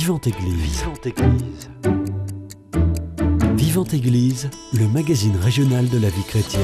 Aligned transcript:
Vivante 0.00 0.28
Église. 0.28 0.78
Vivante 0.78 1.06
Église. 1.06 1.70
Vivante 3.54 3.92
Église, 3.92 4.50
le 4.72 4.88
magazine 4.88 5.36
régional 5.36 5.90
de 5.90 5.98
la 5.98 6.08
vie 6.08 6.24
chrétienne. 6.26 6.62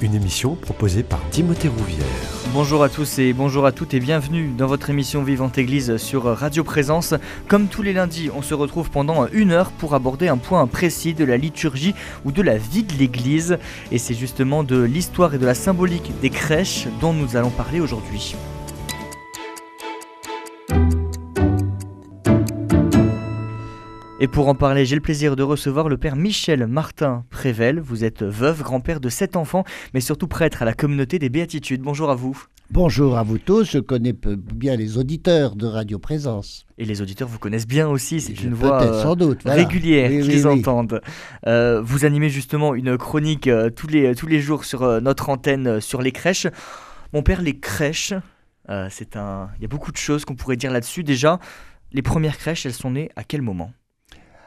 Une 0.00 0.16
émission 0.16 0.56
proposée 0.56 1.04
par 1.04 1.20
Timothée 1.30 1.68
Rouvière. 1.68 2.04
Bonjour 2.52 2.82
à 2.82 2.88
tous 2.88 3.20
et 3.20 3.32
bonjour 3.32 3.66
à 3.66 3.70
toutes 3.70 3.94
et 3.94 4.00
bienvenue 4.00 4.52
dans 4.58 4.66
votre 4.66 4.90
émission 4.90 5.22
Vivante 5.22 5.58
Église 5.58 5.96
sur 5.96 6.24
Radio 6.24 6.64
Présence. 6.64 7.14
Comme 7.46 7.68
tous 7.68 7.82
les 7.82 7.92
lundis, 7.92 8.30
on 8.34 8.42
se 8.42 8.54
retrouve 8.54 8.90
pendant 8.90 9.28
une 9.28 9.52
heure 9.52 9.70
pour 9.70 9.94
aborder 9.94 10.26
un 10.26 10.36
point 10.36 10.66
précis 10.66 11.14
de 11.14 11.24
la 11.24 11.36
liturgie 11.36 11.94
ou 12.24 12.32
de 12.32 12.42
la 12.42 12.58
vie 12.58 12.82
de 12.82 12.94
l'Église. 12.94 13.58
Et 13.92 13.98
c'est 13.98 14.14
justement 14.14 14.64
de 14.64 14.82
l'histoire 14.82 15.34
et 15.34 15.38
de 15.38 15.46
la 15.46 15.54
symbolique 15.54 16.10
des 16.20 16.30
crèches 16.30 16.88
dont 17.00 17.12
nous 17.12 17.36
allons 17.36 17.50
parler 17.50 17.78
aujourd'hui. 17.78 18.34
Et 24.24 24.26
pour 24.26 24.48
en 24.48 24.54
parler, 24.54 24.86
j'ai 24.86 24.94
le 24.94 25.02
plaisir 25.02 25.36
de 25.36 25.42
recevoir 25.42 25.90
le 25.90 25.98
père 25.98 26.16
Michel 26.16 26.66
Martin 26.66 27.26
Prével. 27.28 27.78
Vous 27.78 28.04
êtes 28.04 28.22
veuve, 28.22 28.62
grand-père 28.62 28.98
de 28.98 29.10
sept 29.10 29.36
enfants, 29.36 29.64
mais 29.92 30.00
surtout 30.00 30.28
prêtre 30.28 30.62
à 30.62 30.64
la 30.64 30.72
communauté 30.72 31.18
des 31.18 31.28
Béatitudes. 31.28 31.82
Bonjour 31.82 32.08
à 32.08 32.14
vous. 32.14 32.46
Bonjour 32.70 33.18
à 33.18 33.22
vous 33.22 33.36
tous, 33.36 33.72
je 33.72 33.78
connais 33.80 34.14
bien 34.14 34.76
les 34.76 34.96
auditeurs 34.96 35.56
de 35.56 35.66
Radio 35.66 35.98
Présence. 35.98 36.64
Et 36.78 36.86
les 36.86 37.02
auditeurs 37.02 37.28
vous 37.28 37.38
connaissent 37.38 37.66
bien 37.66 37.86
aussi, 37.86 38.22
c'est 38.22 38.42
une 38.42 38.54
voix 38.54 38.82
euh, 38.82 39.34
régulière 39.44 40.08
qu'ils 40.08 40.48
entendent. 40.48 41.02
Euh, 41.46 41.82
vous 41.82 42.06
animez 42.06 42.30
justement 42.30 42.74
une 42.74 42.96
chronique 42.96 43.46
euh, 43.46 43.68
tous, 43.68 43.88
les, 43.88 44.14
tous 44.14 44.26
les 44.26 44.40
jours 44.40 44.64
sur 44.64 45.02
notre 45.02 45.28
antenne 45.28 45.82
sur 45.82 46.00
les 46.00 46.12
crèches. 46.12 46.46
Mon 47.12 47.22
père, 47.22 47.42
les 47.42 47.58
crèches, 47.58 48.14
c'est 48.88 49.16
un... 49.18 49.50
il 49.58 49.62
y 49.64 49.64
a 49.66 49.68
beaucoup 49.68 49.92
de 49.92 49.98
choses 49.98 50.24
qu'on 50.24 50.34
pourrait 50.34 50.56
dire 50.56 50.72
là-dessus. 50.72 51.04
Déjà, 51.04 51.40
les 51.92 52.00
premières 52.00 52.38
crèches, 52.38 52.64
elles 52.64 52.72
sont 52.72 52.92
nées 52.92 53.10
à 53.16 53.22
quel 53.22 53.42
moment? 53.42 53.70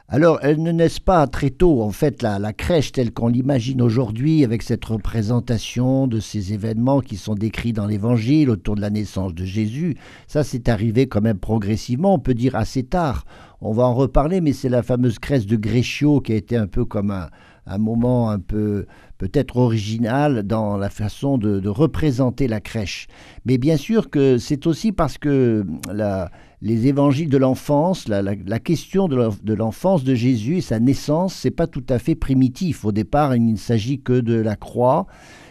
Alors, 0.10 0.40
elles 0.42 0.64
ne 0.64 0.72
naissent 0.72 1.02
pas 1.02 1.28
très 1.28 1.50
tôt. 1.50 1.82
En 1.82 1.92
fait, 1.92 2.22
la, 2.22 2.54
crèche 2.54 2.94
telle 2.94 3.12
qu'on 3.12 3.28
l'imagine 3.28 3.82
aujourd'hui, 3.82 4.46
avec 4.46 4.62
cette 4.62 4.86
représentation 4.86 6.08
de 6.08 6.22
ces 6.22 6.54
événements 6.54 7.02
qui 7.02 7.18
sont 7.18 7.36
décrits 7.36 7.74
dans 7.74 7.86
l'Évangile 7.86 8.50
autour 8.50 8.76
de 8.76 8.82
la 8.82 8.90
naissance 8.90 9.36
de 9.36 9.44
Jésus, 9.44 9.98
ça 10.26 10.46
c'est 10.46 10.70
arrivé 10.70 11.08
quand 11.08 11.20
même 11.20 11.40
progressivement, 11.40 12.14
on 12.14 12.20
peut 12.20 12.36
dire 12.36 12.56
assez 12.56 12.84
tard. 12.84 13.26
On 13.60 13.74
va 13.74 13.84
en 13.84 13.96
reparler, 13.96 14.40
mais 14.40 14.54
c'est 14.54 14.70
la 14.70 14.82
fameuse 14.82 15.20
crèche 15.20 15.46
de 15.46 15.58
Gréchio 15.58 16.22
qui 16.22 16.32
a 16.32 16.36
été 16.36 16.56
un 16.56 16.68
peu 16.68 16.86
comme 16.86 17.12
un, 17.12 17.28
un 17.68 17.78
moment 17.78 18.30
un 18.30 18.40
peu 18.40 18.86
peut-être 19.18 19.58
original 19.58 20.44
dans 20.44 20.78
la 20.78 20.90
façon 20.90 21.38
de, 21.38 21.68
représenter 21.68 22.48
la 22.48 22.62
crèche. 22.62 23.08
Mais 23.46 23.58
bien 23.58 23.78
sûr 23.78 24.10
que 24.10 24.38
c'est 24.38 24.68
aussi 24.68 24.92
parce 24.92 25.18
que 25.18 25.66
la, 25.92 26.32
les 26.62 26.88
évangiles 26.88 27.30
de 27.30 27.38
l'enfance, 27.38 28.08
la, 28.08 28.60
question 28.60 29.08
de 29.08 29.54
l'enfance 29.54 30.04
de 30.04 30.16
Jésus 30.16 30.58
et 30.58 30.62
sa 30.62 30.80
naissance, 30.80 31.34
c'est 31.36 31.52
pas 31.52 31.68
tout 31.68 31.86
à 31.90 32.00
fait 32.00 32.16
primitif. 32.16 32.86
Au 32.86 32.92
départ, 32.92 33.36
il 33.36 33.46
ne 33.46 33.58
s'agit 33.58 34.02
que 34.02 34.20
de 34.20 34.36
la 34.36 34.56
croix. 34.56 35.08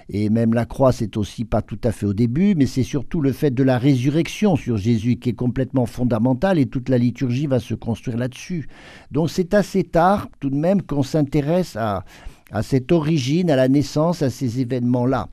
Et 0.08 0.30
même 0.30 0.54
la 0.54 0.66
croix, 0.66 0.92
c'est 0.92 1.16
aussi 1.16 1.44
pas 1.44 1.62
tout 1.62 1.80
à 1.82 1.90
fait 1.90 2.06
au 2.06 2.14
début, 2.14 2.54
mais 2.54 2.66
c'est 2.66 2.84
surtout 2.84 3.20
le 3.20 3.32
fait 3.32 3.50
de 3.50 3.62
la 3.62 3.76
résurrection 3.76 4.54
sur 4.54 4.76
Jésus 4.76 5.16
qui 5.16 5.30
est 5.30 5.34
complètement 5.34 5.86
fondamental 5.86 6.58
et 6.58 6.66
toute 6.66 6.88
la 6.88 6.98
liturgie 6.98 7.46
va 7.46 7.58
se 7.58 7.74
construire 7.74 8.16
là-dessus. 8.16 8.68
Donc 9.10 9.30
c'est 9.30 9.52
assez 9.54 9.82
tard 9.82 10.28
tout 10.38 10.50
de 10.50 10.56
même 10.56 10.82
qu'on 10.82 11.02
s'intéresse 11.02 11.74
à, 11.76 12.04
à 12.52 12.62
cette 12.62 12.92
origine, 12.92 13.50
à 13.50 13.56
la 13.56 13.68
naissance, 13.68 14.22
à 14.22 14.30
ces 14.30 14.60
événements-là. 14.60 15.28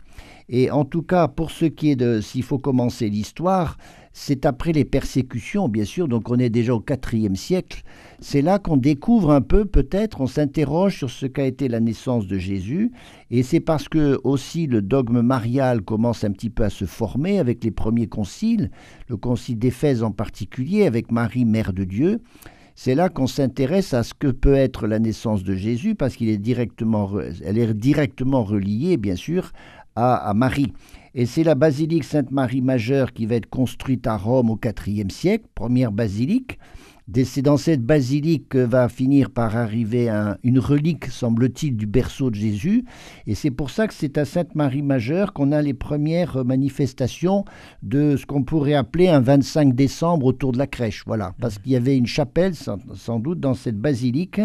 Et 0.50 0.72
en 0.72 0.86
tout 0.86 1.04
cas, 1.04 1.28
pour 1.28 1.52
ce 1.52 1.66
qui 1.66 1.92
est 1.92 1.96
de 1.96 2.20
s'il 2.20 2.44
faut 2.44 2.60
commencer 2.60 3.10
l'histoire, 3.10 3.78
c'est 4.14 4.46
après 4.46 4.72
les 4.72 4.86
persécutions, 4.86 5.68
bien 5.68 5.86
sûr, 5.86 6.08
donc 6.08 6.30
on 6.30 6.38
est 6.38 6.52
déjà 6.52 6.76
au 6.76 6.84
IVe 7.12 7.36
siècle. 7.36 7.82
C'est 8.20 8.44
là 8.44 8.60
qu'on 8.60 8.78
découvre 8.78 9.32
un 9.32 9.42
peu, 9.42 9.66
peut-être, 9.66 10.22
on 10.22 10.28
s'interroge 10.28 10.98
sur 10.98 11.10
ce 11.10 11.26
qu'a 11.26 11.46
été 11.46 11.68
la 11.68 11.80
naissance 11.80 12.28
de 12.28 12.38
Jésus. 12.38 12.92
Et 13.32 13.42
c'est 13.42 13.60
parce 13.60 13.90
que 13.90 14.20
aussi 14.24 14.68
le 14.68 14.84
dogme 14.84 15.22
marial 15.22 15.82
commence 15.82 16.24
un 16.24 16.32
petit 16.32 16.52
peu 16.52 16.64
à 16.64 16.70
se 16.70 16.86
former 16.86 17.40
avec 17.40 17.64
les 17.64 17.72
premiers 17.72 18.08
conciles, 18.08 18.70
le 19.08 19.18
concile 19.18 19.58
d'Éphèse 19.58 20.04
en 20.04 20.12
particulier, 20.12 20.86
avec 20.86 21.12
Marie, 21.12 21.46
mère 21.46 21.74
de 21.74 21.84
Dieu 21.84 22.22
c'est 22.76 22.96
là 22.96 23.10
qu'on 23.10 23.28
s'intéresse 23.28 23.94
à 23.94 24.04
ce 24.04 24.14
que 24.14 24.28
peut 24.28 24.56
être 24.56 24.88
la 24.88 25.00
naissance 25.00 25.44
de 25.44 25.56
Jésus, 25.56 25.96
parce 25.96 26.16
qu'elle 26.16 26.30
est 26.30 26.38
directement, 26.38 27.12
elle 27.44 27.58
est 27.58 27.74
directement 27.74 28.44
reliée, 28.44 28.98
bien 28.98 29.16
sûr, 29.16 29.52
à, 29.96 30.34
Marie. 30.36 30.74
Et 31.16 31.26
c'est 31.26 31.44
la 31.44 31.56
basilique 31.56 32.04
Sainte-Marie 32.04 32.62
majeure 32.62 33.14
qui 33.14 33.26
va 33.26 33.36
être 33.36 33.50
construite 33.50 34.08
à 34.08 34.18
Rome 34.18 34.50
au 34.50 34.60
IVe 34.88 35.12
siècle, 35.12 35.46
première 35.54 35.92
basilique. 35.92 36.58
C'est 37.26 37.42
dans 37.42 37.58
cette 37.58 37.84
basilique 37.84 38.50
que 38.50 38.60
va 38.60 38.88
finir 38.88 39.30
par 39.30 39.58
arriver 39.58 40.10
une 40.42 40.58
relique, 40.58 41.08
semble-t-il, 41.08 41.76
du 41.76 41.86
berceau 41.86 42.30
de 42.30 42.36
Jésus. 42.36 42.86
Et 43.28 43.36
c'est 43.36 43.52
pour 43.52 43.70
ça 43.72 43.88
que 43.88 43.94
c'est 43.94 44.18
à 44.18 44.24
Sainte-Marie-Majeure 44.24 45.34
qu'on 45.34 45.52
a 45.52 45.62
les 45.62 45.74
premières 45.74 46.46
manifestations 46.46 47.44
de 47.82 48.16
ce 48.16 48.26
qu'on 48.26 48.44
pourrait 48.44 48.74
appeler 48.74 49.10
un 49.10 49.20
25 49.20 49.76
décembre 49.76 50.26
autour 50.26 50.54
de 50.54 50.58
la 50.58 50.68
crèche. 50.68 51.04
Voilà, 51.06 51.36
parce 51.42 51.60
qu'il 51.60 51.74
y 51.74 51.76
avait 51.76 51.98
une 51.98 52.08
chapelle, 52.08 52.54
sans 52.56 53.20
doute, 53.20 53.42
dans 53.42 53.54
cette 53.54 53.78
basilique 53.78 54.40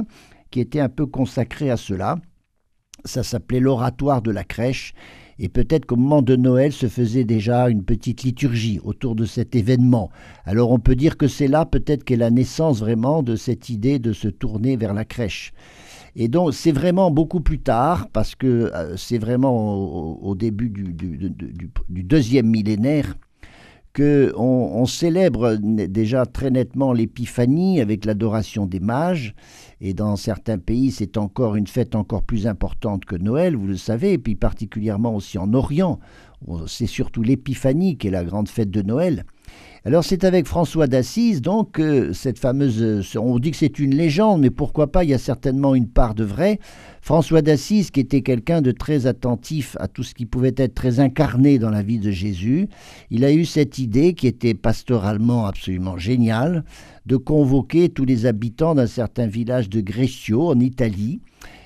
qui 0.50 0.60
était 0.60 0.80
un 0.80 0.88
peu 0.88 1.06
consacrée 1.06 1.70
à 1.70 1.76
cela. 1.76 2.18
Ça 3.04 3.22
s'appelait 3.22 3.60
l'oratoire 3.60 4.20
de 4.20 4.32
la 4.32 4.42
crèche. 4.42 4.94
Et 5.38 5.48
peut-être 5.48 5.86
qu'au 5.86 5.96
moment 5.96 6.22
de 6.22 6.34
Noël 6.34 6.72
se 6.72 6.88
faisait 6.88 7.24
déjà 7.24 7.68
une 7.68 7.84
petite 7.84 8.24
liturgie 8.24 8.80
autour 8.82 9.14
de 9.14 9.24
cet 9.24 9.54
événement. 9.54 10.10
Alors 10.44 10.72
on 10.72 10.80
peut 10.80 10.96
dire 10.96 11.16
que 11.16 11.28
c'est 11.28 11.46
là 11.46 11.64
peut-être 11.64 12.04
qu'est 12.04 12.16
la 12.16 12.30
naissance 12.30 12.80
vraiment 12.80 13.22
de 13.22 13.36
cette 13.36 13.68
idée 13.68 13.98
de 13.98 14.12
se 14.12 14.28
tourner 14.28 14.76
vers 14.76 14.94
la 14.94 15.04
crèche. 15.04 15.52
Et 16.16 16.26
donc 16.26 16.52
c'est 16.52 16.72
vraiment 16.72 17.12
beaucoup 17.12 17.40
plus 17.40 17.60
tard, 17.60 18.08
parce 18.12 18.34
que 18.34 18.46
euh, 18.74 18.96
c'est 18.96 19.18
vraiment 19.18 20.20
au, 20.20 20.34
début 20.34 20.68
du, 20.68 22.02
deuxième 22.02 22.48
millénaire, 22.48 23.14
qu'on 23.98 24.34
on 24.36 24.86
célèbre 24.86 25.56
déjà 25.56 26.24
très 26.24 26.50
nettement 26.50 26.92
l'épiphanie 26.92 27.80
avec 27.80 28.04
l'adoration 28.04 28.64
des 28.66 28.78
mages. 28.78 29.34
Et 29.80 29.92
dans 29.92 30.16
certains 30.16 30.58
pays, 30.58 30.92
c'est 30.92 31.16
encore 31.16 31.56
une 31.56 31.66
fête 31.66 31.96
encore 31.96 32.22
plus 32.22 32.46
importante 32.46 33.04
que 33.04 33.16
Noël, 33.16 33.56
vous 33.56 33.66
le 33.66 33.76
savez, 33.76 34.12
et 34.12 34.18
puis 34.18 34.36
particulièrement 34.36 35.14
aussi 35.16 35.36
en 35.38 35.52
Orient. 35.52 35.98
C'est 36.66 36.86
surtout 36.86 37.22
l'épiphanie 37.22 37.96
qui 37.98 38.06
est 38.06 38.12
la 38.12 38.24
grande 38.24 38.48
fête 38.48 38.70
de 38.70 38.82
Noël. 38.82 39.24
Alors 39.88 40.04
c'est 40.04 40.24
avec 40.24 40.46
François 40.46 40.86
d'Assise, 40.86 41.40
donc, 41.40 41.80
cette 42.12 42.38
fameuse... 42.38 42.82
Euh, 42.82 43.18
on 43.18 43.38
dit 43.38 43.52
que 43.52 43.56
c'est 43.56 43.78
une 43.78 43.94
légende, 43.94 44.42
mais 44.42 44.50
pourquoi 44.50 44.92
pas, 44.92 45.02
il 45.02 45.08
y 45.08 45.14
a 45.14 45.18
certainement 45.18 45.74
une 45.74 45.88
part 45.88 46.14
de 46.14 46.24
vrai. 46.24 46.58
François 47.00 47.40
d'Assise, 47.40 47.90
qui 47.90 48.00
était 48.00 48.20
quelqu'un 48.20 48.60
de 48.60 48.70
très 48.70 49.06
attentif 49.06 49.78
à 49.80 49.88
tout 49.88 50.02
ce 50.02 50.12
qui 50.12 50.26
pouvait 50.26 50.52
être 50.58 50.74
très 50.74 51.00
incarné 51.00 51.58
dans 51.58 51.70
la 51.70 51.80
vie 51.80 51.98
de 51.98 52.10
Jésus, 52.10 52.68
il 53.10 53.24
a 53.24 53.32
eu 53.32 53.46
cette 53.46 53.78
idée 53.78 54.12
qui 54.12 54.26
était 54.26 54.52
pastoralement 54.52 55.46
absolument 55.46 55.96
géniale, 55.96 56.64
de 57.06 57.16
convoquer 57.16 57.88
tous 57.88 58.04
les 58.04 58.26
habitants 58.26 58.74
d'un 58.74 58.86
certain 58.86 59.26
village 59.26 59.70
de 59.70 59.80
Greccio, 59.80 60.50
en 60.50 60.60
Italie, 60.60 61.22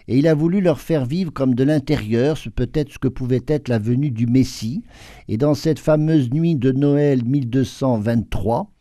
et 0.09 0.19
il 0.19 0.27
a 0.27 0.35
voulu 0.35 0.61
leur 0.61 0.81
faire 0.81 1.05
vivre 1.05 1.33
comme 1.33 1.55
de 1.55 1.65
l'intérieur, 1.65 2.37
peut-être 2.55 2.93
ce 2.93 2.99
que 2.99 3.09
pouvait 3.09 3.45
être 3.47 3.69
la 3.69 3.79
venue 3.79 4.11
du 4.11 4.27
Messie. 4.27 4.83
Et 5.29 5.37
dans 5.37 5.55
cette 5.55 5.79
fameuse 5.79 6.31
nuit 6.31 6.57
de 6.57 6.73
Noël 6.73 7.25
1223, 7.25 8.73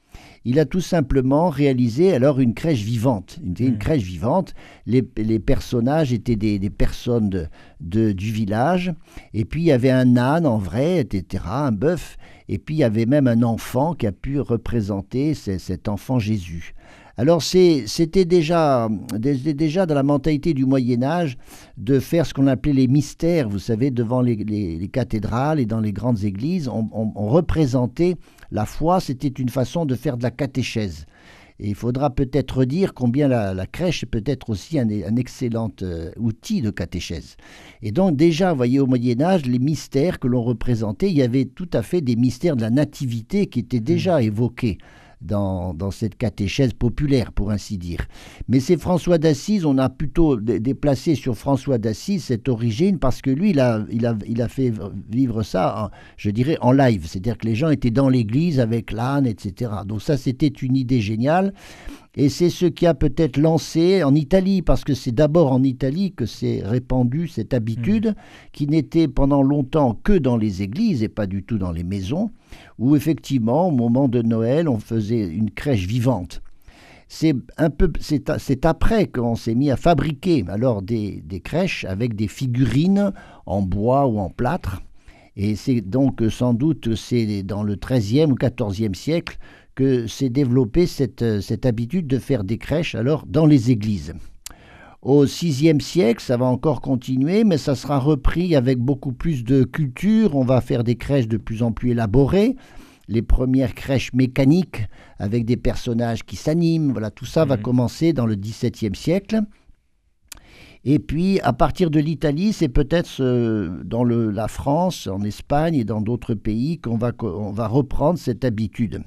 il 0.43 0.59
a 0.59 0.65
tout 0.65 0.81
simplement 0.81 1.49
réalisé 1.49 2.13
alors 2.13 2.39
une 2.39 2.55
crèche 2.55 2.81
vivante. 2.81 3.39
Une, 3.43 3.75
hmm. 3.75 3.77
crèche 3.77 4.03
vivante. 4.03 4.55
Les, 4.87 5.03
personnages 5.39 6.13
étaient 6.13 6.35
des, 6.35 6.69
personnes 6.69 7.47
de, 7.79 8.11
du 8.11 8.31
village. 8.31 8.93
Et 9.33 9.45
puis 9.45 9.61
il 9.61 9.65
y 9.65 9.71
avait 9.71 9.91
un 9.91 10.17
âne 10.17 10.47
en 10.47 10.57
vrai, 10.57 10.99
etc., 10.99 11.43
un 11.47 11.71
bœuf. 11.71 12.17
Et 12.49 12.57
puis 12.57 12.75
il 12.75 12.79
y 12.79 12.83
avait 12.83 13.05
même 13.05 13.27
un 13.27 13.43
enfant 13.43 13.93
qui 13.93 14.07
a 14.07 14.11
pu 14.11 14.39
représenter 14.39 15.35
cet 15.35 15.87
enfant 15.87 16.17
Jésus. 16.17 16.73
Alors 17.21 17.43
c'était 17.43 18.25
déjà, 18.25 18.89
déjà 19.19 19.85
dans 19.85 19.93
la 19.93 20.01
mentalité 20.01 20.55
du 20.55 20.65
Moyen 20.65 21.03
Âge 21.03 21.37
de 21.77 21.99
faire 21.99 22.25
ce 22.25 22.33
qu'on 22.33 22.47
appelait 22.47 22.73
les 22.73 22.87
mystères, 22.87 23.47
vous 23.47 23.59
savez, 23.59 23.91
devant 23.91 24.21
les, 24.21 24.89
cathédrales 24.91 25.59
et 25.59 25.67
dans 25.67 25.81
les 25.81 25.93
grandes 25.93 26.23
églises, 26.23 26.67
on, 26.67 27.27
représentait 27.29 28.15
la 28.49 28.65
foi, 28.65 28.99
c'était 28.99 29.27
une 29.27 29.49
façon 29.49 29.85
de 29.85 29.93
faire 29.93 30.17
de 30.17 30.23
la 30.23 30.31
catéchèse. 30.31 31.05
Et 31.59 31.69
il 31.69 31.75
faudra 31.75 32.09
peut-être 32.09 32.65
dire 32.65 32.95
combien 32.95 33.27
la, 33.27 33.67
crèche 33.67 34.01
est 34.01 34.07
peut-être 34.07 34.49
aussi 34.49 34.79
un, 34.79 34.89
excellent 35.15 35.69
euh, 35.83 36.09
outil 36.17 36.63
de 36.63 36.71
catéchèse. 36.71 37.35
Et 37.83 37.91
donc 37.91 38.15
déjà, 38.15 38.49
vous 38.49 38.57
voyez, 38.57 38.79
au 38.79 38.87
Moyen 38.87 39.21
Âge, 39.21 39.45
les 39.45 39.59
mystères 39.59 40.17
que 40.17 40.27
l'on 40.27 40.41
représentait, 40.41 41.11
il 41.11 41.17
y 41.17 41.21
avait 41.21 41.45
tout 41.45 41.69
à 41.71 41.83
fait 41.83 42.01
des 42.01 42.15
mystères 42.15 42.55
de 42.55 42.61
la 42.61 42.71
nativité 42.71 43.45
qui 43.45 43.59
étaient 43.59 43.79
déjà 43.79 44.17
mmh. 44.17 44.23
évoqués 44.23 44.79
dans, 45.21 45.91
cette 45.91 46.17
catéchèse 46.17 46.73
populaire, 46.73 47.31
pour 47.31 47.51
ainsi 47.51 47.77
dire. 47.77 47.99
Mais 48.47 48.59
c'est 48.59 48.77
François 48.77 49.17
d'Assise, 49.17 49.65
on 49.65 49.77
a 49.77 49.89
plutôt 49.89 50.35
déplacé 50.37 51.15
sur 51.15 51.35
François 51.35 51.77
d'Assise 51.77 52.23
cette 52.23 52.49
origine, 52.49 52.97
parce 52.99 53.21
que 53.21 53.29
lui, 53.29 53.51
il 53.51 53.59
a, 53.59 53.85
il 53.91 54.05
a, 54.05 54.15
il 54.27 54.41
a 54.41 54.47
fait 54.47 54.71
vivre 55.09 55.43
ça, 55.43 55.91
je 56.17 56.29
dirais, 56.29 56.57
en 56.61 56.71
live. 56.71 57.05
C'est-à-dire 57.07 57.37
que 57.37 57.45
les 57.45 57.55
gens 57.55 57.69
étaient 57.69 57.91
dans 57.91 58.09
l'église 58.09 58.59
avec 58.59 58.91
l'âne, 58.91 59.27
etc. 59.27 59.71
Donc 59.85 60.01
ça, 60.01 60.17
c'était 60.17 60.47
une 60.47 60.75
idée 60.75 61.01
géniale. 61.01 61.53
Et 62.15 62.27
c'est 62.27 62.49
ce 62.49 62.65
qui 62.65 62.85
a 62.87 62.93
peut-être 62.93 63.37
lancé 63.37 64.03
en 64.03 64.13
Italie, 64.13 64.61
parce 64.61 64.83
que 64.83 64.93
c'est 64.93 65.13
d'abord 65.13 65.53
en 65.53 65.63
Italie 65.63 66.11
que 66.11 66.25
s'est 66.25 66.61
répandue 66.63 67.29
cette 67.29 67.53
habitude, 67.53 68.07
mmh. 68.07 68.15
qui 68.51 68.67
n'était 68.67 69.07
pendant 69.07 69.41
longtemps 69.41 69.97
que 70.03 70.17
dans 70.17 70.35
les 70.35 70.61
églises 70.61 71.03
et 71.03 71.09
pas 71.09 71.25
du 71.25 71.43
tout 71.43 71.57
dans 71.57 71.71
les 71.71 71.83
maisons, 71.83 72.31
où 72.79 72.97
effectivement, 72.97 73.69
au 73.69 73.71
moment 73.71 74.09
de 74.09 74.21
Noël, 74.21 74.67
on 74.67 74.79
faisait 74.79 75.25
une 75.25 75.51
crèche 75.51 75.87
vivante. 75.87 76.41
C'est 77.07 77.35
un 77.57 77.69
peu, 77.69 77.91
c'est 77.99 78.65
après 78.65 79.07
qu'on 79.07 79.35
s'est 79.35 79.55
mis 79.55 79.69
à 79.69 79.75
fabriquer 79.75 80.45
alors 80.47 80.81
des, 80.81 81.21
des 81.25 81.41
crèches 81.41 81.83
avec 81.83 82.15
des 82.15 82.29
figurines 82.29 83.11
en 83.45 83.61
bois 83.61 84.07
ou 84.07 84.19
en 84.19 84.29
plâtre. 84.29 84.81
Et 85.35 85.55
c'est 85.55 85.81
donc 85.81 86.21
sans 86.29 86.53
doute 86.53 86.95
c'est 86.95 87.43
dans 87.43 87.63
le 87.63 87.75
XIIIe 87.75 88.31
ou 88.31 88.35
XIVe 88.35 88.93
siècle 88.93 89.37
que 89.75 90.07
s'est 90.07 90.29
développée 90.29 90.87
cette, 90.87 91.41
cette 91.41 91.65
habitude 91.65 92.07
de 92.07 92.19
faire 92.19 92.43
des 92.43 92.57
crèches 92.57 92.95
alors 92.95 93.25
dans 93.25 93.45
les 93.45 93.71
églises. 93.71 94.13
Au 95.01 95.25
VIe 95.25 95.81
siècle, 95.81 96.21
ça 96.21 96.37
va 96.37 96.45
encore 96.45 96.79
continuer, 96.79 97.43
mais 97.43 97.57
ça 97.57 97.73
sera 97.73 97.97
repris 97.97 98.55
avec 98.55 98.77
beaucoup 98.77 99.13
plus 99.13 99.43
de 99.43 99.63
culture. 99.63 100.35
On 100.35 100.43
va 100.43 100.61
faire 100.61 100.83
des 100.83 100.95
crèches 100.95 101.27
de 101.27 101.37
plus 101.37 101.63
en 101.63 101.71
plus 101.71 101.91
élaborées. 101.91 102.55
Les 103.07 103.23
premières 103.23 103.73
crèches 103.73 104.13
mécaniques 104.13 104.83
avec 105.17 105.45
des 105.45 105.57
personnages 105.57 106.23
qui 106.23 106.35
s'animent, 106.35 106.91
voilà, 106.91 107.09
tout 107.09 107.25
ça 107.25 107.45
va 107.45 107.57
mhm. 107.57 107.63
commencer 107.63 108.13
dans 108.13 108.27
le 108.27 108.35
XVIIe 108.35 108.95
siècle. 108.95 109.41
Et 110.83 110.99
puis, 110.99 111.39
à 111.41 111.53
partir 111.53 111.89
de 111.89 111.99
l'Italie, 111.99 112.53
c'est 112.53 112.69
peut-être 112.69 113.21
dans 113.83 114.03
le, 114.03 114.29
la 114.29 114.47
France, 114.47 115.07
en 115.07 115.21
Espagne 115.23 115.75
et 115.75 115.83
dans 115.83 116.01
d'autres 116.01 116.35
pays 116.35 116.79
qu'on 116.79 116.97
va, 116.97 117.11
on 117.21 117.51
va 117.51 117.67
reprendre 117.67 118.19
cette 118.19 118.45
habitude. 118.45 119.01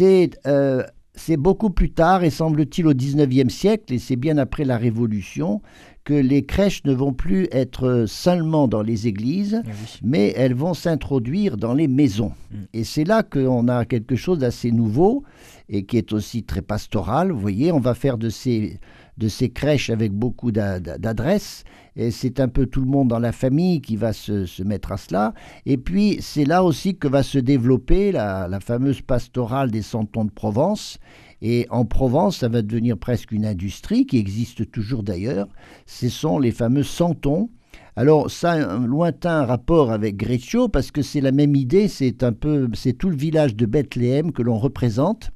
Euh, 0.00 0.82
c'est 1.14 1.36
beaucoup 1.36 1.70
plus 1.70 1.90
tard, 1.90 2.24
et 2.24 2.30
semble-t-il 2.30 2.86
au 2.86 2.94
XIXe 2.94 3.52
siècle, 3.52 3.92
et 3.92 3.98
c'est 3.98 4.16
bien 4.16 4.38
après 4.38 4.64
la 4.64 4.78
Révolution, 4.78 5.60
que 6.04 6.14
les 6.14 6.44
crèches 6.44 6.82
ne 6.84 6.94
vont 6.94 7.12
plus 7.12 7.46
être 7.52 8.04
seulement 8.06 8.68
dans 8.68 8.82
les 8.82 9.06
églises, 9.06 9.62
eh 9.66 9.70
mais 10.02 10.32
elles 10.36 10.54
vont 10.54 10.72
s'introduire 10.72 11.56
dans 11.56 11.74
les 11.74 11.88
maisons. 11.88 12.32
Mm. 12.50 12.56
Et 12.72 12.84
c'est 12.84 13.04
là 13.04 13.22
qu'on 13.22 13.68
a 13.68 13.84
quelque 13.84 14.16
chose 14.16 14.38
d'assez 14.38 14.72
nouveau 14.72 15.24
et 15.68 15.84
qui 15.84 15.98
est 15.98 16.12
aussi 16.12 16.42
très 16.42 16.62
pastoral. 16.62 17.30
Vous 17.32 17.40
voyez, 17.40 17.70
on 17.70 17.80
va 17.80 17.94
faire 17.94 18.16
de 18.16 18.30
ces 18.30 18.80
de 19.20 19.28
ces 19.28 19.50
crèches 19.50 19.90
avec 19.90 20.12
beaucoup 20.12 20.50
d'adresses. 20.50 21.64
Et 21.94 22.10
c'est 22.10 22.40
un 22.40 22.48
peu 22.48 22.66
tout 22.66 22.80
le 22.80 22.86
monde 22.86 23.08
dans 23.08 23.18
la 23.18 23.32
famille 23.32 23.82
qui 23.82 23.96
va 23.96 24.12
se, 24.12 24.62
mettre 24.62 24.92
à 24.92 24.96
cela. 24.96 25.34
Et 25.66 25.76
puis, 25.76 26.18
c'est 26.20 26.46
là 26.46 26.64
aussi 26.64 26.96
que 26.96 27.06
va 27.06 27.22
se 27.22 27.38
développer 27.38 28.12
la, 28.12 28.58
fameuse 28.60 29.02
pastorale 29.02 29.70
des 29.70 29.82
santons 29.82 30.24
de 30.24 30.30
Provence. 30.30 30.98
Et 31.42 31.66
en 31.70 31.84
Provence, 31.84 32.38
ça 32.38 32.48
va 32.48 32.62
devenir 32.62 32.96
presque 32.96 33.32
une 33.32 33.44
industrie 33.44 34.06
qui 34.06 34.18
existe 34.18 34.70
toujours 34.70 35.02
d'ailleurs. 35.02 35.48
Ce 35.86 36.08
sont 36.08 36.38
les 36.38 36.52
fameux 36.52 36.82
santons. 36.82 37.50
Alors 37.96 38.30
ça 38.30 38.52
a 38.52 38.72
un 38.72 38.86
lointain 38.86 39.44
rapport 39.44 39.90
avec 39.90 40.16
Greccio 40.16 40.68
parce 40.68 40.90
que 40.90 41.02
c'est 41.02 41.20
la 41.20 41.32
même 41.32 41.56
idée, 41.56 41.88
c'est 41.88 42.22
un 42.22 42.32
peu 42.32 42.68
c'est 42.72 42.92
tout 42.92 43.10
le 43.10 43.16
village 43.16 43.56
de 43.56 43.66
Bethléem 43.66 44.32
que 44.32 44.42
l'on 44.42 44.58
représente 44.58 45.32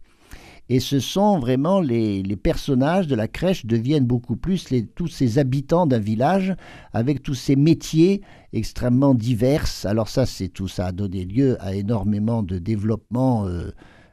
et 0.68 0.80
ce 0.80 0.98
sont 0.98 1.38
vraiment 1.38 1.80
les, 1.80 2.22
personnages 2.36 3.06
de 3.06 3.14
la 3.14 3.28
crèche 3.28 3.66
deviennent 3.66 4.06
beaucoup 4.06 4.36
plus 4.36 4.66
tous 4.94 5.08
ces 5.08 5.38
habitants 5.38 5.86
d'un 5.86 5.98
village 5.98 6.54
avec 6.92 7.22
tous 7.22 7.34
ces 7.34 7.56
métiers 7.56 8.22
extrêmement 8.52 9.14
divers. 9.14 9.66
Alors 9.84 10.08
ça, 10.08 10.26
c'est 10.26 10.48
tout 10.48 10.68
ça 10.68 10.86
a 10.86 10.92
donné 10.92 11.24
lieu 11.24 11.56
à 11.60 11.74
énormément 11.74 12.42
de 12.42 12.58
développement. 12.58 13.46
Euh, 13.46 13.70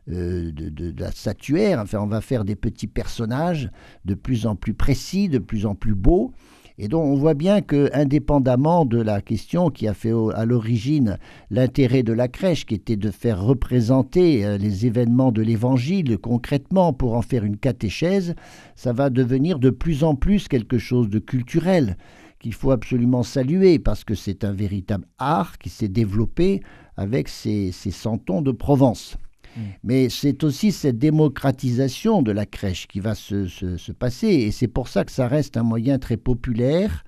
euh, 0.10 0.52
de, 0.52 0.70
de, 0.70 1.00
la 1.00 1.12
statuaire. 1.12 1.80
Enfin, 1.80 2.00
on 2.00 2.08
va 2.08 2.22
faire 2.22 2.44
des 2.44 2.56
petits 2.56 2.88
personnages 2.88 3.70
de 4.04 4.16
plus 4.16 4.48
en 4.48 4.56
plus 4.56 4.74
précis, 4.74 5.30
de 5.30 5.38
plus 5.38 5.68
en 5.68 5.76
plus 5.76 5.94
beaux. 5.94 6.34
Et 6.84 6.88
donc 6.88 7.06
on 7.06 7.14
voit 7.14 7.36
bien 7.36 7.62
que, 7.62 7.92
indépendamment 7.94 8.86
de 8.86 9.00
la 9.00 9.22
question 9.22 9.70
qui 9.70 9.88
a 9.88 9.94
fait 9.94 10.14
à 10.34 10.46
l'origine 10.46 11.20
l'intérêt 11.52 12.02
de 12.02 12.12
la 12.12 12.28
crèche, 12.28 12.66
qui 12.66 12.74
était 12.74 12.96
de 12.96 13.12
faire 13.12 13.40
représenter 13.40 14.44
euh, 14.44 14.58
les 14.58 14.88
événements 14.88 15.32
de 15.32 15.44
l'Évangile 15.44 16.18
concrètement 16.18 16.92
pour 16.92 17.14
en 17.14 17.22
faire 17.22 17.44
une 17.44 17.58
catéchèse, 17.58 18.34
ça 18.76 18.94
va 18.94 19.12
devenir 19.12 19.60
de 19.60 19.70
plus 19.70 20.04
en 20.04 20.16
plus 20.16 20.48
quelque 20.48 20.80
chose 20.80 21.08
de 21.08 21.20
culturel 21.20 21.98
qu'il 22.40 22.56
faut 22.56 22.72
absolument 22.72 23.22
saluer 23.22 23.78
parce 23.78 24.04
que 24.04 24.16
c'est 24.16 24.44
un 24.44 24.52
véritable 24.52 25.06
art 25.20 25.60
qui 25.60 25.70
s'est 25.70 25.88
développé 25.88 26.62
avec 26.98 27.28
ces, 27.28 27.72
ces 27.72 27.92
santons 27.92 28.42
de 28.42 28.52
Provence. 28.52 29.18
Mm. 29.56 29.62
Mais 29.84 30.10
c'est 30.10 30.44
aussi 30.44 30.72
cette 30.72 30.98
démocratisation 30.98 32.22
de 32.22 32.32
la 32.32 32.46
crèche 32.46 32.88
qui 32.88 33.00
va 33.00 33.16
se, 33.16 33.92
passer, 33.92 34.28
et 34.28 34.52
c'est 34.52 34.68
pour 34.68 34.88
ça 34.88 35.06
que 35.06 35.12
ça 35.12 35.28
reste 35.28 35.58
un 35.58 35.64
moyen 35.64 36.00
très 36.00 36.18
populaire 36.18 37.04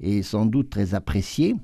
et 0.00 0.22
sans 0.22 0.46
doute 0.46 0.70
très 0.70 0.94
apprécié 0.94 1.56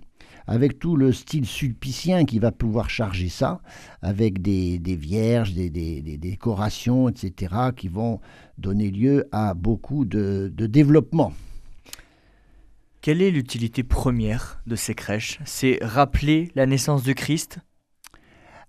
avec 0.46 0.78
tout 0.78 0.96
le 0.96 1.12
style 1.12 1.46
sulpicien 1.46 2.24
qui 2.26 2.38
va 2.38 2.52
pouvoir 2.52 2.90
charger 2.90 3.30
ça, 3.30 3.60
avec 4.02 4.42
des, 4.42 4.78
vierges, 4.96 5.54
des, 5.54 5.70
décorations, 6.18 7.08
etc., 7.08 7.54
qui 7.74 7.88
vont 7.88 8.20
donner 8.58 8.90
lieu 8.90 9.26
à 9.32 9.54
beaucoup 9.54 10.04
de, 10.04 10.52
de 10.54 10.66
développement. 10.66 11.32
Quelle 13.00 13.20
est 13.20 13.30
l'utilité 13.30 13.82
première 13.82 14.60
de 14.66 14.76
ces 14.76 14.94
crèches? 14.94 15.38
C'est 15.44 15.78
rappeler 15.82 16.50
la 16.54 16.66
naissance 16.66 17.02
du 17.02 17.14
Christ? 17.14 17.58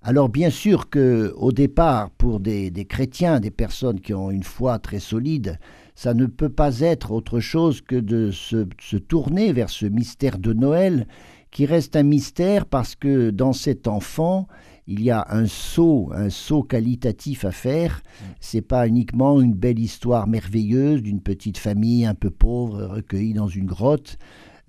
Alors 0.07 0.29
bien 0.29 0.51
sûr 0.51 0.91
que 0.91 1.33
au 1.35 1.51
départ, 1.51 2.11
pour 2.11 2.39
des, 2.39 2.71
chrétiens, 2.87 3.39
des 3.39 3.49
personnes 3.49 3.99
qui 3.99 4.13
ont 4.13 4.29
une 4.29 4.43
foi 4.43 4.77
très 4.77 4.99
solide, 4.99 5.57
ça 5.95 6.13
ne 6.13 6.27
peut 6.27 6.49
pas 6.49 6.81
être 6.81 7.11
autre 7.11 7.39
chose 7.39 7.81
que 7.81 7.95
de 7.95 8.29
se, 8.29 8.67
se, 8.79 8.97
tourner 8.97 9.51
vers 9.51 9.71
ce 9.71 9.87
mystère 9.87 10.37
de 10.37 10.53
Noël, 10.53 11.07
qui 11.49 11.65
reste 11.65 11.95
un 11.95 12.03
mystère 12.03 12.67
parce 12.67 12.93
que 12.93 13.31
dans 13.31 13.51
cet 13.51 13.87
enfant, 13.87 14.47
il 14.85 15.01
y 15.01 15.09
a 15.09 15.25
un 15.31 15.47
saut, 15.47 16.11
un 16.13 16.29
saut 16.29 16.61
qualitatif 16.61 17.43
à 17.43 17.51
faire. 17.51 18.03
C'est 18.39 18.61
pas 18.61 18.87
uniquement 18.87 19.41
une 19.41 19.55
belle 19.55 19.79
histoire 19.79 20.27
merveilleuse 20.27 21.01
d'une 21.01 21.21
petite 21.21 21.57
famille 21.57 22.05
un 22.05 22.13
peu 22.13 22.29
pauvre 22.29 22.83
recueillie 22.83 23.33
dans 23.33 23.47
une 23.47 23.65
grotte. 23.65 24.19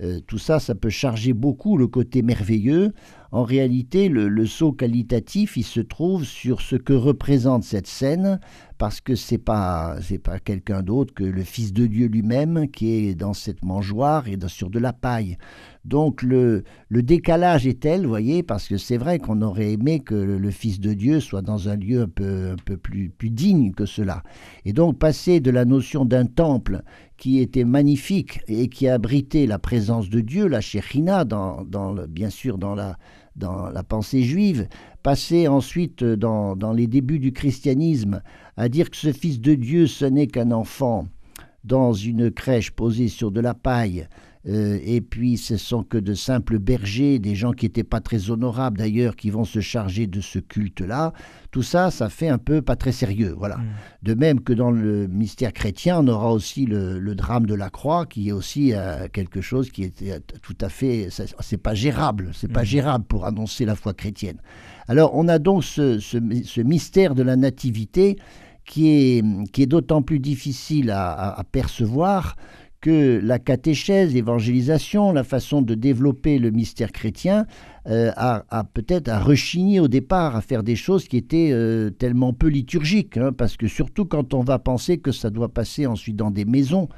Euh, 0.03 0.21
tout 0.27 0.39
ça, 0.39 0.61
ça 0.61 0.75
peut 0.75 0.91
charger 0.91 1.33
beaucoup 1.33 1.79
le 1.79 1.87
côté 1.87 2.23
merveilleux. 2.23 2.93
En 3.33 3.45
réalité, 3.45 4.09
le, 4.09 4.47
saut 4.47 4.73
qualitatif, 4.73 5.57
il 5.57 5.65
se 5.65 5.81
trouve 5.81 6.25
sur 6.25 6.61
ce 6.61 6.77
que 6.77 6.93
représente 6.93 7.65
cette 7.65 7.87
scène, 7.87 8.41
parce 8.79 9.01
que 9.01 9.15
c'est 9.15 9.39
pas 9.39 9.97
pas 10.23 10.39
quelqu'un 10.39 10.83
d'autre 10.83 11.15
que 11.15 11.25
le 11.25 11.43
Fils 11.43 11.73
de 11.73 11.87
Dieu 11.87 12.07
lui-même 12.07 12.69
qui 12.71 12.93
est 12.93 13.15
dans 13.15 13.35
cette 13.35 13.65
mangeoire 13.65 14.29
et 14.29 14.39
sur 14.49 14.71
de 14.71 14.79
la 14.79 14.93
paille. 14.93 15.39
Donc 15.87 16.23
le, 16.23 16.65
décalage 16.91 17.65
est 17.67 17.81
tel, 17.81 18.03
vous 18.03 18.09
voyez, 18.09 18.43
parce 18.43 18.67
que 18.67 18.77
c'est 18.77 18.97
vrai 18.97 19.21
qu'on 19.21 19.41
aurait 19.41 19.73
aimé 19.73 20.01
que 20.01 20.17
le, 20.17 20.51
Fils 20.51 20.81
de 20.81 20.95
Dieu 20.95 21.21
soit 21.21 21.43
dans 21.43 21.69
un 21.69 21.77
lieu 21.77 22.03
un 22.03 22.09
peu, 22.09 22.57
plus, 22.77 23.31
digne 23.31 23.71
que 23.71 23.87
cela. 23.87 24.25
Et 24.65 24.73
donc 24.73 24.99
passer 24.99 25.39
de 25.39 25.51
la 25.51 25.65
notion 25.65 26.05
d'un 26.05 26.27
temple 26.27 26.83
qui 27.17 27.39
était 27.39 27.65
magnifique 27.65 28.41
et 28.49 28.69
qui 28.69 28.89
abritait 28.89 29.47
la 29.47 29.61
présence 29.61 30.11
de 30.11 30.21
Dieu, 30.21 30.49
la 30.49 30.61
Shekhinah, 30.61 31.25
dans, 31.25 31.65
bien 32.09 32.31
sûr 32.31 32.59
dans 32.59 32.75
la, 32.75 32.97
pensée 33.89 34.23
juive, 34.23 34.67
passer 35.05 35.47
ensuite 35.47 36.03
dans, 36.03 36.57
dans 36.57 36.73
les 36.73 36.89
débuts 36.89 37.21
du 37.21 37.33
christianisme 37.33 38.23
à 38.57 38.69
dire 38.69 38.91
que 38.91 38.97
ce 38.97 39.13
Fils 39.13 39.41
de 39.41 39.55
Dieu, 39.55 39.87
ce 39.87 40.05
n'est 40.05 40.27
qu'un 40.27 40.51
enfant 40.51 41.07
dans 41.63 41.93
une 41.93 42.31
crèche 42.31 42.71
posée 42.71 43.09
sur 43.09 43.31
de 43.31 43.41
la 43.41 43.55
paille, 43.55 44.09
euh, 44.49 44.79
et 44.85 45.01
puis 45.01 45.37
ce 45.39 45.57
sont 45.57 45.83
que 45.83 45.99
de 45.99 46.15
simples 46.15 46.59
bergers, 46.59 47.19
des 47.19 47.35
gens 47.35 47.53
qui 47.53 47.65
n'étaient 47.65 47.85
pas 47.85 48.01
très 48.01 48.31
honorables 48.31 48.79
d'ailleurs, 48.79 49.17
qui 49.17 49.31
vont 49.31 49.45
se 49.45 49.61
charger 49.61 50.07
de 50.07 50.21
ce 50.21 50.39
culte-là. 50.39 51.13
Tout 51.51 51.63
ça, 51.63 51.91
ça 51.91 52.09
fait 52.09 52.29
un 52.29 52.39
peu 52.39 52.63
pas 52.63 52.77
très 52.77 52.93
sérieux. 52.93 53.35
Voilà. 53.37 53.57
Mm. 53.57 53.65
De 54.03 54.15
même 54.15 54.41
que 54.41 54.53
dans 54.53 54.71
le 54.71 55.09
mystère 55.09 55.53
chrétien, 55.53 55.99
on 56.01 56.07
aura 56.07 56.33
aussi 56.33 56.65
le, 56.65 57.15
drame 57.15 57.47
de 57.47 57.55
la 57.55 57.71
croix, 57.71 58.07
qui 58.07 58.29
est 58.29 58.33
aussi 58.33 58.73
euh, 58.73 59.09
quelque 59.13 59.41
chose 59.41 59.71
qui 59.71 59.85
est 59.85 60.03
euh, 60.03 60.21
tout 60.43 60.57
à 60.61 60.69
fait, 60.69 61.09
c'est 61.41 61.57
pas 61.57 61.75
gérable, 61.75 62.31
c'est 62.33 62.53
pas 62.53 62.63
mm. 62.63 62.67
gérable 62.67 63.05
pour 63.05 63.27
annoncer 63.27 63.65
la 63.65 63.75
foi 63.75 63.95
chrétienne. 63.95 64.39
Alors 64.87 65.13
on 65.15 65.27
a 65.27 65.41
donc 65.41 65.65
ce, 65.65 66.61
mystère 66.61 67.17
de 67.17 67.25
la 67.25 67.35
nativité 67.35 68.17
qui 68.65 68.89
est, 68.89 69.25
qui 69.53 69.63
est 69.63 69.67
d'autant 69.67 70.03
plus 70.03 70.21
difficile 70.21 70.91
à 70.91 71.43
percevoir 71.51 72.37
que 72.81 73.21
la 73.23 73.39
catéchèse, 73.39 74.15
l'évangélisation, 74.15 75.13
la 75.13 75.25
façon 75.25 75.63
de 75.63 75.75
développer 75.75 76.39
le 76.39 76.51
mystère 76.51 76.93
chrétien 76.93 77.47
euh, 77.89 78.11
a, 78.17 78.65
peut-être 78.75 79.09
à 79.09 79.19
rechigner 79.19 79.81
au 79.81 79.89
départ 79.89 80.37
à 80.37 80.41
faire 80.41 80.63
des 80.63 80.77
choses 80.77 81.09
qui 81.09 81.17
étaient 81.17 81.51
euh, 81.53 81.91
tellement 81.91 82.33
peu 82.33 82.49
liturgiques, 82.49 83.17
hein, 83.17 83.33
parce 83.33 83.57
que 83.57 83.69
surtout 83.69 84.05
quand 84.05 84.35
on 84.35 84.43
va 84.43 84.59
penser 84.59 84.99
que 84.99 85.13
ça 85.13 85.31
doit 85.31 85.49
passer 85.49 85.87
ensuite 85.87 86.17
dans 86.17 86.31
des 86.31 86.45
maisons, 86.45 86.89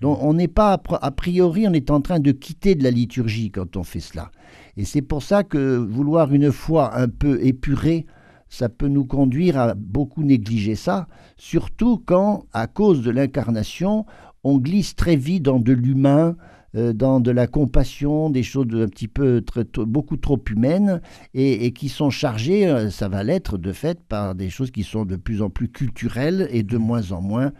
donc 0.00 0.18
on 0.22 0.34
n'est 0.34 0.48
pas 0.48 0.80
a 1.00 1.10
priori, 1.10 1.66
on 1.66 1.72
est 1.72 1.90
en 1.90 2.00
train 2.00 2.20
de 2.20 2.32
quitter 2.32 2.74
de 2.74 2.84
la 2.84 2.90
liturgie 2.90 3.50
quand 3.50 3.76
on 3.76 3.84
fait 3.84 4.00
cela. 4.00 4.30
Et 4.76 4.84
c'est 4.84 5.02
pour 5.02 5.22
ça 5.22 5.44
que 5.44 5.76
vouloir 5.76 6.32
une 6.32 6.52
foi 6.52 6.96
un 6.96 7.08
peu 7.08 7.44
épurée, 7.44 8.06
ça 8.48 8.68
peut 8.68 8.88
nous 8.88 9.04
conduire 9.04 9.58
à 9.58 9.74
beaucoup 9.74 10.22
négliger 10.22 10.76
ça, 10.76 11.08
surtout 11.36 12.02
quand, 12.04 12.44
à 12.52 12.66
cause 12.66 13.02
de 13.02 13.10
l'incarnation, 13.10 14.06
on 14.44 14.58
glisse 14.58 14.94
très 14.94 15.16
vite 15.16 15.42
dans 15.42 15.58
de 15.58 15.72
l'humain, 15.72 16.36
euh, 16.76 16.92
dans 16.92 17.20
de 17.20 17.30
la 17.30 17.46
compassion, 17.46 18.30
des 18.30 18.42
choses 18.42 18.66
un 18.72 18.88
petit 18.88 19.08
peu 19.08 19.42
beaucoup 19.78 20.16
trop 20.16 20.40
humaines 20.50 21.00
et, 21.32 21.72
qui 21.72 21.88
sont 21.88 22.10
chargées, 22.10 22.66
euh, 22.66 22.90
ça 22.90 23.08
va 23.08 23.22
l'être 23.22 23.58
de 23.58 23.72
fait, 23.72 24.00
par 24.00 24.34
des 24.34 24.50
choses 24.50 24.70
qui 24.70 24.82
sont 24.82 25.04
de 25.04 25.16
plus 25.16 25.40
en 25.40 25.50
plus 25.50 25.68
culturelles 25.68 26.48
et 26.50 26.62
de 26.62 26.76
moins 26.76 27.12
en 27.12 27.20
moins 27.20 27.52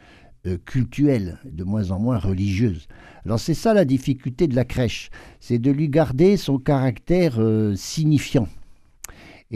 euh, 0.47 0.59
cultuelles, 0.64 1.38
de 1.45 1.62
moins 1.62 1.91
en 1.91 2.00
moins 2.00 2.19
religieuses. 2.19 2.88
Alors 3.25 3.38
c'est 3.38 3.55
ça 3.55 3.73
la 3.73 3.85
difficulté 3.85 4.49
de 4.49 4.57
la 4.57 4.64
crèche, 4.64 5.11
c'est 5.38 5.59
de 5.59 5.71
lui 5.71 5.88
garder 5.88 6.37
son 6.37 6.59
caractère 6.59 7.41
signifiant. 7.76 8.49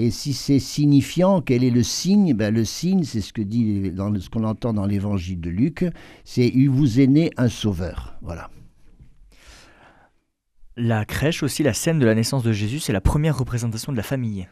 Et 0.01 0.13
si 0.13 0.33
c'est 0.33 0.61
signifiant, 0.61 1.41
quel 1.41 1.65
est 1.65 1.71
le 1.71 1.83
signe? 1.83 2.33
Ben, 2.33 2.55
Le 2.55 2.65
signe, 2.65 3.03
c'est 3.03 3.21
ce 3.21 3.33
que 3.33 3.43
dit 3.43 3.91
dans 3.91 4.15
ce 4.21 4.31
qu'on 4.31 4.45
entend 4.45 4.73
dans 4.73 4.87
l'évangile 4.87 5.41
de 5.41 5.51
Luc, 5.51 5.85
c'est 6.23 6.47
il 6.47 6.71
vous 6.71 7.01
est 7.01 7.09
né 7.09 7.31
un 7.37 7.49
sauveur. 7.49 8.17
Voilà. 8.23 8.49
La 10.77 11.05
crèche 11.05 11.43
aussi, 11.43 11.65
la 11.65 11.75
scène 11.75 11.99
de 11.99 12.07
la 12.07 12.15
naissance 12.15 12.45
de 12.45 12.53
Jésus, 12.53 12.79
c'est 12.79 12.93
la 12.93 13.01
première 13.01 13.37
représentation 13.37 13.91
de 13.91 13.97
la 13.97 14.05
famille. 14.05 14.49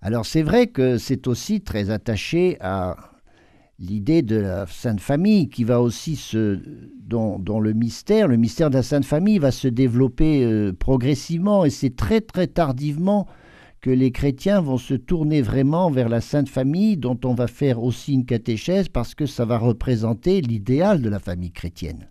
Alors 0.00 0.24
c'est 0.24 0.42
vrai 0.42 0.68
que 0.68 0.98
c'est 0.98 1.26
aussi 1.26 1.60
très 1.60 1.90
attaché 1.90 2.56
à 2.60 2.96
l'idée 3.80 4.22
de 4.22 4.36
la 4.36 4.68
Sainte 4.68 5.00
Famille 5.00 5.48
qui 5.48 5.64
va 5.64 5.80
aussi 5.80 6.14
se 6.14 6.60
dont, 7.00 7.58
le 7.58 7.72
mystère, 7.72 8.28
le 8.28 8.36
mystère 8.36 8.70
de 8.70 8.76
la 8.76 8.84
Sainte 8.84 9.04
Famille 9.04 9.40
va 9.40 9.50
se 9.50 9.66
développer 9.66 10.44
euh, 10.44 10.72
progressivement 10.72 11.64
et 11.64 11.70
c'est 11.70 11.96
très 11.96 12.20
très 12.20 12.46
tardivement 12.46 13.26
que 13.84 13.90
les 13.90 14.12
chrétiens 14.12 14.62
vont 14.62 14.78
se 14.78 14.94
tourner 14.94 15.42
vraiment 15.42 15.90
vers 15.90 16.08
la 16.08 16.22
Sainte 16.22 16.48
Famille, 16.48 16.96
dont 16.96 17.20
on 17.22 17.34
va 17.34 17.46
faire 17.46 17.82
aussi 17.82 18.14
une 18.14 18.24
catéchèse 18.24 18.88
parce 18.88 19.14
que 19.14 19.26
ça 19.26 19.44
va 19.44 19.58
représenter 19.58 20.40
l'idéal 20.40 21.02
de 21.02 21.10
la 21.10 21.18
famille 21.18 21.52
chrétienne. 21.52 22.08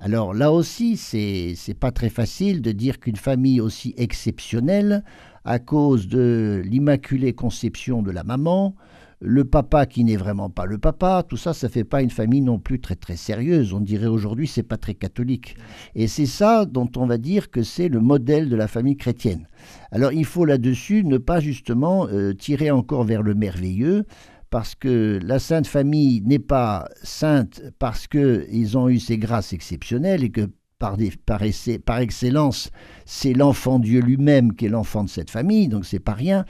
Alors 0.00 0.32
là 0.32 0.50
aussi, 0.50 0.96
c'est 0.96 1.52
n'est 1.68 1.74
pas 1.74 1.90
très 1.90 2.08
facile 2.08 2.62
de 2.62 2.72
dire 2.72 3.00
qu'une 3.00 3.16
famille 3.16 3.60
aussi 3.60 3.92
exceptionnelle, 3.98 5.04
à 5.44 5.58
cause 5.58 6.08
de 6.08 6.62
l'immaculée 6.64 7.34
conception 7.34 8.00
de 8.00 8.10
la 8.10 8.24
maman, 8.24 8.74
le 9.20 9.44
papa 9.44 9.86
qui 9.86 10.04
n'est 10.04 10.16
vraiment 10.16 10.48
pas 10.48 10.64
le 10.64 10.78
papa, 10.78 11.24
tout 11.28 11.36
ça, 11.36 11.52
ça 11.52 11.68
fait 11.68 11.84
pas 11.84 12.02
une 12.02 12.10
famille 12.10 12.40
non 12.40 12.58
plus 12.58 12.80
très 12.80 12.94
très 12.94 13.16
sérieuse. 13.16 13.72
On 13.72 13.80
dirait 13.80 14.06
aujourd'hui 14.06 14.46
c'est 14.46 14.62
pas 14.62 14.76
très 14.76 14.94
catholique. 14.94 15.56
Et 15.94 16.06
c'est 16.06 16.26
ça 16.26 16.64
dont 16.64 16.88
on 16.96 17.06
va 17.06 17.18
dire 17.18 17.50
que 17.50 17.62
c'est 17.62 17.88
le 17.88 18.00
modèle 18.00 18.48
de 18.48 18.56
la 18.56 18.68
famille 18.68 18.96
chrétienne. 18.96 19.48
Alors 19.90 20.12
il 20.12 20.24
faut 20.24 20.44
là-dessus 20.44 21.04
ne 21.04 21.18
pas 21.18 21.40
justement 21.40 22.06
euh, 22.06 22.32
tirer 22.32 22.70
encore 22.70 23.04
vers 23.04 23.22
le 23.22 23.34
merveilleux, 23.34 24.04
parce 24.50 24.74
que 24.74 25.18
la 25.22 25.38
Sainte 25.38 25.66
Famille 25.66 26.22
n'est 26.22 26.38
pas 26.38 26.88
sainte 27.02 27.62
parce 27.78 28.06
qu'ils 28.06 28.78
ont 28.78 28.88
eu 28.88 28.98
ces 28.98 29.18
grâces 29.18 29.52
exceptionnelles 29.52 30.24
et 30.24 30.30
que 30.30 30.48
par, 30.78 30.96
par, 31.26 31.42
par 31.84 31.98
excellence, 31.98 32.70
c'est 33.04 33.34
l'enfant 33.34 33.78
Dieu 33.78 34.00
lui-même 34.00 34.54
qui 34.54 34.66
est 34.66 34.70
l'enfant 34.70 35.04
de 35.04 35.08
cette 35.08 35.30
famille, 35.30 35.68
donc 35.68 35.84
c'est 35.84 35.98
pas 35.98 36.14
rien 36.14 36.44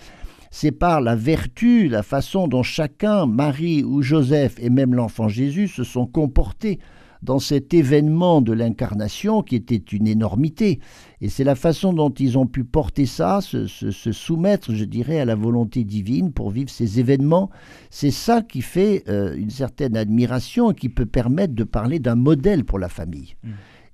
c'est 0.51 0.73
par 0.73 1.01
la 1.01 1.17
vertu, 1.17 1.89
la 1.89 2.03
façon 2.03 2.49
dont 2.49 2.63
chacun, 2.63 3.27
Marie 3.27 3.85
ou 3.85 4.03
Joseph 4.03 4.57
et 4.61 4.71
même 4.71 4.95
l'enfant 4.95 5.29
Jésus 5.29 5.69
se 5.69 5.85
sont 5.85 6.07
comportés 6.07 6.79
dans 7.23 7.39
cet 7.39 7.75
événement 7.75 8.41
de 8.41 8.53
l'incarnation 8.53 9.43
qui 9.43 9.57
était 9.57 9.77
une 9.77 10.07
énormité. 10.07 10.79
Et 11.21 11.29
c'est 11.29 11.45
la 11.45 11.55
façon 11.55 11.93
dont 11.93 12.11
ils 12.11 12.39
ont 12.39 12.47
pu 12.47 12.65
porter 12.65 13.07
ça, 13.07 13.41
se, 13.41 13.67
soumettre, 13.91 14.73
je 14.73 14.85
dirais, 14.85 15.19
à 15.19 15.25
la 15.25 15.35
volonté 15.35 15.85
divine 15.85 16.33
pour 16.33 16.51
vivre 16.51 16.71
ces 16.71 17.01
événements. 17.01 17.51
C'est 17.91 18.13
ça 18.13 18.43
qui 18.43 18.63
fait 18.63 19.03
euh, 19.09 19.35
une 19.37 19.51
certaine 19.51 19.97
admiration 19.97 20.71
et 20.71 20.75
qui 20.75 20.89
peut 20.89 21.07
permettre 21.07 21.55
de 21.55 21.65
parler 21.65 21.99
d'un 21.99 22.15
modèle 22.15 22.65
pour 22.65 22.79
la 22.79 22.89
famille. 22.89 23.35
Mmh. 23.43 23.51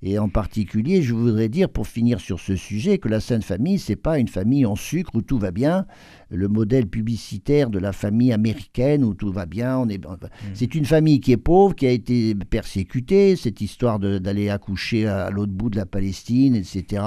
Et 0.07 0.19
en 0.19 0.29
particulier, 0.29 1.01
je 1.01 1.15
voudrais 1.15 1.49
dire, 1.49 1.67
pour 1.67 1.87
finir 1.87 2.19
sur 2.19 2.39
ce 2.39 2.55
sujet, 2.55 2.99
que 2.99 3.09
la 3.09 3.19
Sainte 3.19 3.43
Famille, 3.43 3.79
c'est 3.79 3.95
pas 3.95 4.19
une 4.19 4.27
famille 4.27 4.63
en 4.63 4.75
sucre 4.75 5.15
où 5.15 5.23
tout 5.23 5.39
va 5.39 5.49
bien, 5.49 5.87
le 6.29 6.47
modèle 6.47 6.85
publicitaire 6.85 7.71
de 7.71 7.79
la 7.79 7.91
famille 7.91 8.31
américaine 8.31 9.03
où 9.03 9.15
tout 9.15 9.31
va 9.31 9.47
bien. 9.47 9.79
On 9.79 9.89
est, 9.89 9.97
mm. 9.97 10.17
c'est 10.53 10.75
une 10.75 10.85
famille 10.85 11.21
qui 11.21 11.31
est 11.31 11.37
pauvre, 11.37 11.73
qui 11.73 11.87
a 11.87 11.89
été 11.89 12.35
persécutée. 12.35 13.35
Cette 13.35 13.61
histoire 13.61 13.97
d'aller 13.97 14.49
accoucher 14.49 15.07
à, 15.07 15.31
l'autre 15.31 15.53
bout 15.53 15.71
de 15.71 15.77
la 15.77 15.87
Palestine, 15.87 16.55
etc. 16.55 17.03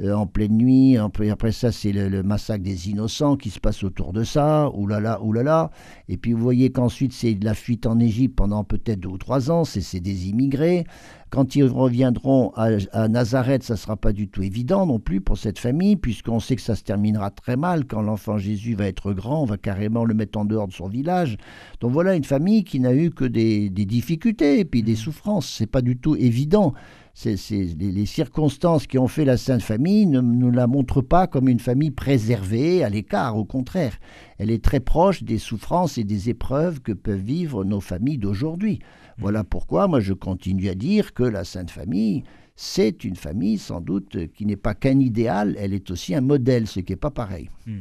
Euh, 0.00 0.12
en 0.12 0.26
pleine 0.26 0.56
nuit. 0.56 0.96
Après, 0.96 1.30
après 1.30 1.52
ça, 1.52 1.70
c'est 1.70 1.92
le, 1.92 2.24
massacre 2.24 2.64
des 2.64 2.90
innocents 2.90 3.36
qui 3.36 3.50
se 3.50 3.60
passe 3.60 3.84
autour 3.84 4.12
de 4.12 4.24
ça. 4.24 4.68
Là 4.88 5.00
là. 5.00 5.70
Et 6.08 6.16
puis 6.16 6.32
vous 6.32 6.42
voyez 6.42 6.70
qu'ensuite 6.70 7.12
c'est 7.12 7.38
la 7.42 7.54
fuite 7.54 7.86
en 7.86 8.00
Égypte 8.00 8.34
pendant 8.34 8.64
peut-être 8.64 9.00
deux 9.00 9.10
ou 9.10 9.18
trois 9.18 9.50
ans. 9.50 9.64
C'est 9.64 10.00
des 10.00 10.28
immigrés. 10.28 10.86
Quand 11.36 11.54
ils 11.54 11.64
reviendront 11.64 12.50
à, 12.56 12.70
à 12.92 13.08
Nazareth, 13.08 13.62
ça 13.62 13.74
ne 13.74 13.78
sera 13.78 13.94
pas 13.98 14.14
du 14.14 14.26
tout 14.26 14.42
évident 14.42 14.86
non 14.86 14.98
plus 14.98 15.20
pour 15.20 15.36
cette 15.36 15.58
famille, 15.58 15.96
puisqu'on 15.96 16.40
sait 16.40 16.56
que 16.56 16.62
ça 16.62 16.74
se 16.74 16.82
terminera 16.82 17.30
très 17.30 17.56
mal 17.56 17.84
quand 17.84 18.00
l'enfant 18.00 18.38
Jésus 18.38 18.74
va 18.74 18.86
être 18.86 19.12
grand, 19.12 19.42
on 19.42 19.44
va 19.44 19.58
carrément 19.58 20.06
le 20.06 20.14
mettre 20.14 20.38
en 20.38 20.46
dehors 20.46 20.66
de 20.66 20.72
son 20.72 20.88
village. 20.88 21.36
Donc 21.80 21.92
voilà 21.92 22.14
une 22.14 22.24
famille 22.24 22.64
qui 22.64 22.80
n'a 22.80 22.94
eu 22.94 23.10
que 23.10 23.26
des, 23.26 23.68
difficultés 23.68 24.60
et 24.60 24.64
puis 24.64 24.82
des 24.82 24.94
mmh. 24.94 24.96
souffrances. 24.96 25.54
C'est 25.58 25.66
pas 25.66 25.82
du 25.82 25.98
tout 25.98 26.16
évident. 26.16 26.72
C'est, 27.12 27.36
les, 27.78 28.06
circonstances 28.06 28.86
qui 28.86 28.98
ont 28.98 29.08
fait 29.08 29.26
la 29.26 29.36
Sainte 29.36 29.62
Famille 29.62 30.06
ne 30.06 30.22
nous 30.22 30.50
la 30.50 30.66
montrent 30.66 31.02
pas 31.02 31.26
comme 31.26 31.48
une 31.48 31.60
famille 31.60 31.90
préservée, 31.90 32.82
à 32.82 32.88
l'écart, 32.88 33.36
au 33.36 33.44
contraire. 33.44 33.98
Elle 34.38 34.50
est 34.50 34.64
très 34.64 34.80
proche 34.80 35.22
des 35.22 35.38
souffrances 35.38 35.98
et 35.98 36.04
des 36.04 36.30
épreuves 36.30 36.80
que 36.80 36.92
peuvent 36.92 37.20
vivre 37.20 37.62
nos 37.64 37.80
familles 37.80 38.18
d'aujourd'hui. 38.18 38.80
Mmh. 39.18 39.22
Voilà 39.22 39.44
pourquoi 39.44 39.88
moi 39.88 40.00
je 40.00 40.12
continue 40.12 40.68
à 40.68 40.74
dire 40.74 41.14
que 41.14 41.22
la 41.22 41.44
Sainte 41.44 41.70
Famille, 41.70 42.24
c'est 42.54 43.04
une 43.04 43.16
famille 43.16 43.58
sans 43.58 43.80
doute 43.80 44.32
qui 44.32 44.46
n'est 44.46 44.56
pas 44.56 44.74
qu'un 44.74 45.00
idéal, 45.00 45.54
elle 45.58 45.74
est 45.74 45.90
aussi 45.90 46.14
un 46.14 46.20
modèle, 46.20 46.66
ce 46.66 46.80
qui 46.80 46.92
n'est 46.92 46.96
pas 46.96 47.10
pareil. 47.10 47.50
Mmh. 47.66 47.80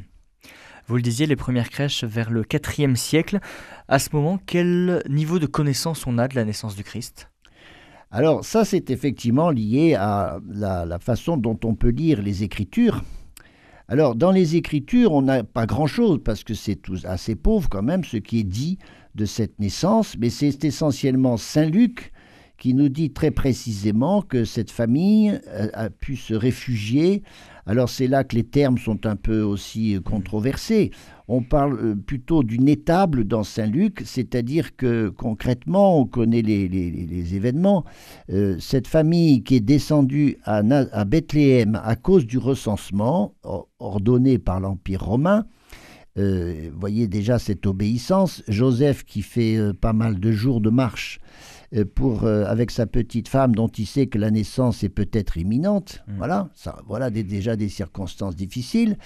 Vous 0.87 0.97
le 0.97 1.01
disiez, 1.01 1.25
les 1.25 1.35
premières 1.35 1.71
crèches 1.71 2.03
vers 2.03 2.29
le 2.29 2.43
IVe 2.77 2.95
siècle. 2.95 3.39
À 3.87 3.97
ce 3.97 4.09
moment, 4.13 4.39
quel 4.45 5.01
niveau 5.09 5.39
de 5.39 5.47
connaissance 5.47 6.05
on 6.05 6.19
a 6.19 6.27
de 6.27 6.35
la 6.35 6.45
naissance 6.45 6.75
du 6.75 6.83
Christ? 6.83 7.31
Alors 8.11 8.45
ça, 8.45 8.65
c'est 8.65 8.91
effectivement 8.91 9.49
lié 9.49 9.95
à 9.95 10.39
la, 10.47 10.99
façon 10.99 11.37
dont 11.37 11.59
on 11.63 11.73
peut 11.75 11.89
lire 11.89 12.21
les 12.21 12.43
Écritures. 12.43 13.03
Alors 13.87 14.15
dans 14.15 14.31
les 14.31 14.55
Écritures, 14.55 15.11
on 15.11 15.23
n'a 15.23 15.43
pas 15.43 15.65
grand-chose 15.65 16.19
parce 16.23 16.43
que 16.43 16.53
c'est 16.53 16.79
assez 17.03 17.35
pauvre 17.35 17.67
quand 17.67 17.83
même 17.83 18.03
ce 18.03 18.17
qui 18.17 18.39
est 18.39 18.43
dit 18.43 18.77
de 19.15 19.25
cette 19.25 19.59
naissance, 19.59 20.15
mais 20.19 20.29
c'est 20.29 20.63
essentiellement 20.63 21.37
Saint 21.37 21.65
Luc 21.65 22.11
qui 22.57 22.73
nous 22.73 22.89
dit 22.89 23.11
très 23.11 23.31
précisément 23.31 24.21
que 24.21 24.45
cette 24.45 24.71
famille 24.71 25.39
euh, 25.47 25.67
a 25.73 25.89
pu 25.89 26.15
se 26.15 26.33
réfugier 26.33 27.23
alors 27.67 27.89
c'est 27.89 28.07
là 28.07 28.23
que 28.23 28.35
les 28.35 28.43
termes 28.43 28.77
sont 28.77 29.05
un 29.05 29.15
peu 29.15 29.41
aussi 29.41 29.95
euh, 29.95 29.99
controversés. 29.99 30.91
On 31.27 31.41
parle 31.41 31.79
euh, 31.79 31.95
plutôt 31.95 32.43
d'une 32.43 32.67
étable 32.67 33.23
dans 33.23 33.43
Saint-Luc, 33.43 34.03
c'est-à-dire 34.05 34.75
que 34.75 35.09
concrètement, 35.09 35.99
on 35.99 36.05
connaît 36.05 36.43
les, 36.43 37.35
événements. 37.35 37.83
Cette 38.59 38.87
famille 38.87 39.43
qui 39.43 39.55
est 39.55 39.59
descendue 39.59 40.37
à, 40.43 40.61
Bethléem 41.05 41.79
à 41.83 41.95
cause 41.95 42.25
du 42.25 42.37
recensement 42.37 43.33
ordonné 43.79 44.37
par 44.37 44.59
l'Empire 44.59 45.03
romain, 45.03 45.45
vous 46.15 46.79
voyez 46.79 47.07
déjà 47.07 47.39
cette 47.39 47.65
obéissance. 47.65 48.43
Joseph 48.47 49.03
qui 49.03 49.21
fait 49.21 49.57
pas 49.79 49.93
mal 49.93 50.19
de 50.19 50.31
jours 50.31 50.61
de 50.61 50.69
marche 50.69 51.19
euh, 51.75 51.83
pour, 51.83 52.25
euh, 52.25 52.45
avec 52.45 52.69
sa 52.69 52.85
petite 52.85 53.27
femme 53.27 53.55
dont 53.55 53.67
il 53.67 53.87
sait 53.87 54.05
que 54.05 54.19
la 54.19 54.29
naissance 54.29 54.83
est 54.83 54.89
peut-être 54.89 55.37
imminente. 55.37 56.03
Mm. 56.07 56.17
Voilà, 56.17 56.49
ça, 56.53 56.77
voilà 56.87 57.09
déjà 57.09 57.55
des 57.55 57.69
circonstances 57.69 58.35
difficiles. 58.35 58.97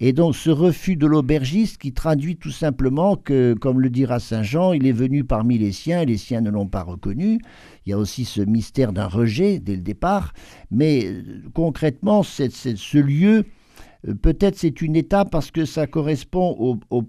Et 0.00 0.12
donc 0.12 0.34
ce 0.34 0.50
refus 0.50 0.96
de 0.96 1.06
l'aubergiste 1.06 1.78
qui 1.78 1.92
traduit 1.92 2.36
tout 2.36 2.50
simplement 2.50 3.16
que, 3.16 3.54
comme 3.54 3.80
le 3.80 3.88
dira 3.88 4.18
Saint 4.18 4.42
Jean, 4.42 4.72
il 4.72 4.86
est 4.86 4.92
venu 4.92 5.24
parmi 5.24 5.58
les 5.58 5.72
siens 5.72 6.02
et 6.02 6.06
les 6.06 6.18
siens 6.18 6.40
ne 6.40 6.50
l'ont 6.50 6.66
pas 6.66 6.82
reconnu. 6.82 7.38
Il 7.86 7.90
y 7.90 7.92
a 7.92 7.98
aussi 7.98 8.24
ce 8.24 8.40
mystère 8.40 8.92
d'un 8.92 9.06
rejet 9.06 9.60
dès 9.60 9.76
le 9.76 9.82
départ. 9.82 10.32
Mais 10.70 11.06
euh, 11.06 11.42
concrètement, 11.54 12.22
c'est 12.22 12.50
ce 12.50 12.98
lieu 12.98 13.44
Euh, 13.44 13.57
peut-être 14.22 14.56
c'est 14.56 14.80
une 14.80 14.96
étape 14.96 15.30
parce 15.30 15.50
que 15.50 15.64
ça 15.64 15.86
correspond 15.86 16.54
au, 16.58 16.76
au 16.90 17.02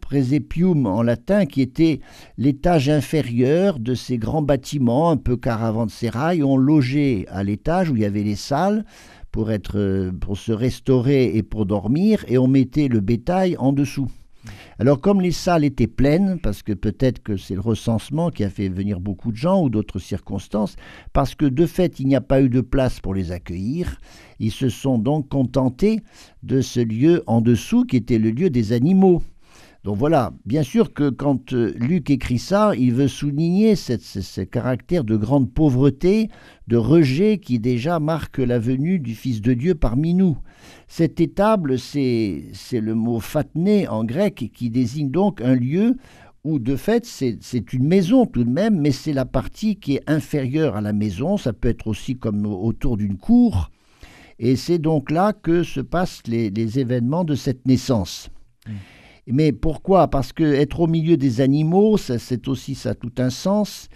en 0.86 1.03
latin 1.03 1.46
qui 1.46 1.62
était 1.62 2.00
l'étage 2.38 2.89
inférieur 2.89 3.79
de 3.79 3.93
ces 3.93 4.17
grands 4.17 4.41
bâtiments 4.41 5.12
un 5.12 5.17
peu 5.17 5.38
caravansérail. 5.38 6.43
On 6.43 6.58
logeait 6.58 7.25
à 7.29 7.43
l'étage 7.43 7.89
où 7.89 7.96
il 7.96 8.01
y 8.01 8.05
avait 8.05 8.24
les 8.24 8.36
salles 8.36 8.86
pour, 9.31 9.51
être, 9.51 9.77
euh, 9.77 10.12
pour 10.12 10.38
se 10.38 10.51
restaurer 10.51 11.36
et 11.36 11.43
pour 11.43 11.65
dormir 11.65 12.25
et 12.27 12.38
on 12.38 12.48
mettait 12.48 12.88
le 12.88 13.00
bétail 13.00 13.55
en 13.58 13.72
dessous. 13.72 14.10
Alors 14.79 15.01
comme 15.01 15.22
les 15.22 15.34
salles 15.34 15.65
étaient 15.65 15.88
pleines, 15.88 16.39
parce 16.41 16.63
que 16.63 16.72
peut-être 16.72 17.22
que 17.22 17.36
c'est 17.36 17.55
le 17.55 17.60
recensement 17.60 18.29
qui 18.29 18.43
a 18.43 18.50
fait 18.50 18.69
venir 18.69 19.00
beaucoup 19.00 19.31
de 19.31 19.38
gens 19.38 19.62
ou 19.62 19.69
d'autres 19.69 20.00
circonstances, 20.00 20.75
parce 21.12 21.36
que 21.36 21.46
de 21.46 21.65
fait 21.65 22.00
il 22.00 22.08
n'y 22.08 22.15
a 22.15 22.22
pas 22.22 22.41
eu 22.41 22.50
de 22.50 22.62
place 22.62 23.00
pour 23.01 23.13
les 23.13 23.31
accueillir, 23.31 24.00
ils 24.39 24.51
se 24.51 24.69
sont 24.69 24.98
donc 24.98 25.29
contentés 25.29 26.01
de 26.43 26.62
ce 26.62 26.79
lieu 26.79 27.24
en 27.27 27.41
dessous 27.41 27.86
qui 27.86 27.98
était 27.98 28.19
le 28.19 28.31
lieu 28.31 28.50
des 28.50 28.74
animaux. 28.74 29.22
Donc 29.86 29.98
voilà, 29.98 30.34
bien 30.46 30.63
sûr 30.63 30.93
que 30.93 31.10
quand 31.10 31.53
euh, 31.53 31.74
Luc 31.77 32.10
écrit 32.10 32.38
ça, 32.38 32.74
il 32.77 32.93
veut 32.93 33.08
souligner 33.08 33.77
ce, 33.77 34.41
caractère 34.41 35.05
de 35.05 35.15
grande 35.15 35.53
pauvreté, 35.53 36.29
de 36.67 36.75
rejet 36.75 37.38
qui 37.38 37.60
déjà 37.60 38.00
marque 38.00 38.39
la 38.39 38.60
venue 38.60 39.00
du 39.00 39.15
Fils 39.15 39.41
de 39.41 39.53
Dieu 39.53 39.75
parmi 39.75 40.13
nous. 40.13 40.38
Cette 40.89 41.22
étable, 41.22 41.79
c'est 41.79 42.51
le 42.74 42.93
mot 42.93 43.22
fatné 43.22 43.88
en 43.88 44.03
grec 44.03 44.51
qui 44.53 44.69
désigne 44.69 45.12
donc 45.12 45.39
un 45.39 45.55
lieu 45.55 45.96
où 46.43 46.60
de 46.60 46.75
fait 46.75 47.05
c'est 47.05 47.74
une 47.74 47.88
maison 47.88 48.25
tout 48.25 48.43
de 48.43 48.50
même, 48.50 48.79
mais 48.79 48.91
c'est 48.91 49.13
la 49.13 49.25
partie 49.25 49.77
qui 49.77 49.96
est 49.96 50.10
inférieure 50.10 50.75
à 50.75 50.81
la 50.81 50.93
maison, 50.93 51.38
ça 51.38 51.53
peut 51.53 51.69
être 51.69 51.88
aussi 51.88 52.17
comme 52.17 52.46
autour 52.46 52.98
d'une 52.98 53.17
cour, 53.17 53.72
et 54.39 54.55
c'est 54.55 54.79
donc 54.79 55.12
là 55.12 55.34
que 55.34 55.63
se 55.63 55.81
passent 55.81 56.24
les, 56.25 56.79
événements 56.79 57.25
de 57.25 57.36
cette 57.36 57.65
naissance. 57.65 58.29
Mmh. 58.65 58.72
Mais 59.27 59.51
pourquoi? 59.51 60.08
Parce 60.08 60.34
que 60.34 60.43
être 60.43 60.79
au 60.79 60.88
milieu 60.88 61.17
des 61.17 61.41
animaux, 61.41 61.98
c'est 61.98 62.48
aussi 62.48 62.74
ça 62.74 62.96
tout 62.96 63.12
un 63.19 63.29
sens. 63.29 63.89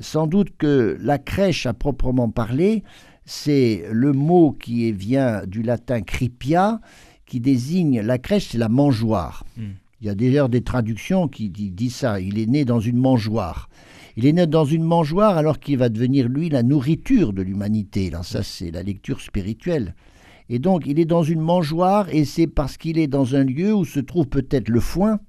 Sans 0.00 0.26
doute 0.26 0.56
que 0.56 0.96
la 1.00 1.18
crèche 1.18 1.66
à 1.66 1.74
proprement 1.74 2.30
parler, 2.30 2.84
c'est 3.26 3.84
le 3.90 4.12
mot 4.12 4.52
qui 4.52 4.90
vient 4.92 5.44
du 5.46 5.62
latin 5.62 6.00
cripia, 6.00 6.80
qui 7.26 7.40
désigne 7.40 8.00
la 8.00 8.16
crèche, 8.18 8.48
c'est 8.52 8.58
la 8.58 8.70
mangeoire. 8.70 9.44
Hmm. 9.56 9.72
Il 10.00 10.06
y 10.06 10.10
a 10.10 10.14
d'ailleurs 10.14 10.48
des 10.48 10.62
traductions 10.62 11.28
qui 11.28 11.50
disent 11.50 11.96
ça. 11.96 12.20
Il 12.20 12.38
est 12.38 12.46
né 12.46 12.64
dans 12.64 12.80
une 12.80 12.96
mangeoire. 12.96 13.68
Il 14.18 14.26
est 14.26 14.32
né 14.32 14.48
dans 14.48 14.64
une 14.64 14.82
mangeoire 14.82 15.36
alors 15.36 15.60
qu'il 15.60 15.78
va 15.78 15.88
devenir, 15.88 16.28
lui, 16.28 16.48
la 16.48 16.64
nourriture 16.64 17.32
de 17.32 17.40
l'humanité. 17.40 18.10
Ça, 18.24 18.42
c'est 18.42 18.72
la 18.72 18.82
lecture 18.82 19.20
spirituelle. 19.20 19.94
Et 20.48 20.58
donc, 20.58 20.88
il 20.88 20.98
est 20.98 21.04
dans 21.04 21.22
une 21.22 21.38
mangeoire, 21.38 22.08
et 22.12 22.24
c'est 22.24 22.48
parce 22.48 22.76
qu'il 22.78 22.98
est 22.98 23.06
dans 23.06 23.36
un 23.36 23.44
lieu 23.44 23.72
où 23.72 23.84
se 23.84 24.00
trouve 24.00 24.26
peut-être 24.26 24.70
le 24.70 24.80
foin 24.80 25.20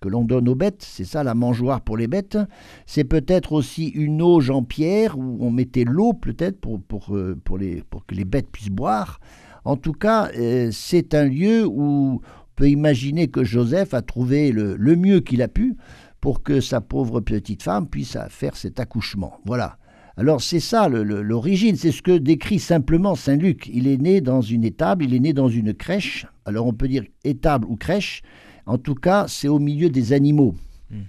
que 0.00 0.08
l'on 0.08 0.24
donne 0.24 0.48
aux 0.48 0.54
bêtes, 0.54 0.82
c'est 0.82 1.04
ça 1.04 1.22
la 1.24 1.34
mangeoire 1.34 1.82
pour 1.82 1.98
les 1.98 2.06
bêtes. 2.06 2.38
C'est 2.86 3.04
peut-être 3.04 3.52
aussi 3.52 3.88
une 3.88 4.22
auge 4.22 4.48
en 4.48 4.62
pierre 4.62 5.18
où 5.18 5.36
on 5.40 5.50
mettait 5.50 5.84
l'eau 5.84 6.14
peut-être 6.14 6.58
pour, 6.58 7.14
euh, 7.14 7.36
que 7.44 8.14
les 8.14 8.24
bêtes 8.24 8.50
puissent 8.50 8.70
boire. 8.70 9.20
En 9.66 9.76
tout 9.76 9.92
cas, 9.92 10.30
euh, 10.38 10.70
c'est 10.72 11.14
un 11.14 11.26
lieu 11.26 11.66
où 11.66 11.82
on 11.82 12.20
peut 12.56 12.70
imaginer 12.70 13.28
que 13.28 13.44
Joseph 13.44 13.92
a 13.92 14.00
trouvé 14.00 14.52
le 14.52 14.96
mieux 14.96 15.20
qu'il 15.20 15.42
a 15.42 15.48
pu 15.48 15.76
pour 16.20 16.42
que 16.42 16.60
sa 16.60 16.80
pauvre 16.80 17.20
petite 17.20 17.62
femme 17.62 17.88
puisse 17.88 18.16
faire 18.28 18.56
cet 18.56 18.80
accouchement. 18.80 19.38
Voilà. 19.44 19.78
Alors 20.16 20.42
c'est 20.42 20.60
ça 20.60 20.88
l'origine, 20.88 21.76
c'est 21.76 21.92
ce 21.92 22.02
que 22.02 22.18
décrit 22.18 22.58
simplement 22.58 23.14
Saint 23.14 23.36
Luc. 23.36 23.70
Il 23.72 23.86
est 23.86 23.98
né 23.98 24.20
dans 24.20 24.40
une 24.40 24.64
étable, 24.64 25.04
il 25.04 25.14
est 25.14 25.20
né 25.20 25.32
dans 25.32 25.48
une 25.48 25.72
crèche. 25.74 26.26
Alors 26.44 26.66
on 26.66 26.72
peut 26.72 26.88
dire 26.88 27.04
étable 27.22 27.66
ou 27.68 27.76
crèche. 27.76 28.22
En 28.66 28.78
tout 28.78 28.96
cas, 28.96 29.26
c'est 29.28 29.48
au 29.48 29.60
milieu 29.60 29.90
des 29.90 30.12
animaux. 30.12 30.56
Hmm. 30.90 31.04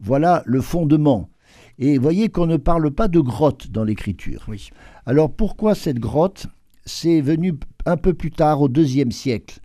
Voilà 0.00 0.42
le 0.46 0.62
fondement. 0.62 1.28
Et 1.78 1.98
voyez 1.98 2.30
qu'on 2.30 2.46
ne 2.46 2.56
parle 2.56 2.90
pas 2.90 3.08
de 3.08 3.20
grotte 3.20 3.70
dans 3.70 3.84
l'écriture. 3.84 4.44
Oui. 4.48 4.70
Alors 5.04 5.30
pourquoi 5.30 5.74
cette 5.74 5.98
grotte? 5.98 6.46
C'est 6.86 7.20
venu 7.20 7.54
un 7.84 7.96
peu 7.96 8.14
plus 8.14 8.30
tard, 8.30 8.62
au 8.62 8.68
deuxième 8.68 9.10
siècle. 9.10 9.58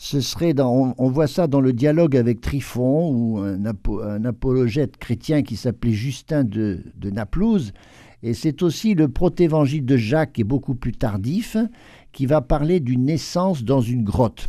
Ce 0.00 0.20
serait 0.20 0.54
dans, 0.54 0.94
on, 0.96 1.10
voit 1.10 1.26
ça 1.26 1.48
dans 1.48 1.60
le 1.60 1.72
dialogue 1.72 2.16
avec 2.16 2.40
Tryphon, 2.40 3.10
ou 3.12 3.38
un, 3.38 4.24
apologète 4.24 4.96
chrétien 4.96 5.42
qui 5.42 5.56
s'appelait 5.56 5.92
Justin 5.92 6.44
de, 6.44 6.84
de 6.96 7.10
Naplouse, 7.10 7.72
et 8.22 8.32
c'est 8.32 8.62
aussi 8.62 8.94
le 8.94 9.08
protévangile 9.08 9.84
de 9.84 9.96
Jacques, 9.96 10.34
qui 10.34 10.40
est 10.42 10.44
beaucoup 10.44 10.76
plus 10.76 10.92
tardif, 10.92 11.56
qui 12.12 12.26
va 12.26 12.40
parler 12.40 12.80
d'une 12.80 13.04
naissance 13.04 13.64
dans 13.64 13.80
une 13.80 14.04
grotte. 14.04 14.48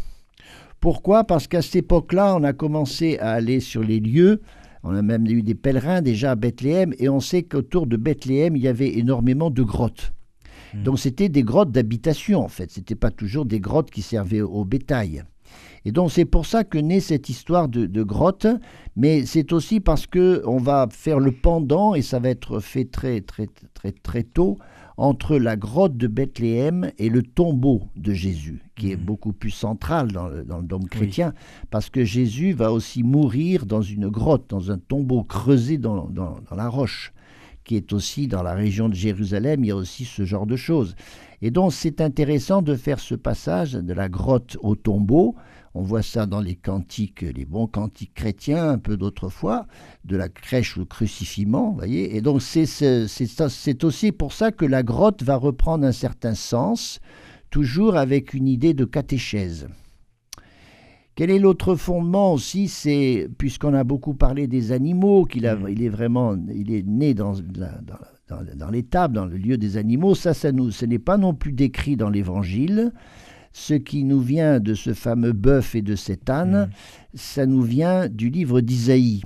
Pourquoi? 0.80 1.24
Parce 1.24 1.48
qu'à 1.48 1.62
cette 1.62 1.78
époque-là, 1.78 2.36
on 2.36 2.44
a 2.44 2.54
commencé 2.54 3.18
à 3.20 3.32
aller 3.32 3.60
sur 3.60 3.84
les 3.84 4.00
lieux. 4.00 4.42
On 4.84 4.96
a 4.96 5.02
même 5.02 5.28
eu 5.28 5.44
des 5.44 5.56
pèlerins 5.56 6.02
déjà 6.02 6.32
à 6.32 6.36
Bethléem, 6.36 6.94
et 7.00 7.10
on 7.10 7.20
sait 7.20 7.44
qu'autour 7.44 7.86
de 7.86 7.98
Bethléem, 7.98 8.56
il 8.56 8.62
y 8.62 8.68
avait 8.68 8.98
énormément 8.98 9.50
de 9.50 9.64
grottes. 9.64 10.14
Hmm. 10.74 10.84
Donc 10.84 11.00
c'était 11.00 11.30
des 11.30 11.44
grottes 11.44 11.72
d'habitation 11.72 12.44
en 12.44 12.48
fait, 12.48 12.72
ce 12.72 12.80
n'était 12.80 12.96
pas 12.96 13.12
toujours 13.12 13.46
des 13.46 13.60
grottes 13.60 13.92
qui 13.92 14.02
servaient 14.02 14.42
au 14.42 14.64
bétail. 14.66 15.24
Et 15.86 15.92
donc 15.92 16.12
c'est 16.12 16.26
pour 16.26 16.46
ça 16.46 16.64
que 16.64 16.78
naît 16.78 17.00
cette 17.00 17.30
histoire 17.30 17.68
de, 17.68 18.04
grotte, 18.04 18.48
mais 18.96 19.26
c'est 19.26 19.54
aussi 19.54 19.80
parce 19.80 20.08
que 20.08 20.42
on 20.46 20.58
va 20.58 20.88
faire 20.90 21.20
le 21.20 21.32
pendant 21.32 21.96
et 21.96 22.02
ça 22.02 22.20
va 22.20 22.30
être 22.30 22.60
fait 22.60 22.86
très 22.86 23.22
très 23.22 23.48
très 23.74 23.92
très 23.92 24.24
tôt 24.24 24.58
entre 24.98 25.38
la 25.38 25.56
grotte 25.56 25.96
de 25.96 26.08
Bethléem 26.08 26.92
et 26.98 27.08
le 27.08 27.24
tombeau 27.24 27.84
de 27.96 28.12
Jésus, 28.12 28.62
qui 28.76 28.92
est 28.92 28.98
mmh. 28.98 29.06
beaucoup 29.06 29.32
plus 29.32 29.52
central 29.52 30.12
dans 30.12 30.28
le, 30.28 30.44
dôme 30.64 30.90
chrétien, 30.90 31.34
parce 31.70 31.90
que 31.90 32.04
Jésus 32.04 32.52
va 32.52 32.74
aussi 32.74 33.04
mourir 33.04 33.66
dans 33.66 33.82
une 33.82 34.10
grotte, 34.10 34.50
dans 34.50 34.72
un 34.72 34.78
tombeau 34.78 35.24
creusé 35.24 35.78
dans, 35.78 36.10
dans 36.10 36.36
la 36.54 36.68
roche 36.68 37.14
qui 37.70 37.76
est 37.76 37.94
aussi 37.94 38.28
dans 38.28 38.42
la 38.42 38.56
région 38.56 38.90
de 38.90 38.96
Jérusalem, 38.96 39.64
il 39.64 39.68
y 39.68 39.72
a 39.72 39.76
aussi 39.76 40.04
ce 40.04 40.26
genre 40.26 40.48
de 40.48 40.56
choses. 40.56 40.96
Et 41.44 41.52
donc 41.52 41.72
c'est 41.72 42.02
intéressant 42.02 42.64
de 42.64 42.76
faire 42.76 43.00
ce 43.00 43.14
passage 43.14 43.74
de 43.74 43.94
la 43.94 44.10
grotte 44.10 44.58
au 44.62 44.76
tombeau, 44.76 45.36
on 45.74 45.82
voit 45.82 46.02
ça 46.02 46.26
dans 46.26 46.42
les 46.42 46.56
cantiques, 46.56 47.22
les 47.22 47.46
bons 47.46 47.68
cantiques 47.68 48.14
chrétiens, 48.14 48.70
un 48.70 48.78
peu 48.78 48.98
d'autrefois, 48.98 49.68
de 50.06 50.16
la 50.16 50.30
crèche 50.30 50.78
au 50.78 50.86
crucifiement, 50.86 51.72
voyez. 51.72 52.16
Et 52.16 52.22
donc 52.22 52.42
c'est 52.42 53.84
aussi 53.84 54.12
pour 54.12 54.34
ça 54.34 54.52
que 54.52 54.66
la 54.66 54.84
grotte 54.84 55.24
va 55.24 55.36
reprendre 55.36 55.86
un 55.86 55.92
certain 55.92 56.36
sens, 56.36 57.00
toujours 57.50 57.96
avec 57.96 58.34
une 58.34 58.48
idée 58.48 58.74
de 58.74 58.86
catéchèse. 58.86 59.68
Quel 61.16 61.32
est 61.32 61.40
l'autre 61.40 61.76
fondement 61.76 62.34
aussi? 62.34 62.70
C'est, 62.70 63.28
puisqu'on 63.38 63.74
a 63.74 63.84
beaucoup 63.84 64.14
parlé 64.14 64.48
des 64.48 64.72
animaux, 64.72 65.26
qu'il 65.26 65.48
a, 65.48 65.56
mm. 65.56 65.68
il 65.70 65.84
est 65.84 65.90
vraiment, 65.90 66.38
il 66.54 66.72
est 66.72 66.88
né 66.88 67.14
dans, 67.14 67.34
dans, 67.34 68.44
dans 68.56 68.70
l'étable, 68.70 69.16
dans 69.16 69.26
le 69.26 69.38
lieu 69.38 69.58
des 69.58 69.76
animaux, 69.76 70.16
ça, 70.16 70.34
ça 70.34 70.52
nous, 70.52 70.72
ce 70.72 70.86
n'est 70.86 71.00
pas 71.00 71.18
non 71.18 71.34
plus 71.34 71.52
décrit 71.52 71.98
dans 71.98 72.10
l'Évangile 72.10 72.94
ce 73.60 73.74
qui 73.74 74.06
nous 74.06 74.22
vient 74.22 74.62
de 74.62 74.74
ce 74.74 74.94
fameux 74.94 75.34
bœuf 75.34 75.76
et 75.76 75.82
de 75.82 75.96
cet 75.96 76.30
âne, 76.30 76.68
mm. 76.68 77.18
ça 77.18 77.46
nous 77.46 77.62
vient 77.62 78.08
du 78.08 78.30
livre 78.30 78.62
d'Isaïe, 78.62 79.22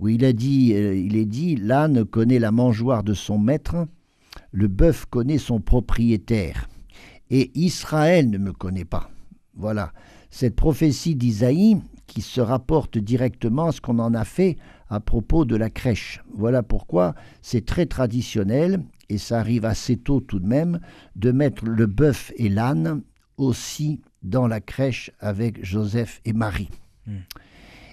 où 0.00 0.08
il, 0.08 0.24
a 0.24 0.32
dit, 0.32 0.72
euh, 0.74 0.96
il 0.96 1.14
est 1.14 1.26
dit 1.26 1.54
L'âne 1.56 2.06
connaît 2.06 2.38
la 2.38 2.52
mangeoire 2.52 3.04
de 3.04 3.12
son 3.12 3.38
maître, 3.38 3.86
le 4.50 4.66
bœuf 4.66 5.04
connaît 5.04 5.38
son 5.38 5.60
propriétaire, 5.60 6.68
et 7.30 7.50
Israël 7.54 8.30
ne 8.30 8.38
me 8.38 8.52
connaît 8.52 8.86
pas. 8.86 9.10
Voilà. 9.54 9.92
Cette 10.30 10.56
prophétie 10.56 11.14
d'Isaïe 11.14 11.76
qui 12.06 12.22
se 12.22 12.40
rapporte 12.40 12.96
directement 12.96 13.66
à 13.66 13.72
ce 13.72 13.80
qu'on 13.80 13.98
en 13.98 14.14
a 14.14 14.24
fait 14.24 14.56
à 14.88 15.00
propos 15.00 15.44
de 15.44 15.54
la 15.54 15.68
crèche. 15.68 16.22
Voilà 16.32 16.62
pourquoi 16.62 17.14
c'est 17.42 17.66
très 17.66 17.86
traditionnel, 17.86 18.82
et 19.10 19.18
ça 19.18 19.38
arrive 19.38 19.66
assez 19.66 19.98
tôt 19.98 20.20
tout 20.20 20.40
de 20.40 20.46
même, 20.46 20.80
de 21.14 21.30
mettre 21.30 21.66
le 21.66 21.86
bœuf 21.86 22.32
et 22.36 22.48
l'âne 22.48 23.02
aussi 23.36 24.00
dans 24.22 24.46
la 24.46 24.60
crèche 24.60 25.10
avec 25.20 25.64
Joseph 25.64 26.20
et 26.24 26.32
Marie. 26.32 26.70
Hmm. 27.06 27.18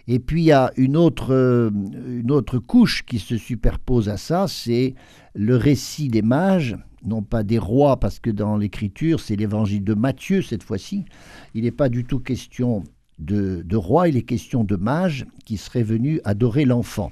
Et 0.08 0.20
puis 0.20 0.42
il 0.42 0.46
y 0.46 0.52
a 0.52 0.72
une 0.78 0.98
autre, 0.98 1.34
euh, 1.34 1.70
une 2.08 2.32
autre 2.32 2.58
couche 2.58 3.04
qui 3.06 3.20
se 3.20 3.38
superpose 3.38 4.10
à 4.10 4.18
ça, 4.18 4.48
c'est 4.48 4.96
le 5.36 5.56
récit 5.56 6.10
des 6.10 6.22
mages, 6.22 6.76
non 7.06 7.22
pas 7.22 7.44
des 7.44 7.60
rois, 7.60 8.00
parce 8.00 8.20
que 8.20 8.30
dans 8.30 8.58
l'écriture, 8.58 9.20
c'est 9.20 9.36
l'évangile 9.36 9.84
de 9.84 9.94
Matthieu 9.94 10.42
cette 10.42 10.64
fois-ci. 10.64 11.06
Il 11.54 11.64
n'est 11.64 11.72
pas 11.72 11.90
du 11.90 12.04
tout 12.04 12.20
question 12.20 12.84
de, 13.20 13.62
de 13.64 13.76
rois, 13.78 14.08
il 14.10 14.18
est 14.18 14.24
question 14.24 14.64
de 14.64 14.76
mages 14.76 15.26
qui 15.46 15.58
seraient 15.58 15.84
venus 15.84 16.20
adorer 16.24 16.66
l'enfant. 16.66 17.12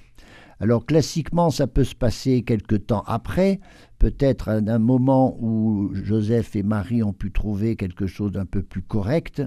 Alors 0.59 0.85
classiquement, 0.85 1.51
ça 1.51 1.67
peut 1.67 1.85
se 1.85 1.95
passer 1.95 2.41
quelque 2.41 2.75
temps 2.75 3.03
après, 3.07 3.59
peut-être 3.99 4.47
à 4.47 4.53
un 4.53 4.79
moment 4.79 5.37
où 5.41 5.91
Joseph 5.93 6.55
et 6.55 6.63
Marie 6.63 7.03
ont 7.03 7.13
pu 7.13 7.31
trouver 7.31 7.75
quelque 7.75 8.07
chose 8.07 8.31
d'un 8.31 8.45
peu 8.45 8.63
plus 8.63 8.81
correct 8.81 9.43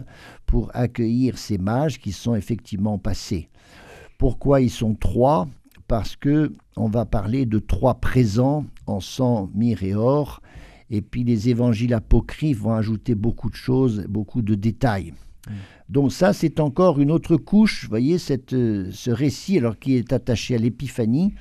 pour 0.47 0.71
accueillir 0.75 1.39
ces 1.39 1.59
mages 1.59 1.99
qui 1.99 2.13
sont 2.13 2.35
effectivement 2.35 2.99
passés. 2.99 3.49
Pourquoi 4.19 4.61
ils 4.61 4.71
sont 4.71 4.95
trois? 4.95 5.49
Parce 5.89 6.17
que 6.17 6.53
on 6.77 6.89
va 6.89 7.07
parler 7.07 7.45
de 7.47 7.59
trois 7.59 7.95
présents 7.95 8.65
en 8.87 9.01
sang, 9.01 9.51
myrrhe 9.55 9.83
et 9.83 9.95
or, 9.95 10.41
et 10.91 11.01
puis 11.03 11.25
les 11.25 11.49
évangiles 11.49 11.95
apocryphes 11.95 12.61
vont 12.61 12.75
ajouter 12.75 13.15
beaucoup 13.15 13.51
de 13.51 13.57
choses, 13.57 14.05
beaucoup 14.09 14.43
de 14.43 14.55
détails. 14.55 15.13
Mm. 15.49 15.53
Donc 15.89 16.13
ça, 16.13 16.33
c'est 16.33 16.61
encore 16.61 17.01
une 17.01 17.11
autre 17.11 17.37
couche, 17.37 17.85
vous 17.85 17.91
voyez, 17.91 18.19
cette, 18.19 18.53
euh, 18.53 18.89
ce 18.93 19.11
récit, 19.11 19.59
alors 19.59 19.79
qui 19.79 19.95
est 19.97 20.13
attaché 20.13 20.55
à 20.55 20.59
l'épiphanie, 20.59 21.35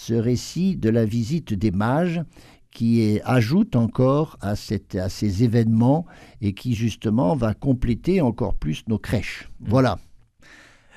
ce 0.00 0.14
récit 0.14 0.76
de 0.76 0.88
la 0.88 1.04
visite 1.04 1.52
des 1.52 1.70
mages, 1.70 2.22
qui 2.70 3.02
est, 3.02 3.20
ajoute 3.24 3.76
encore 3.76 4.38
à, 4.40 4.56
cette, 4.56 4.94
à 4.94 5.10
ces 5.10 5.44
événements 5.44 6.06
et 6.40 6.54
qui 6.54 6.74
justement 6.74 7.36
va 7.36 7.52
compléter 7.52 8.22
encore 8.22 8.54
plus 8.54 8.84
nos 8.88 8.98
crèches. 8.98 9.50
Mm. 9.60 9.68
Voilà. 9.68 9.98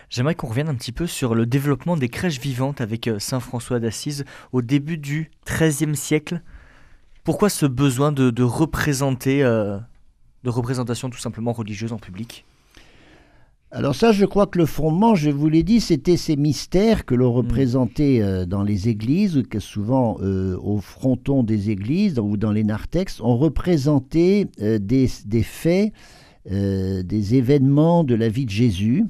J'aimerais 0.09 0.35
qu'on 0.35 0.47
revienne 0.47 0.69
un 0.69 0.75
petit 0.75 0.91
peu 0.93 1.05
sur 1.05 1.35
le 1.35 1.45
développement 1.45 1.97
des 1.97 2.07
crèches 2.07 2.39
vivantes 2.39 2.79
avec 2.79 3.07
euh, 3.07 3.19
Saint 3.19 3.39
François 3.41 3.79
d'Assise 3.79 4.23
au 4.53 4.61
début 4.61 4.97
du 4.97 5.31
XIIIe 5.45 5.95
siècle. 5.97 6.41
Pourquoi 7.25 7.49
ce 7.49 7.65
besoin 7.65 8.11
de, 8.11 8.43
représenter, 8.43 9.43
euh, 9.43 9.79
de 10.43 10.49
représentation 10.49 11.09
tout 11.09 11.19
simplement 11.19 11.51
religieuse 11.51 11.91
en 11.91 11.97
public? 11.97 12.45
Alors 13.73 13.95
ça, 13.95 14.11
je 14.11 14.25
crois 14.25 14.47
que 14.47 14.59
le 14.59 14.65
fondement, 14.65 15.15
je 15.15 15.31
vous 15.31 15.49
l'ai 15.49 15.63
dit, 15.63 15.81
c'était 15.81 16.15
ces 16.15 16.35
mystères 16.35 17.05
que 17.05 17.15
l'on 17.15 17.33
mm. 17.33 17.37
représentait 17.37 18.21
euh, 18.21 18.45
dans 18.45 18.63
les 18.63 18.87
églises, 18.87 19.43
que 19.49 19.59
souvent 19.59 20.17
au 20.19 20.79
fronton 20.79 21.43
des 21.43 21.69
églises 21.69 22.19
ou 22.19 22.37
dans 22.37 22.51
les 22.51 22.63
narthex, 22.63 23.19
on 23.19 23.35
représentait 23.35 24.47
des, 24.59 25.09
des, 25.25 25.43
faits, 25.43 25.91
des 26.45 27.35
événements 27.35 28.03
de 28.03 28.15
la 28.15 28.29
vie 28.29 28.45
de 28.45 28.51
Jésus, 28.51 29.05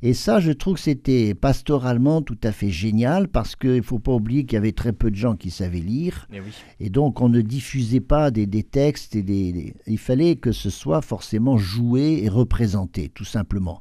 et 0.00 0.14
ça, 0.14 0.38
je 0.38 0.52
trouve 0.52 0.74
que 0.74 0.80
c'était 0.80 1.34
pastoralement 1.34 2.22
tout 2.22 2.38
à 2.44 2.52
fait 2.52 2.70
génial 2.70 3.26
parce 3.26 3.56
qu'il 3.56 3.76
ne 3.76 3.82
faut 3.82 3.98
pas 3.98 4.12
oublier 4.12 4.44
qu'il 4.44 4.54
y 4.54 4.58
avait 4.58 4.72
très 4.72 4.92
peu 4.92 5.10
de 5.10 5.16
gens 5.16 5.34
qui 5.34 5.50
savaient 5.50 5.80
lire. 5.80 6.28
Eh 6.32 6.38
et, 6.78 6.88
donc, 6.88 7.20
on 7.20 7.28
ne 7.28 7.40
diffusait 7.40 8.00
pas 8.00 8.30
des, 8.30 8.46
textes. 8.62 9.16
Et 9.16 9.24
des, 9.24 9.74
il 9.88 9.98
fallait 9.98 10.36
que 10.36 10.52
ce 10.52 10.70
soit 10.70 11.02
forcément 11.02 11.58
joué 11.58 12.20
et 12.22 12.28
représenté, 12.28 13.08
tout 13.08 13.24
simplement. 13.24 13.80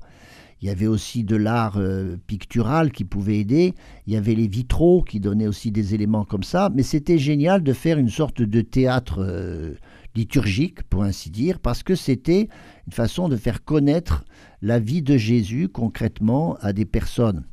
Il 0.62 0.68
y 0.68 0.72
avait 0.72 0.88
aussi 0.88 1.24
de 1.24 1.36
l'art 1.36 1.78
euh, 1.78 2.18
pictural 2.26 2.92
qui 2.92 3.04
pouvait 3.04 3.38
aider. 3.38 3.74
Il 4.08 4.14
y 4.14 4.18
avait 4.18 4.34
les 4.34 4.48
vitraux 4.48 5.04
qui 5.04 5.20
donnaient 5.20 5.48
aussi 5.48 5.72
des 5.72 5.94
éléments 5.94 6.26
comme 6.26 6.44
ça. 6.44 6.72
Mais 6.74 6.84
c'était 6.84 7.20
génial 7.20 7.62
de 7.62 7.74
faire 7.74 8.00
une 8.00 8.10
sorte 8.10 8.42
de 8.42 8.62
théâtre 8.62 9.20
euh, 9.20 9.76
liturgique, 10.16 10.82
pour 10.84 11.04
ainsi 11.04 11.30
dire, 11.30 11.60
parce 11.60 11.84
que 11.84 11.94
c'était 11.94 12.50
une 12.88 12.94
façon 12.94 13.30
de 13.30 13.36
faire 13.36 13.64
connaître 13.64 14.26
la 14.62 14.80
vie 14.80 15.04
de 15.04 15.16
Jésus 15.16 15.70
concrètement 15.70 16.58
à 16.62 16.74
des 16.74 16.86
personnes. 16.86 17.44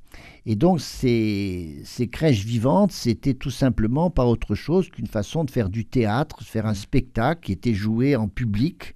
Et 0.47 0.57
donc 0.57 0.81
ces, 0.81 1.81
ces 1.85 2.09
crèches 2.09 2.45
vivantes, 2.45 2.93
c'était 2.93 3.35
tout 3.35 3.51
simplement 3.51 4.11
pas 4.11 4.25
autre 4.25 4.55
chose 4.55 4.89
qu'une 4.89 5.07
façon 5.07 5.45
de 5.45 5.51
faire 5.51 5.69
du 5.69 5.85
théâtre, 5.85 6.39
de 6.39 6.45
faire 6.45 6.67
un 6.67 6.75
spectacle 6.75 7.43
qui 7.43 7.53
était 7.53 7.75
joué 7.75 8.17
en 8.17 8.29
public. 8.29 8.95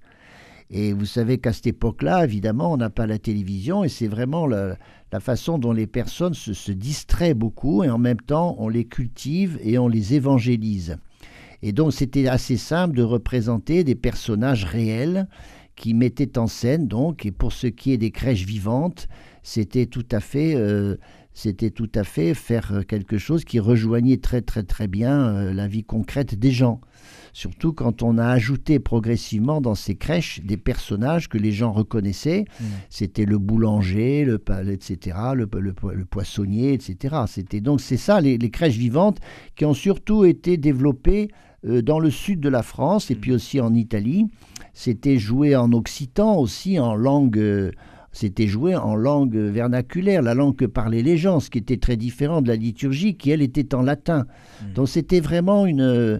Et 0.71 0.93
vous 0.93 1.05
savez 1.05 1.39
qu'à 1.39 1.51
cette 1.51 1.67
époque-là, 1.67 2.23
évidemment, 2.23 2.71
on 2.71 2.77
n'a 2.77 2.91
pas 2.91 3.07
la 3.07 3.17
télévision 3.17 3.83
et 3.83 3.89
c'est 3.89 4.07
vraiment 4.07 4.45
la, 4.45 4.77
façon 5.19 5.57
dont 5.57 5.71
les 5.71 5.87
personnes 5.87 6.35
se, 6.35 6.71
distraient 6.71 7.33
beaucoup 7.33 7.83
et 7.83 7.89
en 7.89 7.97
même 7.97 8.21
temps 8.21 8.55
on 8.59 8.69
les 8.69 8.85
cultive 8.85 9.57
et 9.63 9.79
on 9.79 9.87
les 9.87 10.13
évangélise. 10.13 10.97
Et 11.63 11.71
donc 11.71 11.91
c'était 11.93 12.27
assez 12.27 12.57
simple 12.57 12.95
de 12.95 13.03
représenter 13.03 13.83
des 13.83 13.95
personnages 13.95 14.63
réels 14.63 15.27
qui 15.75 15.95
mettaient 15.95 16.37
en 16.37 16.45
scène 16.45 16.87
donc 16.87 17.25
et 17.25 17.31
pour 17.31 17.51
ce 17.51 17.65
qui 17.67 17.91
est 17.91 17.97
des 17.97 18.11
crèches 18.11 18.45
vivantes, 18.45 19.07
c'était 19.41 19.87
tout 19.87 20.05
à 20.11 20.19
fait 20.19 20.53
euh, 20.55 20.97
c'était 21.33 21.71
tout 21.71 21.89
à 21.95 22.03
fait 22.03 22.35
faire 22.35 22.83
quelque 22.87 23.17
chose 23.17 23.43
qui 23.43 23.59
rejoignait 23.59 24.17
très 24.17 24.41
très 24.41 24.63
très 24.63 24.87
bien 24.87 25.29
euh, 25.29 25.53
la 25.53 25.67
vie 25.67 25.83
concrète 25.83 26.35
des 26.35 26.51
gens. 26.51 26.79
Surtout 27.33 27.73
quand 27.73 28.03
on 28.03 28.17
a 28.17 28.27
ajouté 28.27 28.79
progressivement 28.79 29.61
dans 29.61 29.75
ces 29.75 29.95
crèches 29.95 30.41
des 30.43 30.57
personnages 30.57 31.29
que 31.29 31.37
les 31.37 31.51
gens 31.51 31.71
reconnaissaient. 31.71 32.45
Mmh. 32.59 32.65
C'était 32.89 33.25
le 33.25 33.37
boulanger, 33.37 34.25
le 34.25 34.41
etc., 34.67 35.17
le, 35.35 35.47
le, 35.59 36.05
poissonnier, 36.05 36.73
etc. 36.73 37.15
C'était 37.27 37.61
donc 37.61 37.81
c'est 37.81 37.97
ça 37.97 38.21
les, 38.21 38.37
les, 38.37 38.49
crèches 38.49 38.77
vivantes 38.77 39.19
qui 39.55 39.65
ont 39.65 39.73
surtout 39.73 40.25
été 40.25 40.57
développées 40.57 41.29
euh, 41.65 41.81
dans 41.81 41.99
le 41.99 42.09
sud 42.09 42.39
de 42.39 42.49
la 42.49 42.63
France 42.63 43.11
et 43.11 43.15
puis 43.15 43.33
aussi 43.33 43.59
en 43.59 43.73
Italie. 43.73 44.27
C'était 44.73 45.17
joué 45.17 45.55
en 45.55 45.71
occitan 45.73 46.37
aussi, 46.37 46.79
en 46.79 46.95
langue. 46.95 47.71
Euh, 48.09 48.13
c'était 48.13 48.47
joué 48.47 48.75
en 48.75 48.95
langue 48.95 49.35
vernaculaire, 49.35 50.21
la 50.21 50.33
langue 50.33 50.55
que 50.55 50.65
parlaient 50.65 51.01
les 51.01 51.17
gens, 51.17 51.39
ce 51.39 51.49
qui 51.49 51.57
était 51.57 51.77
très 51.77 51.97
différent 51.97 52.41
de 52.41 52.47
la 52.47 52.55
liturgie 52.55 53.15
qui, 53.15 53.31
elle, 53.31 53.41
était 53.41 53.75
en 53.75 53.81
latin. 53.81 54.25
Hmm. 54.61 54.73
Donc 54.73 54.89
c'était 54.89 55.19
vraiment 55.19 55.65
une, 55.65 55.81
euh, 55.81 56.19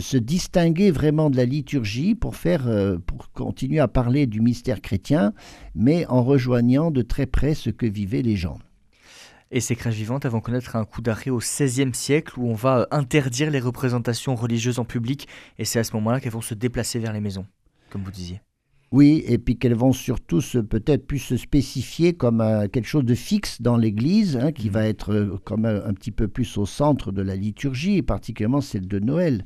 se 0.00 0.16
distinguer 0.16 0.90
vraiment 0.90 1.30
de 1.30 1.36
la 1.36 1.44
liturgie 1.44 2.14
pour 2.14 2.36
faire, 2.36 2.68
pour 3.06 3.30
continuer 3.32 3.80
à 3.80 3.88
parler 3.88 4.26
du 4.26 4.40
mystère 4.40 4.80
chrétien, 4.80 5.32
mais 5.74 6.06
en 6.06 6.22
rejoignant 6.22 6.90
de 6.90 7.02
très 7.02 7.26
près 7.26 7.54
ce 7.54 7.70
que 7.70 7.86
vivaient 7.86 8.22
les 8.22 8.36
gens. 8.36 8.58
Et 9.54 9.60
ces 9.60 9.76
crèches 9.76 9.94
vivantes 9.94 10.26
vont 10.26 10.40
connaître 10.40 10.74
un 10.74 10.84
coup 10.84 11.00
d'arrêt 11.00 11.30
au 11.30 11.38
XVIe 11.38 11.94
siècle 11.94 12.40
où 12.40 12.48
on 12.48 12.54
va 12.54 12.80
euh, 12.80 12.86
interdire 12.90 13.52
les 13.52 13.60
représentations 13.60 14.34
religieuses 14.34 14.80
en 14.80 14.84
public 14.84 15.28
et 15.58 15.64
c'est 15.64 15.78
à 15.78 15.84
ce 15.84 15.92
moment-là 15.92 16.18
qu'elles 16.18 16.32
vont 16.32 16.40
se 16.40 16.54
déplacer 16.54 16.98
vers 16.98 17.12
les 17.12 17.20
maisons, 17.20 17.46
comme 17.88 18.02
vous 18.02 18.10
disiez. 18.10 18.40
Oui, 18.94 19.24
et 19.26 19.38
puis 19.38 19.56
qu'elles 19.56 19.74
vont 19.74 19.92
surtout 19.92 20.38
peut-être 20.70 21.04
plus 21.04 21.18
se 21.18 21.36
spécifier 21.36 22.12
comme 22.12 22.40
euh, 22.40 22.68
quelque 22.68 22.86
chose 22.86 23.04
de 23.04 23.16
fixe 23.16 23.60
dans 23.60 23.76
l'Église, 23.76 24.36
hein, 24.36 24.52
qui 24.52 24.68
mmh. 24.68 24.72
va 24.72 24.86
être 24.86 25.12
euh, 25.12 25.40
comme 25.42 25.64
un, 25.64 25.92
petit 25.94 26.12
peu 26.12 26.28
plus 26.28 26.56
au 26.58 26.64
centre 26.64 27.10
de 27.10 27.20
la 27.20 27.34
liturgie, 27.34 27.96
et 27.96 28.02
particulièrement 28.02 28.60
celle 28.60 28.86
de 28.86 29.00
Noël. 29.00 29.44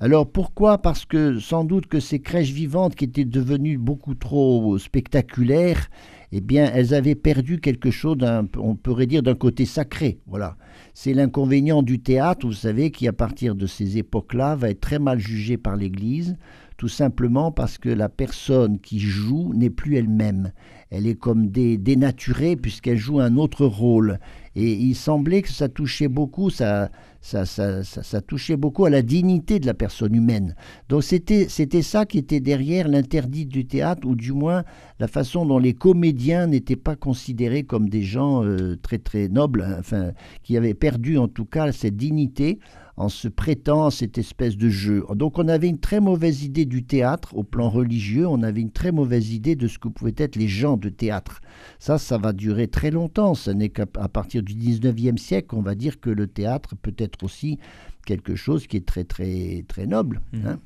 Alors 0.00 0.28
pourquoi? 0.28 0.78
Parce 0.78 1.04
que 1.04 1.38
sans 1.38 1.62
doute 1.62 1.86
que 1.86 2.00
ces 2.00 2.18
crèches 2.18 2.50
vivantes 2.50 2.96
qui 2.96 3.04
étaient 3.04 3.24
devenues 3.24 3.78
beaucoup 3.78 4.16
trop 4.16 4.76
spectaculaires, 4.76 5.88
eh 6.32 6.40
bien, 6.40 6.68
elles 6.74 6.92
avaient 6.92 7.14
perdu 7.14 7.60
quelque 7.60 7.92
chose, 7.92 8.16
on 8.56 8.74
pourrait 8.74 9.06
dire, 9.06 9.22
d'un 9.22 9.36
côté 9.36 9.66
sacré. 9.66 10.18
Voilà. 10.26 10.56
C'est 10.94 11.14
l'inconvénient 11.14 11.82
du 11.84 12.00
théâtre, 12.00 12.44
vous 12.44 12.52
savez, 12.52 12.90
qui 12.90 13.06
à 13.06 13.12
partir 13.12 13.54
de 13.54 13.66
ces 13.66 13.98
époques-là 13.98 14.56
va 14.56 14.70
être 14.70 14.80
très 14.80 14.98
mal 14.98 15.20
jugé 15.20 15.56
par 15.56 15.76
l'Église, 15.76 16.36
tout 16.80 16.88
simplement 16.88 17.52
parce 17.52 17.76
que 17.76 17.90
la 17.90 18.08
personne 18.08 18.78
qui 18.78 19.00
joue 19.00 19.52
n'est 19.52 19.68
plus 19.68 19.96
elle-même. 19.96 20.50
Elle 20.88 21.06
est 21.06 21.14
comme 21.14 21.50
dénaturée 21.50 22.56
puisqu'elle 22.56 22.96
joue 22.96 23.20
un 23.20 23.36
autre 23.36 23.66
rôle. 23.66 24.18
Et 24.56 24.72
il 24.72 24.94
semblait 24.94 25.42
que 25.42 25.50
ça 25.50 25.68
touchait 25.68 26.08
beaucoup, 26.08 26.48
ça, 26.48 26.90
ça, 27.20 27.44
ça, 27.44 27.82
ça, 27.84 28.20
touchait 28.22 28.56
beaucoup 28.56 28.86
à 28.86 28.90
la 28.90 29.02
dignité 29.02 29.60
de 29.60 29.66
la 29.66 29.74
personne 29.74 30.14
humaine. 30.14 30.56
Donc 30.88 31.04
c'était, 31.04 31.48
ça 31.82 32.06
qui 32.06 32.16
était 32.16 32.40
derrière 32.40 32.88
l'interdit 32.88 33.44
du 33.44 33.66
théâtre, 33.66 34.08
ou 34.08 34.16
du 34.16 34.32
moins 34.32 34.64
la 35.00 35.06
façon 35.06 35.44
dont 35.44 35.58
les 35.58 35.74
comédiens 35.74 36.46
n'étaient 36.46 36.76
pas 36.76 36.96
considérés 36.96 37.64
comme 37.64 37.90
des 37.90 38.02
gens 38.02 38.42
euh, 38.42 38.78
très 38.80 38.98
très 38.98 39.28
nobles, 39.28 39.66
enfin, 39.78 40.12
qui 40.42 40.56
avaient 40.56 40.72
perdu 40.72 41.18
en 41.18 41.28
tout 41.28 41.44
cas 41.44 41.72
cette 41.72 41.98
dignité 41.98 42.58
en 42.96 43.08
se 43.08 43.28
prêtant 43.28 43.86
à 43.86 43.90
cette 43.90 44.18
espèce 44.18 44.56
de 44.56 44.68
jeu. 44.68 45.04
Donc 45.14 45.38
on 45.38 45.48
avait 45.48 45.68
une 45.68 45.78
très 45.78 46.00
mauvaise 46.00 46.44
idée 46.44 46.64
du 46.64 46.84
théâtre 46.84 47.34
au 47.36 47.42
plan 47.42 47.70
religieux, 47.70 48.26
on 48.26 48.42
avait 48.42 48.60
une 48.60 48.72
très 48.72 48.92
mauvaise 48.92 49.32
idée 49.32 49.56
de 49.56 49.68
ce 49.68 49.78
que 49.78 49.88
pouvaient 49.88 50.14
être 50.16 50.36
les 50.36 50.48
gens 50.48 50.76
de 50.76 50.88
théâtre. 50.88 51.40
Ça, 51.78 51.98
ça 51.98 52.18
va 52.18 52.32
durer 52.32 52.68
très 52.68 52.90
longtemps. 52.90 53.34
Ce 53.34 53.50
n'est 53.50 53.70
qu'à 53.70 53.86
partir 53.86 54.42
du 54.42 54.54
19e 54.54 55.16
siècle 55.16 55.48
qu'on 55.48 55.62
va 55.62 55.74
dire 55.74 56.00
que 56.00 56.10
le 56.10 56.26
théâtre 56.26 56.74
peut 56.80 56.94
être 56.98 57.22
aussi 57.24 57.58
quelque 58.06 58.34
chose 58.34 58.66
qui 58.66 58.76
est 58.76 58.86
très 58.86 59.04
très 59.04 59.64
très 59.68 59.86
noble. 59.86 60.20
Mmh. 60.32 60.46
Hein. 60.46 60.60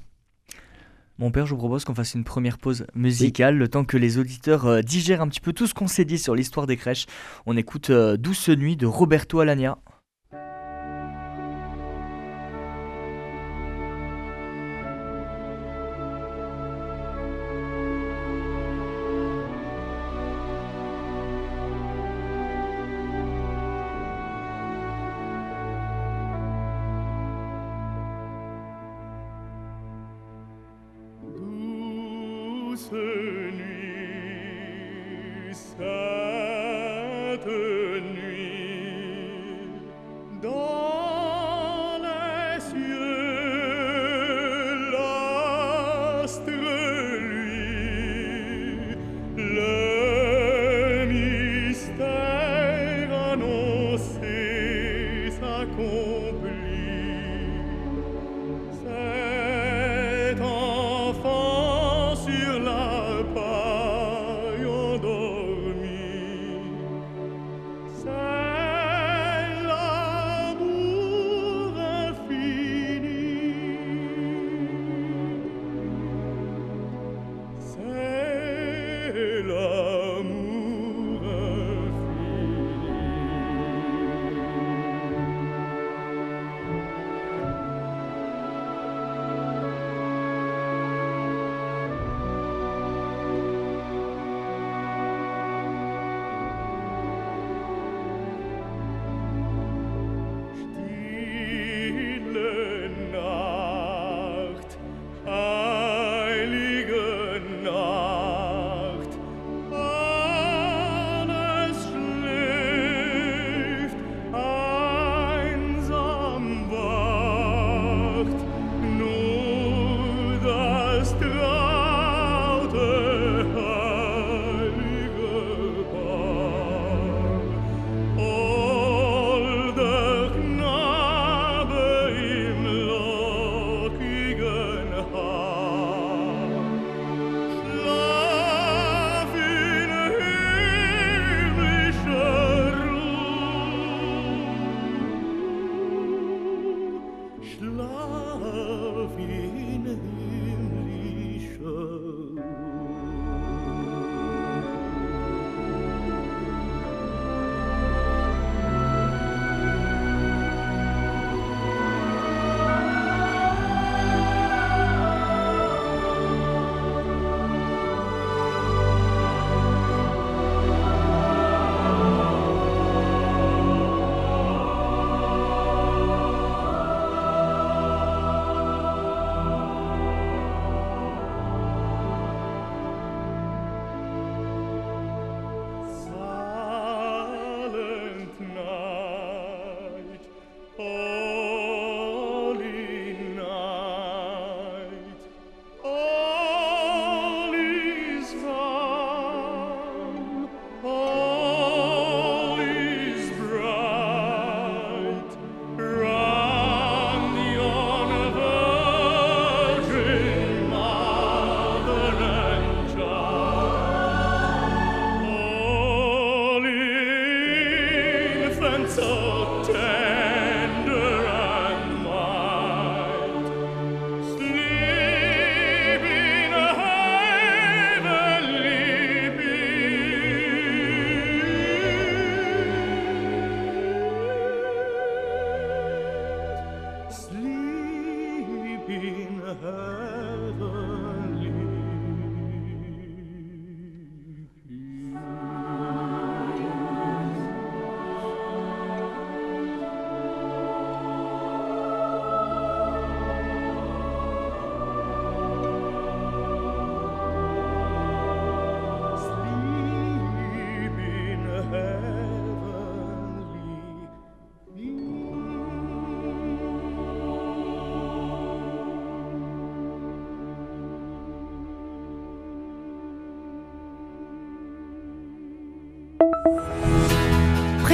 Mon 1.19 1.31
père, 1.31 1.47
je 1.47 1.53
vous 1.53 1.59
propose 1.59 1.85
qu'on 1.85 1.95
fasse 1.95 2.15
une 2.15 2.25
première 2.25 2.59
pause 2.59 2.87
musicale, 2.97 3.57
le 3.57 3.69
temps 3.69 3.85
que 3.85 3.97
les 3.97 4.19
auditeurs 4.19 4.67
euh, 4.67 4.83
digèrent 4.83 5.23
un 5.23 5.29
petit 5.29 5.41
peu 5.41 5.53
tout 5.53 5.69
ce 5.69 5.75
qu'on 5.75 5.87
s'est 5.87 6.05
dit 6.05 6.19
sur 6.19 6.35
l'histoire 6.35 6.67
des 6.67 6.77
crèches. 6.77 7.07
On 7.47 7.57
écoute 7.57 7.91
euh, 7.91 8.17
Douce 8.17 8.49
Nuit 8.49 8.77
de 8.77 8.87
Roberto 8.87 9.39
Alagna. 9.39 9.79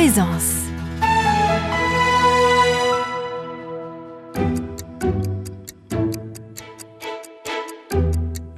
Présence. 0.00 0.54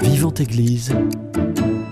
Vivante 0.00 0.38
Église, 0.38 0.94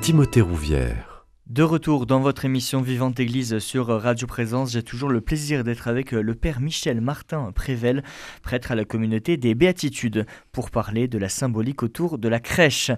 Timothée 0.02 0.40
Rouvière. 0.40 1.26
De 1.46 1.64
retour 1.64 2.06
dans 2.06 2.20
votre 2.20 2.44
émission 2.44 2.80
Vivante 2.80 3.18
Église 3.18 3.58
sur 3.58 3.88
Radio 3.88 4.28
Présence, 4.28 4.70
j'ai 4.70 4.84
toujours 4.84 5.08
le 5.08 5.20
plaisir 5.20 5.64
d'être 5.64 5.88
avec 5.88 6.12
le 6.12 6.34
Père 6.36 6.60
Michel 6.60 7.00
Martin 7.00 7.50
Prével, 7.50 8.04
prêtre 8.44 8.70
à 8.70 8.76
la 8.76 8.84
communauté 8.84 9.36
des 9.36 9.56
Béatitudes, 9.56 10.26
pour 10.52 10.70
parler 10.70 11.08
de 11.08 11.18
la 11.18 11.28
symbolique 11.28 11.82
autour 11.82 12.18
de 12.18 12.28
la 12.28 12.38
crèche. 12.38 12.92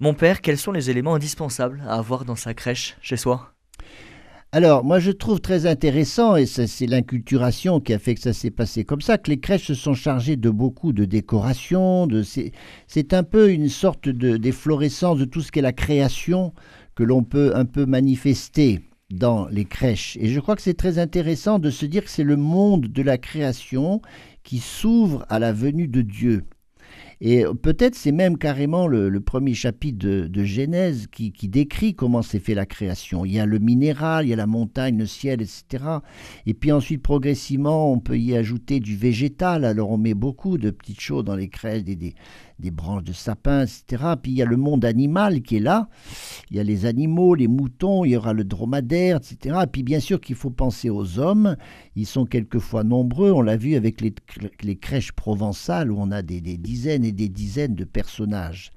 Mon 0.00 0.12
Père, 0.12 0.42
quels 0.42 0.58
sont 0.58 0.72
les 0.72 0.90
éléments 0.90 1.14
indispensables 1.14 1.82
à 1.88 1.94
avoir 1.94 2.26
dans 2.26 2.36
sa 2.36 2.52
crèche 2.52 2.98
chez 3.00 3.16
soi? 3.16 3.55
Alors, 4.52 4.84
moi, 4.84 5.00
je 5.00 5.10
trouve 5.10 5.40
très 5.40 5.66
intéressant, 5.66 6.36
et 6.36 6.46
c'est 6.46 6.86
l'inculturation 6.86 7.80
qui 7.80 7.92
a 7.92 7.98
fait 7.98 8.14
que 8.14 8.20
ça 8.20 8.32
s'est 8.32 8.50
passé 8.50 8.84
comme 8.84 9.00
ça, 9.00 9.18
que 9.18 9.30
les 9.30 9.38
crèches 9.38 9.66
se 9.66 9.74
sont 9.74 9.92
chargées 9.92 10.36
de 10.36 10.50
beaucoup 10.50 10.92
de 10.92 11.04
décorations. 11.04 12.06
De, 12.06 12.22
c'est 12.22 13.12
un 13.12 13.22
peu 13.22 13.50
une 13.50 13.68
sorte 13.68 14.08
de 14.08 14.36
d'efflorescence 14.36 15.18
de 15.18 15.24
tout 15.24 15.42
ce 15.42 15.52
qu'est 15.52 15.60
la 15.60 15.72
création 15.72 16.54
que 16.94 17.02
l'on 17.02 17.22
peut 17.22 17.52
un 17.54 17.66
peu 17.66 17.84
manifester 17.86 18.80
dans 19.10 19.46
les 19.48 19.64
crèches. 19.64 20.16
Et 20.20 20.28
je 20.28 20.40
crois 20.40 20.56
que 20.56 20.62
c'est 20.62 20.74
très 20.74 20.98
intéressant 20.98 21.58
de 21.58 21.70
se 21.70 21.84
dire 21.84 22.04
que 22.04 22.10
c'est 22.10 22.24
le 22.24 22.36
monde 22.36 22.86
de 22.86 23.02
la 23.02 23.18
création 23.18 24.00
qui 24.42 24.58
s'ouvre 24.58 25.26
à 25.28 25.38
la 25.38 25.52
venue 25.52 25.88
de 25.88 26.02
Dieu. 26.02 26.44
Et 27.20 27.44
peut-être 27.62 27.94
c'est 27.94 28.12
même 28.12 28.36
carrément 28.36 28.86
le, 28.86 29.20
premier 29.20 29.54
chapitre 29.54 29.98
de, 29.98 30.44
Genèse 30.44 31.06
qui, 31.10 31.32
décrit 31.48 31.94
comment 31.94 32.22
s'est 32.22 32.40
fait 32.40 32.54
la 32.54 32.66
création. 32.66 33.24
Il 33.24 33.32
y 33.32 33.40
a 33.40 33.46
le 33.46 33.58
minéral, 33.58 34.26
il 34.26 34.28
y 34.28 34.32
a 34.32 34.36
la 34.36 34.46
montagne, 34.46 34.98
le 34.98 35.06
ciel, 35.06 35.40
etc. 35.40 35.84
Et 36.44 36.52
puis 36.52 36.72
ensuite, 36.72 37.02
progressivement, 37.02 37.90
on 37.90 38.00
peut 38.00 38.18
y 38.18 38.36
ajouter 38.36 38.80
du 38.80 38.96
végétal. 38.96 39.64
Alors 39.64 39.90
on 39.90 39.98
met 39.98 40.14
beaucoup 40.14 40.58
de 40.58 40.70
petites 40.70 41.00
choses 41.00 41.24
dans 41.24 41.36
les 41.36 41.48
crèches, 41.48 41.84
des, 41.84 41.96
des 41.96 42.14
branches 42.70 43.04
de 43.04 43.12
sapin, 43.12 43.62
etc. 43.62 44.14
Puis 44.20 44.32
il 44.32 44.38
y 44.38 44.42
a 44.42 44.46
le 44.46 44.56
monde 44.56 44.84
animal 44.84 45.42
qui 45.42 45.56
est 45.56 45.60
là. 45.60 45.88
Il 46.50 46.56
y 46.56 46.60
a 46.60 46.62
les 46.62 46.86
animaux, 46.86 47.34
les 47.34 47.48
moutons, 47.48 48.04
il 48.04 48.12
y 48.12 48.16
aura 48.16 48.32
le 48.32 48.44
dromadaire, 48.44 49.18
etc. 49.18 49.56
Puis 49.70 49.82
bien 49.82 50.00
sûr 50.00 50.20
qu'il 50.20 50.36
faut 50.36 50.50
penser 50.50 50.90
aux 50.90 51.18
hommes. 51.18 51.56
Ils 51.96 52.06
sont 52.06 52.24
quelquefois 52.24 52.84
nombreux. 52.84 53.30
On 53.32 53.42
l'a 53.42 53.56
vu 53.56 53.74
avec 53.74 54.00
les, 54.00 54.14
les, 54.62 54.76
crèches 54.76 55.12
provençales 55.12 55.92
où 55.92 55.96
on 55.98 56.10
a 56.10 56.22
des, 56.22 56.40
dizaines 56.40 57.04
et 57.04 57.12
des 57.12 57.28
dizaines 57.28 57.74
de 57.74 57.84
personnages. 57.84 58.72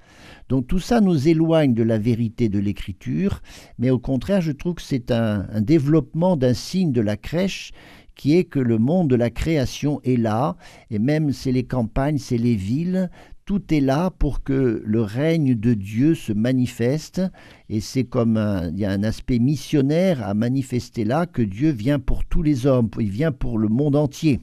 Donc 0.49 0.67
tout 0.67 0.79
ça 0.79 1.01
nous 1.01 1.27
éloigne 1.27 1.73
de 1.73 1.83
la 1.83 1.97
vérité 1.97 2.49
de 2.49 2.59
l'écriture, 2.59 3.41
mais 3.77 3.89
au 3.89 3.99
contraire, 3.99 4.41
je 4.41 4.51
trouve 4.51 4.75
que 4.75 4.81
c'est 4.81 5.11
un, 5.11 5.45
un 5.51 5.61
développement 5.61 6.35
d'un 6.35 6.53
signe 6.53 6.91
de 6.91 7.01
la 7.01 7.17
crèche 7.17 7.71
qui 8.19 8.35
est 8.35 8.43
que 8.43 8.59
le 8.59 8.79
monde 8.79 9.09
de 9.09 9.15
la 9.15 9.29
création 9.29 10.01
est 10.03 10.17
là, 10.17 10.57
et 10.91 10.99
même 10.99 11.31
c'est 11.31 11.53
les 11.53 11.63
campagnes, 11.63 12.17
c'est 12.17 12.37
les 12.37 12.55
villes, 12.55 13.09
tout 13.49 13.73
est 13.73 13.79
là 13.79 14.11
pour 14.11 14.43
que 14.43 14.79
le 14.85 15.01
règne 15.01 15.55
de 15.55 15.73
Dieu 15.73 16.13
se 16.13 16.31
manifeste, 16.33 17.19
et 17.67 17.79
c'est 17.79 18.03
comme 18.03 18.37
il 18.71 18.79
y 18.79 18.85
a 18.85 18.91
un 18.91 19.01
aspect 19.01 19.39
missionnaire 19.39 20.21
à 20.21 20.35
manifester 20.35 21.03
là 21.03 21.25
que 21.25 21.41
Dieu 21.41 21.71
vient 21.71 21.97
pour 21.97 22.25
tous 22.25 22.43
les 22.43 22.67
hommes, 22.67 22.91
il 22.99 23.09
vient 23.09 23.31
pour 23.31 23.57
le 23.57 23.67
monde 23.67 23.95
entier. 23.95 24.39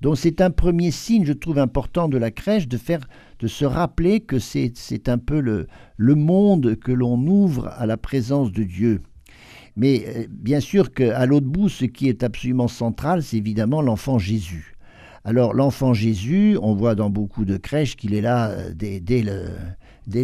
Donc 0.00 0.16
c'est 0.16 0.40
un 0.40 0.48
premier 0.48 0.90
signe, 0.90 1.26
je 1.26 1.34
trouve 1.34 1.58
important 1.58 2.08
de 2.08 2.16
la 2.16 2.30
crèche, 2.30 2.68
de 2.68 2.78
faire, 2.78 3.06
de 3.38 3.48
se 3.48 3.66
rappeler 3.66 4.20
que 4.20 4.38
c'est 4.38 5.10
un 5.10 5.18
peu 5.18 5.38
le, 5.38 5.66
le 5.98 6.14
monde 6.14 6.76
que 6.76 6.92
l'on 6.92 7.18
ouvre 7.26 7.68
à 7.76 7.84
la 7.84 7.98
présence 7.98 8.50
de 8.50 8.62
Dieu. 8.62 9.02
Mais 9.76 10.04
euh, 10.06 10.26
bien 10.30 10.60
sûr 10.60 10.94
qu'à 10.94 11.26
l'autre 11.26 11.48
bout, 11.48 11.68
ce 11.68 11.84
qui 11.84 12.08
est 12.08 12.22
absolument 12.22 12.68
central, 12.68 13.22
c'est 13.22 13.36
évidemment 13.36 13.82
l'enfant 13.82 14.18
Jésus. 14.18 14.71
Alors 15.24 15.54
l'enfant 15.54 15.94
Jésus, 15.94 16.58
on 16.60 16.74
voit 16.74 16.96
dans 16.96 17.08
beaucoup 17.08 17.44
de 17.44 17.56
crèches 17.56 17.94
qu'il 17.94 18.12
est 18.14 18.20
là 18.20 18.50
euh, 18.50 18.72
dès, 18.74 19.22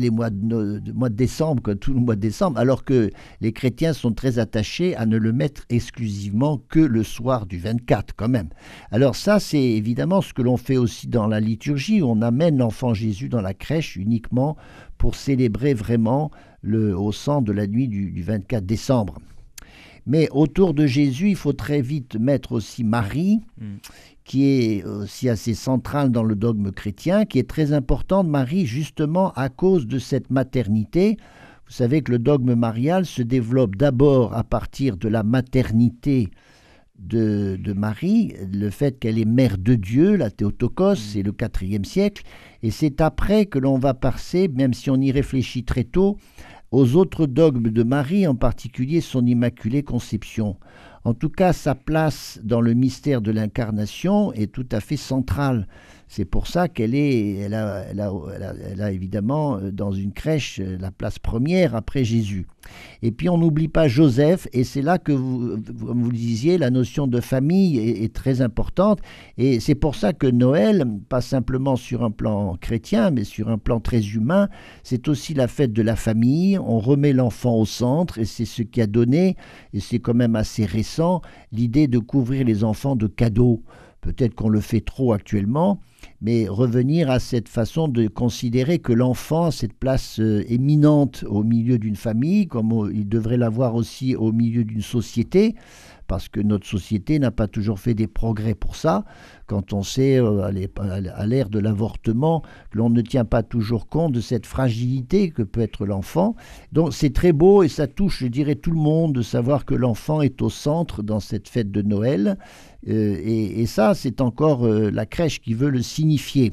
les 0.01 0.11
mois 0.11 0.29
de, 0.31 0.81
décembre, 1.09 1.75
tout 1.75 1.95
le 1.95 2.01
mois 2.01 2.17
de 2.17 2.21
décembre, 2.21 2.59
alors 2.59 2.83
que 2.83 3.11
les 3.41 3.53
chrétiens 3.53 3.93
sont 3.93 4.13
très 4.13 4.41
attachés 4.41 4.97
à 4.97 5.07
ne 5.07 5.17
le 5.17 5.33
mettre 5.33 5.63
exclusivement 5.69 6.61
que 6.69 6.81
le 6.81 7.05
soir 7.05 7.47
du 7.47 7.59
24 7.59 8.15
quand 8.17 8.29
même. 8.29 8.49
Alors 8.91 9.15
ça, 9.15 9.39
c'est 9.39 9.63
évidemment 9.63 10.21
ce 10.21 10.35
que 10.35 10.43
l'on 10.43 10.57
fait 10.57 10.77
aussi 10.77 11.07
dans 11.07 11.29
la 11.29 11.39
liturgie, 11.39 12.03
on 12.03 12.21
amène 12.21 12.59
l'enfant 12.59 12.93
Jésus 12.93 13.29
dans 13.29 13.43
la 13.43 13.55
crèche 13.55 13.95
uniquement 13.95 14.57
pour 14.99 15.15
célébrer 15.15 15.75
vraiment 15.75 16.33
le, 16.61 16.99
au 16.99 17.13
sang 17.13 17.41
de 17.41 17.53
la 17.53 17.69
nuit 17.69 17.87
du 17.87 18.21
24 18.21 18.67
décembre. 18.67 19.21
Mais 20.09 20.27
autour 20.31 20.73
de 20.73 20.87
Jésus, 20.87 21.29
il 21.29 21.37
faut 21.37 21.53
très 21.53 21.83
vite 21.83 22.17
mettre 22.17 22.53
aussi 22.53 22.83
Marie, 22.83 23.41
mm. 23.61 23.77
Qui 24.29 24.45
est 24.45 24.85
aussi 24.85 25.31
assez 25.31 25.55
centrale 25.55 26.13
dans 26.13 26.23
le 26.23 26.37
dogme 26.37 26.71
chrétien, 26.71 27.25
qui 27.25 27.39
est 27.39 27.49
très 27.49 27.73
importante, 27.73 28.29
Marie, 28.29 28.67
justement 28.67 29.33
à 29.33 29.49
cause 29.49 29.87
de 29.87 29.99
cette 29.99 30.31
maternité. 30.31 31.17
Vous 31.67 31.73
savez 31.73 32.03
que 32.03 32.13
le 32.13 32.19
dogme 32.19 32.55
marial 32.55 33.07
se 33.07 33.23
développe 33.23 33.75
d'abord 33.75 34.37
à 34.37 34.45
partir 34.45 34.99
de 34.99 35.09
la 35.09 35.23
maternité 35.23 36.29
de, 36.99 37.73
Marie, 37.75 38.35
le 38.53 38.69
fait 38.69 38.99
qu'elle 38.99 39.19
est 39.19 39.25
mère 39.25 39.57
de 39.57 39.75
Dieu, 39.75 40.17
la 40.17 40.31
Théotokos, 40.31 40.93
mm. 40.93 40.97
c'est 40.97 41.23
le 41.23 41.35
IVe 41.63 41.85
siècle, 41.85 42.23
et 42.63 42.71
c'est 42.71 43.01
après 43.01 43.47
que 43.47 43.59
l'on 43.59 43.79
va 43.79 43.95
passer, 43.95 44.49
même 44.49 44.75
si 44.75 44.91
on 44.91 44.97
y 44.97 45.11
réfléchit 45.11 45.65
très 45.65 45.85
tôt, 45.85 46.19
aux 46.71 46.97
autres 46.97 47.27
dogmes 47.27 47.71
de 47.71 47.83
Marie, 47.83 48.27
en 48.27 48.35
particulier 48.35 49.01
son 49.01 49.25
Immaculée 49.25 49.83
Conception. 49.83 50.57
En 51.09 51.15
tout 51.15 51.31
cas, 51.31 51.55
sa 51.55 51.75
place 51.75 52.39
dans 52.43 52.61
le 52.61 52.75
mystère 52.75 53.23
de 53.23 53.31
l'incarnation 53.31 54.31
est 54.35 54.53
tout 54.53 54.67
à 54.71 54.81
fait 54.81 54.99
centrale. 54.99 55.67
C'est 56.09 56.25
pour 56.25 56.47
ça 56.47 56.69
qu'elle 56.69 56.95
est, 56.95 57.37
elle 57.37 57.53
a, 57.53 57.85
elle 57.91 58.81
a, 58.81 58.93
évidemment 58.93 59.59
euh, 59.59 59.71
dans 59.71 59.93
une 59.93 60.13
crèche 60.13 60.59
euh, 60.59 60.79
la 60.81 60.91
place 60.91 61.19
première 61.19 61.77
après 61.77 62.03
Jésus. 62.03 62.47
Et 63.03 63.13
puis 63.13 63.29
on 63.29 63.37
n'oublie 63.37 63.69
pas 63.69 63.89
Joseph, 63.89 64.49
et 64.55 64.65
c'est 64.65 64.81
là 64.81 64.99
que 64.99 65.13
vous, 65.13 65.59
comme 65.87 66.03
vous 66.03 66.11
le 66.11 66.17
disiez, 66.17 66.57
la 66.57 66.71
notion 66.71 67.07
de 67.07 67.21
famille 67.21 67.79
est, 67.79 68.15
très 68.15 68.41
importante. 68.41 69.01
Et 69.37 69.61
c'est 69.61 69.75
pour 69.75 69.95
ça 69.95 70.15
que 70.15 70.27
Noël, 70.27 70.85
pas 71.09 71.21
simplement 71.21 71.77
sur 71.77 72.03
un 72.03 72.11
plan 72.11 72.57
chrétien, 72.59 73.11
mais 73.11 73.25
sur 73.25 73.51
un 73.51 73.59
plan 73.59 73.81
très 73.81 74.01
humain, 74.01 74.49
c'est 74.83 75.09
aussi 75.09 75.35
la 75.35 75.47
fête 75.47 75.73
de 75.73 75.83
la 75.83 75.95
famille. 75.97 76.59
On 76.59 76.79
remet 76.79 77.13
l'enfant 77.13 77.57
au 77.57 77.67
centre, 77.67 78.19
et 78.19 78.25
c'est 78.25 78.47
ce 78.47 78.63
qui 78.63 78.81
a 78.81 78.87
donné, 78.87 79.37
et 79.75 79.81
c'est 79.81 79.99
quand 79.99 80.15
même 80.15 80.37
assez 80.37 80.65
récent, 80.65 81.21
l'idée 81.53 81.87
de 81.87 81.99
couvrir 81.99 82.45
les 82.47 82.65
enfants 82.65 82.97
de 82.97 83.07
cadeaux. 83.07 83.63
Peut-être 84.01 84.35
qu'on 84.35 84.49
le 84.49 84.61
fait 84.61 84.81
trop 84.81 85.13
actuellement, 85.13 85.81
mais 86.21 86.49
revenir 86.49 87.11
à 87.11 87.21
cette 87.21 87.49
façon 87.49 87.89
de 87.89 88.09
considérer 88.09 88.79
que 88.79 88.93
l'enfant 88.93 89.47
a 89.47 89.51
cette 89.53 89.73
place 89.73 90.19
euh, 90.19 90.45
éminente 90.49 91.25
au 91.29 91.45
milieu 91.45 91.79
d'une 91.79 91.97
famille, 91.97 92.47
comme 92.47 92.91
il 92.93 93.09
devrait 93.09 93.37
l'avoir 93.37 93.75
aussi 93.75 94.17
au 94.17 94.33
milieu 94.33 94.65
d'une 94.65 94.83
société, 94.83 95.55
parce 96.09 96.29
que 96.29 96.41
notre 96.41 96.67
société 96.67 97.19
n'a 97.21 97.31
pas 97.31 97.47
toujours 97.47 97.79
fait 97.79 97.95
des 97.95 98.09
progrès 98.09 98.55
pour 98.55 98.75
ça. 98.75 99.05
Quand 99.47 99.73
on 99.73 99.83
sait, 99.83 100.19
euh, 100.19 100.43
à 100.43 101.27
l'ère 101.27 101.51
de 101.51 101.59
l'avortement, 101.59 102.43
que 102.71 102.79
l'on 102.79 102.91
ne 102.91 103.03
tient 103.03 103.27
pas 103.27 103.43
toujours 103.43 103.89
compte 103.89 104.13
de 104.13 104.21
cette 104.21 104.47
fragilité 104.47 105.31
que 105.31 105.43
peut 105.43 105.61
être 105.61 105.87
l'enfant. 105.87 106.35
Donc 106.73 106.95
c'est 106.95 107.13
très 107.13 107.33
beau 107.33 107.63
et 107.63 107.69
ça 107.69 107.87
touche, 107.87 108.21
je 108.21 108.27
dirais, 108.27 108.57
tout 108.57 108.73
le 108.73 108.81
monde 108.81 109.15
de 109.15 109.23
savoir 109.23 109.65
que 109.65 109.75
l'enfant 109.75 110.23
est 110.23 110.43
au 110.43 110.51
centre 110.51 111.03
dans 111.03 111.21
cette 111.21 111.49
fête 111.49 111.71
de 111.71 111.83
Noël. 111.83 112.39
Euh, 112.89 113.21
et, 113.23 113.67
ça, 113.67 113.95
c'est 113.95 114.21
encore 114.21 114.67
euh, 114.67 114.91
la 114.91 115.05
crèche 115.05 115.41
qui 115.41 115.53
veut 115.53 115.71
le 115.71 115.83
signifier. 115.83 116.53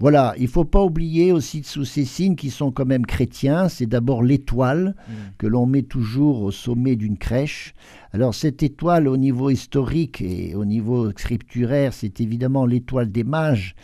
Voilà, 0.00 0.34
il 0.38 0.46
faut 0.46 0.64
pas 0.64 0.84
oublier 0.84 1.32
aussi 1.32 1.64
sous 1.64 1.84
ces 1.84 2.04
signes 2.04 2.36
qui 2.36 2.50
sont 2.50 2.70
quand 2.70 2.86
même 2.86 3.04
chrétiens, 3.04 3.68
c'est 3.68 3.86
d'abord 3.86 4.22
l'étoile 4.22 4.94
mm. 5.08 5.12
que 5.38 5.46
l'on 5.48 5.66
met 5.66 5.82
toujours 5.82 6.42
au 6.42 6.50
sommet 6.52 6.94
d'une 6.94 7.18
crèche. 7.18 7.74
Alors 8.12 8.34
cette 8.34 8.62
étoile 8.62 9.06
au 9.06 9.16
niveau 9.16 9.50
historique 9.50 10.22
et 10.22 10.54
au 10.54 10.64
niveau 10.64 11.10
scripturaire, 11.10 11.92
c'est 11.92 12.20
évidemment 12.20 12.64
l'étoile 12.64 13.10
des 13.10 13.24
mages, 13.24 13.74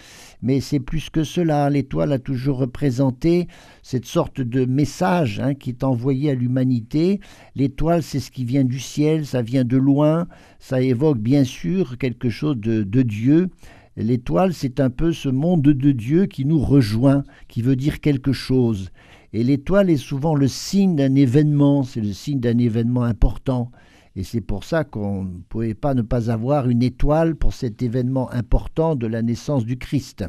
mais 0.40 0.60
c'est 0.60 0.80
plus 0.80 1.10
que 1.10 1.24
cela. 1.24 1.68
L'étoile 1.68 2.12
a 2.12 2.18
toujours 2.18 2.58
représenté 2.58 3.48
cette 3.82 4.06
sorte 4.06 4.40
de 4.40 4.64
message 4.64 5.40
hein, 5.40 5.54
qui 5.54 5.70
est 5.70 5.84
envoyé 5.84 6.30
à 6.30 6.34
l'humanité. 6.34 7.20
L'étoile, 7.54 8.02
c'est 8.02 8.20
ce 8.20 8.30
qui 8.30 8.44
vient 8.44 8.64
du 8.64 8.78
ciel, 8.78 9.26
ça 9.26 9.42
vient 9.42 9.64
de 9.64 9.76
loin, 9.76 10.26
ça 10.58 10.80
évoque 10.80 11.18
bien 11.18 11.44
sûr 11.44 11.98
quelque 11.98 12.30
chose 12.30 12.56
de, 12.56 13.02
Dieu. 13.02 13.50
L'étoile, 13.96 14.52
c'est 14.52 14.80
un 14.80 14.90
peu 14.90 15.12
ce 15.12 15.28
monde 15.28 15.62
de 15.62 15.92
Dieu 15.92 16.26
qui 16.26 16.44
nous 16.44 16.58
rejoint, 16.58 17.22
qui 17.48 17.62
veut 17.62 17.76
dire 17.76 18.00
quelque 18.00 18.32
chose. 18.32 18.90
Et 19.32 19.44
l'étoile 19.44 19.90
est 19.90 19.96
souvent 19.96 20.34
le 20.34 20.48
signe 20.48 20.96
d'un 20.96 21.14
événement, 21.14 21.82
c'est 21.82 22.00
le 22.00 22.12
signe 22.12 22.40
d'un 22.40 22.58
événement 22.58 23.04
important. 23.04 23.70
Et 24.16 24.22
c'est 24.22 24.40
pour 24.40 24.64
ça 24.64 24.84
qu'on 24.84 25.24
ne 25.24 25.38
pouvait 25.48 25.74
pas 25.74 25.94
ne 25.94 26.02
pas 26.02 26.30
avoir 26.30 26.68
une 26.68 26.82
étoile 26.82 27.34
pour 27.34 27.52
cet 27.52 27.82
événement 27.82 28.30
important 28.32 28.94
de 28.94 29.06
la 29.06 29.22
naissance 29.22 29.64
du 29.64 29.76
Christ. 29.76 30.24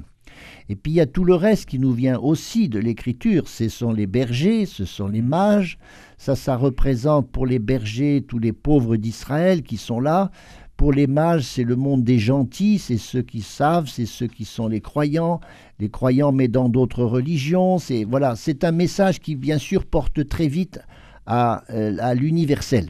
Et 0.69 0.75
puis 0.75 0.91
il 0.91 0.95
y 0.95 1.01
a 1.01 1.05
tout 1.05 1.23
le 1.23 1.35
reste 1.35 1.67
qui 1.67 1.79
nous 1.79 1.93
vient 1.93 2.19
aussi 2.19 2.67
de 2.67 2.79
l'écriture. 2.79 3.47
Ce 3.47 3.69
sont 3.69 3.91
les 3.91 4.07
bergers, 4.07 4.65
ce 4.65 4.85
sont 4.85 5.07
les 5.07 5.21
mages. 5.21 5.77
Ça, 6.17 6.35
ça 6.35 6.55
représente 6.55 7.29
pour 7.31 7.45
les 7.45 7.59
bergers 7.59 8.23
tous 8.27 8.39
les 8.39 8.53
pauvres 8.53 8.97
d'Israël 8.97 9.61
qui 9.63 9.77
sont 9.77 9.99
là. 9.99 10.31
Pour 10.77 10.91
les 10.91 11.07
mages, 11.07 11.43
c'est 11.43 11.63
le 11.63 11.77
monde 11.77 12.03
des 12.03 12.19
gentils, 12.19 12.79
c'est 12.79 12.97
ceux 12.97 13.21
qui 13.21 13.41
savent, 13.41 13.87
c'est 13.87 14.05
ceux 14.05 14.27
qui 14.27 14.43
sont 14.43 14.67
les 14.67 14.81
croyants, 14.81 15.39
les 15.79 15.89
croyants 15.89 16.33
mais 16.33 16.49
dans 16.49 16.67
d'autres 16.67 17.05
religions. 17.05 17.77
C'est 17.77 18.03
voilà, 18.03 18.35
c'est 18.35 18.65
un 18.65 18.73
message 18.73 19.21
qui 19.21 19.35
bien 19.35 19.57
sûr 19.57 19.85
porte 19.85 20.27
très 20.27 20.47
vite 20.47 20.81
à, 21.25 21.63
euh, 21.69 22.13
l'universel. 22.13 22.89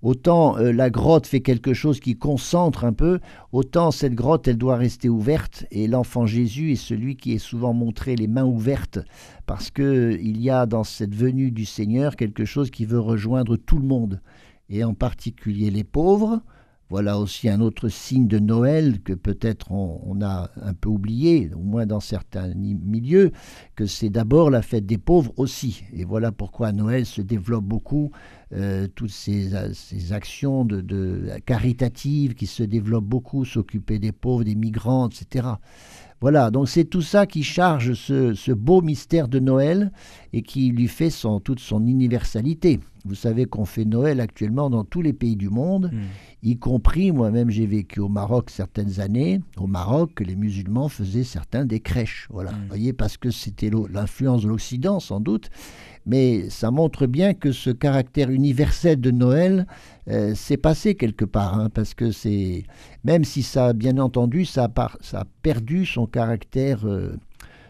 Autant 0.00 0.56
euh, 0.56 0.72
la 0.72 0.88
grotte 0.88 1.26
fait 1.26 1.40
quelque 1.40 1.74
chose 1.74 2.00
qui 2.00 2.16
concentre 2.16 2.84
un 2.84 2.94
peu, 2.94 3.20
autant 3.52 3.90
cette 3.90 4.14
grotte, 4.14 4.48
elle 4.48 4.56
doit 4.56 4.76
rester 4.76 5.10
ouverte. 5.10 5.66
Et 5.70 5.88
l'enfant 5.88 6.24
Jésus 6.24 6.72
est 6.72 6.76
celui 6.76 7.16
qui 7.16 7.34
est 7.34 7.38
souvent 7.38 7.74
montré 7.74 8.16
les 8.16 8.26
mains 8.26 8.44
ouvertes, 8.44 9.00
parce 9.44 9.70
qu'il 9.70 10.40
y 10.40 10.48
a 10.48 10.64
dans 10.64 10.84
cette 10.84 11.14
venue 11.14 11.50
du 11.50 11.66
Seigneur 11.66 12.16
quelque 12.16 12.46
chose 12.46 12.70
qui 12.70 12.86
veut 12.86 13.00
rejoindre 13.00 13.56
tout 13.56 13.78
le 13.78 13.86
monde, 13.86 14.22
et 14.70 14.82
en 14.82 14.94
particulier 14.94 15.70
les 15.70 15.84
pauvres, 15.84 16.40
voilà 16.88 17.18
aussi 17.18 17.48
un 17.48 17.60
autre 17.60 17.88
signe 17.88 18.28
de 18.28 18.38
Noël 18.38 19.00
que 19.02 19.12
peut-être 19.12 19.72
on, 19.72 20.20
a 20.22 20.50
un 20.62 20.72
peu 20.72 20.88
oublié, 20.88 21.50
au 21.54 21.60
moins 21.60 21.84
dans 21.84 21.98
certains 21.98 22.54
milieux, 22.54 23.32
que 23.74 23.86
c'est 23.86 24.08
d'abord 24.08 24.50
la 24.50 24.62
fête 24.62 24.86
des 24.86 24.98
pauvres 24.98 25.32
aussi. 25.36 25.82
Et 25.92 26.04
voilà 26.04 26.30
pourquoi 26.30 26.70
Noël 26.72 27.04
se 27.04 27.22
développe 27.22 27.64
beaucoup, 27.64 28.12
euh, 28.54 28.86
toutes 28.94 29.10
ces, 29.10 29.52
actions 30.12 30.64
de, 30.64 31.28
caritatives 31.44 32.34
qui 32.34 32.46
se 32.46 32.62
développent 32.62 33.04
beaucoup, 33.04 33.44
s'occuper 33.44 33.98
des 33.98 34.12
pauvres, 34.12 34.44
des 34.44 34.54
migrants, 34.54 35.08
etc. 35.08 35.48
Voilà, 36.20 36.50
donc 36.50 36.68
c'est 36.68 36.84
tout 36.84 37.02
ça 37.02 37.26
qui 37.26 37.42
charge 37.42 37.94
ce, 37.94 38.52
beau 38.52 38.80
mystère 38.80 39.28
de 39.28 39.40
Noël 39.40 39.92
et 40.32 40.42
qui 40.42 40.70
lui 40.70 40.88
fait 40.88 41.10
toute 41.44 41.60
son 41.60 41.84
universalité. 41.86 42.80
Vous 43.06 43.14
savez 43.14 43.46
qu'on 43.46 43.64
fait 43.64 43.84
Noël 43.84 44.20
actuellement 44.20 44.70
dans 44.70 44.84
tous 44.84 45.02
les 45.02 45.12
pays 45.12 45.36
du 45.36 45.48
monde, 45.48 45.90
hmm. 45.92 46.48
y 46.48 46.58
compris, 46.58 47.12
moi-même 47.12 47.50
j'ai 47.50 47.66
vécu 47.66 48.00
au 48.00 48.08
Maroc 48.08 48.50
certaines 48.50 49.00
années, 49.00 49.40
au 49.56 49.66
Maroc, 49.66 50.20
les 50.20 50.36
musulmans 50.36 50.88
faisaient 50.88 51.24
certains 51.24 51.64
des 51.64 51.80
crèches. 51.80 52.28
Voilà, 52.30 52.52
hmm. 52.52 52.60
vous 52.62 52.68
voyez, 52.68 52.92
parce 52.92 53.16
que 53.16 53.30
c'était 53.30 53.70
l'influence 53.90 54.42
de 54.42 54.48
l'Occident 54.48 55.00
sans 55.00 55.20
doute, 55.20 55.50
mais 56.06 56.48
ça 56.50 56.70
montre 56.70 57.06
bien 57.06 57.34
que 57.34 57.52
ce 57.52 57.70
caractère 57.70 58.30
universel 58.30 59.00
de 59.00 59.10
Noël 59.10 59.66
euh, 60.08 60.34
s'est 60.34 60.56
passé 60.56 60.94
quelque 60.94 61.24
part, 61.24 61.58
hein, 61.58 61.68
parce 61.68 61.94
que 61.94 62.12
c'est, 62.12 62.64
même 63.04 63.24
si 63.24 63.42
ça, 63.42 63.72
bien 63.72 63.98
entendu, 63.98 64.44
ça 64.44 64.70
a, 64.74 64.90
ça 65.00 65.20
a 65.20 65.24
perdu 65.42 65.84
son 65.84 66.06
caractère 66.06 66.86
euh, 66.86 67.16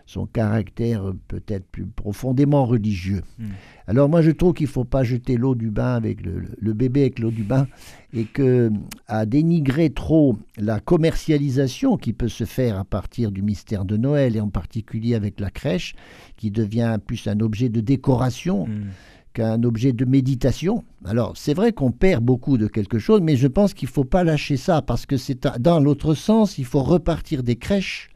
son 0.06 0.26
caractère 0.26 1.12
peut-être 1.26 1.66
plus 1.66 1.84
profondément 1.84 2.64
religieux. 2.64 3.22
Hmm. 3.38 3.46
Alors 3.88 4.08
moi 4.08 4.22
je 4.22 4.30
trouve 4.30 4.54
qu'il 4.54 4.66
ne 4.66 4.72
faut 4.72 4.84
pas 4.84 5.02
jeter 5.02 5.36
l'eau 5.36 5.56
du 5.56 5.70
bain 5.70 5.94
avec 5.94 6.18
le, 6.24 6.72
bébé 6.72 7.02
avec 7.02 7.18
l'eau 7.18 7.32
du 7.32 7.42
bain 7.42 7.66
et 8.14 8.24
que 8.24 8.70
à 9.08 9.26
dénigrer 9.26 9.90
trop 9.90 10.38
la 10.56 10.78
commercialisation 10.78 11.96
qui 11.96 12.12
peut 12.12 12.28
se 12.28 12.44
faire 12.44 12.78
à 12.78 12.84
partir 12.84 13.32
du 13.32 13.42
mystère 13.42 13.84
de 13.84 13.96
Noël 13.96 14.36
et 14.36 14.40
en 14.40 14.48
particulier 14.48 15.16
avec 15.16 15.40
la 15.40 15.50
crèche 15.50 15.96
qui 16.36 16.52
devient 16.52 16.98
plus 17.04 17.26
un 17.26 17.40
objet 17.40 17.68
de 17.68 17.80
décoration. 17.80 18.66
Hmm. 18.66 18.90
qu'un 19.34 19.62
objet 19.64 19.92
de 19.92 20.06
méditation. 20.06 20.82
Alors, 21.04 21.36
c'est 21.36 21.52
vrai 21.52 21.74
qu'on 21.74 21.92
perd 21.92 22.24
beaucoup 22.24 22.56
de 22.56 22.66
quelque 22.68 22.98
chose, 22.98 23.20
mais 23.20 23.36
je 23.36 23.48
pense 23.48 23.74
qu'il 23.74 23.86
ne 23.86 23.92
faut 23.92 24.04
pas 24.04 24.24
lâcher 24.24 24.56
ça, 24.56 24.80
parce 24.80 25.04
que 25.04 25.18
c'est 25.18 25.46
dans 25.60 25.78
l'autre 25.78 26.14
sens, 26.14 26.56
il 26.56 26.64
faut 26.64 26.82
repartir 26.82 27.42
des 27.42 27.56
crèches 27.56 28.08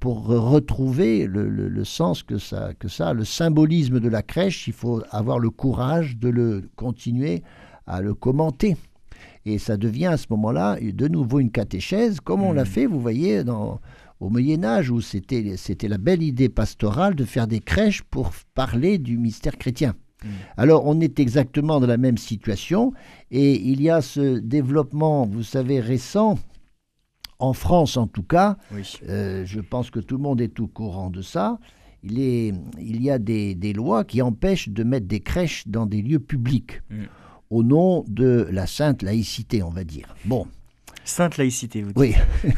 pour 0.00 0.26
retrouver 0.26 1.26
le, 1.26 1.84
sens 1.84 2.22
que 2.22 2.38
ça, 2.38 2.72
que 2.78 2.88
ça, 2.88 3.12
le 3.12 3.24
symbolisme 3.24 4.00
de 4.00 4.08
la 4.08 4.22
crèche, 4.22 4.66
il 4.68 4.72
faut 4.72 5.02
avoir 5.10 5.38
le 5.38 5.50
courage 5.50 6.16
de 6.16 6.28
le 6.28 6.68
continuer 6.76 7.42
à 7.86 8.00
le 8.00 8.14
commenter. 8.14 8.76
Et 9.44 9.58
ça 9.58 9.76
devient 9.76 10.06
à 10.06 10.16
ce 10.16 10.26
moment-là 10.30 10.78
de 10.80 11.08
nouveau 11.08 11.38
une 11.38 11.50
catéchèse, 11.50 12.20
comme 12.20 12.42
on 12.42 12.52
l'a 12.52 12.64
hmm. 12.64 12.66
fait, 12.66 12.86
vous 12.86 13.00
voyez, 13.00 13.44
dans, 13.44 13.80
au 14.20 14.28
Moyen 14.28 14.64
Âge, 14.64 14.90
où 14.90 15.00
c'était, 15.00 15.56
c'était 15.56 15.88
la 15.88 15.98
belle 15.98 16.22
idée 16.22 16.48
pastorale 16.48 17.14
de 17.14 17.24
faire 17.24 17.46
des 17.46 17.60
crèches 17.60 18.02
pour 18.02 18.32
parler 18.54 18.98
du 18.98 19.18
mystère 19.18 19.56
chrétien. 19.56 19.94
Hmm. 20.24 20.28
Alors 20.56 20.86
on 20.86 21.00
est 21.00 21.20
exactement 21.20 21.78
dans 21.78 21.86
la 21.86 21.96
même 21.96 22.18
situation, 22.18 22.92
et 23.30 23.54
il 23.54 23.80
y 23.80 23.88
a 23.88 24.02
ce 24.02 24.38
développement, 24.38 25.26
vous 25.26 25.44
savez, 25.44 25.78
récent, 25.80 26.38
en 27.38 27.52
France, 27.52 27.96
en 27.96 28.06
tout 28.06 28.22
cas, 28.22 28.56
euh, 29.08 29.44
je 29.44 29.60
pense 29.60 29.90
que 29.90 30.00
tout 30.00 30.16
le 30.16 30.22
monde 30.22 30.40
est 30.40 30.58
au 30.60 30.66
courant 30.66 31.10
de 31.10 31.22
ça. 31.22 31.58
Il, 32.02 32.18
il 32.18 33.02
y 33.02 33.10
a 33.10 33.18
des, 33.18 33.72
lois 33.74 34.04
qui 34.04 34.22
empêchent 34.22 34.68
de 34.68 34.84
mettre 34.84 35.06
des 35.06 35.20
crèches 35.20 35.66
dans 35.66 35.86
des 35.86 36.02
lieux 36.02 36.20
publics, 36.20 36.82
mm. 36.90 37.04
au 37.50 37.62
nom 37.62 38.04
de 38.06 38.46
la 38.50 38.66
sainte 38.66 39.02
laïcité, 39.02 39.62
on 39.62 39.70
va 39.70 39.84
dire. 39.84 40.14
Bon, 40.24 40.46
Sainte 41.06 41.38
laïcité, 41.38 41.82
vous 41.82 41.92
dites. 41.92 41.96
Oui. 41.96 42.14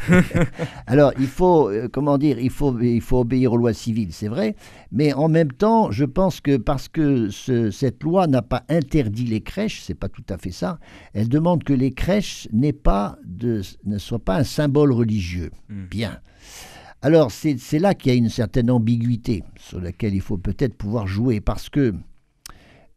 Alors, 0.87 1.13
il 1.19 1.27
faut, 1.27 1.69
euh, 1.69 1.87
comment 1.87 2.17
dire, 2.17 2.39
il 2.39 2.49
faut, 2.49 2.77
il 2.79 3.01
faut 3.01 3.19
obéir 3.19 3.53
aux 3.53 3.57
lois 3.57 3.73
civiles, 3.73 4.11
c'est 4.11 4.27
vrai, 4.27 4.55
mais 4.91 5.13
en 5.13 5.29
même 5.29 5.51
temps, 5.51 5.91
je 5.91 6.03
pense 6.03 6.41
que 6.41 6.57
parce 6.57 6.87
que 6.87 7.29
cette 7.29 8.03
loi 8.03 8.27
n'a 8.27 8.41
pas 8.41 8.63
interdit 8.67 9.25
les 9.25 9.41
crèches, 9.41 9.81
c'est 9.83 9.93
pas 9.93 10.09
tout 10.09 10.23
à 10.29 10.37
fait 10.37 10.51
ça, 10.51 10.79
elle 11.13 11.29
demande 11.29 11.63
que 11.63 11.73
les 11.73 11.91
crèches 11.91 12.47
pas 12.83 13.17
de, 13.23 13.61
ne 13.85 13.97
soient 13.97 14.19
pas 14.19 14.37
un 14.37 14.43
symbole 14.43 14.91
religieux. 14.91 15.51
Hmm. 15.69 15.85
Bien. 15.89 16.19
Alors, 17.01 17.31
c'est 17.31 17.79
là 17.79 17.93
qu'il 17.93 18.11
y 18.11 18.15
a 18.15 18.17
une 18.17 18.29
certaine 18.29 18.69
ambiguïté 18.69 19.43
sur 19.57 19.79
laquelle 19.79 20.13
il 20.13 20.21
faut 20.21 20.37
peut-être 20.37 20.75
pouvoir 20.75 21.07
jouer, 21.07 21.39
parce 21.39 21.69
que 21.69 21.93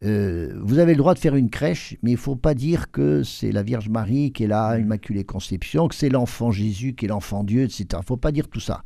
euh, 0.05 0.53
vous 0.63 0.79
avez 0.79 0.93
le 0.93 0.99
droit 0.99 1.15
de 1.15 1.19
faire 1.19 1.37
une 1.37 1.51
crèche, 1.51 1.97
mais 2.03 2.11
il 2.11 2.15
ne 2.15 2.19
faut 2.19 2.35
pas 2.35 2.55
dire 2.55 2.91
que 2.91 3.23
c'est 3.23 3.53
la 3.53 3.63
Vierge 3.63 3.89
Marie 3.89 4.33
qui 4.33 4.45
est 4.45 4.49
là, 4.49 4.77
mm. 4.77 4.83
Immaculée 4.83 5.25
Conception, 5.25 5.87
que 5.89 5.95
c'est 5.95 6.09
l'enfant 6.09 6.51
Jésus 6.51 6.95
qui 6.95 7.05
est 7.05 7.09
l'enfant 7.09 7.45
Dieu, 7.45 7.63
etc. 7.63 7.87
Il 7.93 7.97
ne 7.99 8.03
faut 8.05 8.17
pas 8.17 8.33
dire 8.33 8.49
tout 8.49 8.61
ça. 8.61 8.83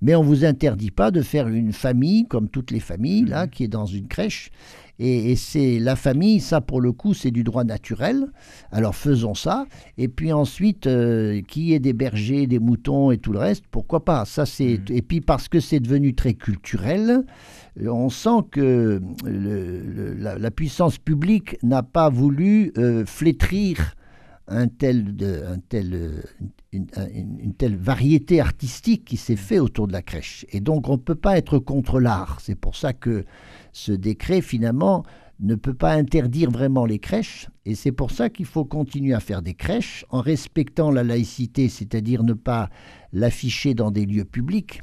Mais 0.00 0.14
on 0.14 0.22
ne 0.22 0.28
vous 0.28 0.44
interdit 0.44 0.92
pas 0.92 1.10
de 1.10 1.22
faire 1.22 1.48
une 1.48 1.72
famille, 1.72 2.26
comme 2.26 2.48
toutes 2.48 2.70
les 2.70 2.80
familles, 2.80 3.24
là, 3.24 3.46
mm. 3.46 3.50
qui 3.50 3.64
est 3.64 3.68
dans 3.68 3.86
une 3.86 4.06
crèche. 4.06 4.50
Et, 5.02 5.34
c'est 5.34 5.78
la 5.78 5.96
famille, 5.96 6.40
ça 6.40 6.60
pour 6.60 6.82
le 6.82 6.92
coup, 6.92 7.14
c'est 7.14 7.30
du 7.30 7.42
droit 7.42 7.64
naturel. 7.64 8.26
Alors 8.70 8.94
faisons 8.94 9.34
ça. 9.34 9.64
Et 9.96 10.08
puis 10.08 10.30
ensuite, 10.30 10.86
euh, 10.86 11.40
qui 11.48 11.72
est 11.72 11.78
des 11.78 11.94
bergers, 11.94 12.46
des 12.46 12.58
moutons 12.58 13.10
et 13.10 13.16
tout 13.16 13.32
le 13.32 13.38
reste, 13.38 13.64
pourquoi 13.70 14.04
pas? 14.04 14.26
Ça 14.26 14.44
c'est. 14.44 14.78
Mm. 14.78 14.92
Et 14.92 15.00
puis 15.02 15.22
parce 15.22 15.48
que 15.48 15.58
c'est 15.58 15.80
devenu 15.80 16.14
très 16.14 16.34
culturel 16.34 17.24
on 17.88 18.10
sent 18.10 18.44
que 18.50 19.00
la, 19.24 20.50
puissance 20.50 20.98
publique 20.98 21.56
n'a 21.62 21.82
pas 21.82 22.10
voulu 22.10 22.72
euh, 22.76 23.04
flétrir 23.06 23.94
un 24.48 24.66
tel, 24.66 25.14
une, 26.72 27.54
telle 27.56 27.76
variété 27.76 28.40
artistique 28.40 29.04
qui 29.04 29.16
s'est 29.16 29.36
fait 29.36 29.60
autour 29.60 29.86
de 29.86 29.92
la 29.92 30.02
crèche. 30.02 30.44
Et 30.50 30.60
donc 30.60 30.88
on 30.88 30.92
ne 30.92 31.02
peut 31.02 31.14
pas 31.14 31.38
être 31.38 31.58
contre 31.58 32.00
l'art. 32.00 32.38
C'est 32.40 32.56
pour 32.56 32.76
ça 32.76 32.92
que 32.92 33.24
ce 33.72 33.92
décret, 33.92 34.40
finalement, 34.40 35.04
ne 35.38 35.54
peut 35.54 35.74
pas 35.74 35.92
interdire 35.92 36.50
vraiment 36.50 36.84
les 36.84 36.98
crèches. 36.98 37.48
Et 37.64 37.74
c'est 37.74 37.92
pour 37.92 38.10
ça 38.10 38.28
qu'il 38.28 38.44
faut 38.44 38.64
continuer 38.64 39.14
à 39.14 39.20
faire 39.20 39.40
des 39.40 39.54
crèches 39.54 40.04
en 40.10 40.20
respectant 40.20 40.90
la 40.90 41.04
laïcité, 41.04 41.68
c'est-à-dire 41.68 42.24
ne 42.24 42.34
pas 42.34 42.68
l'afficher 43.12 43.74
dans 43.74 43.90
des 43.90 44.04
lieux 44.04 44.24
publics 44.24 44.82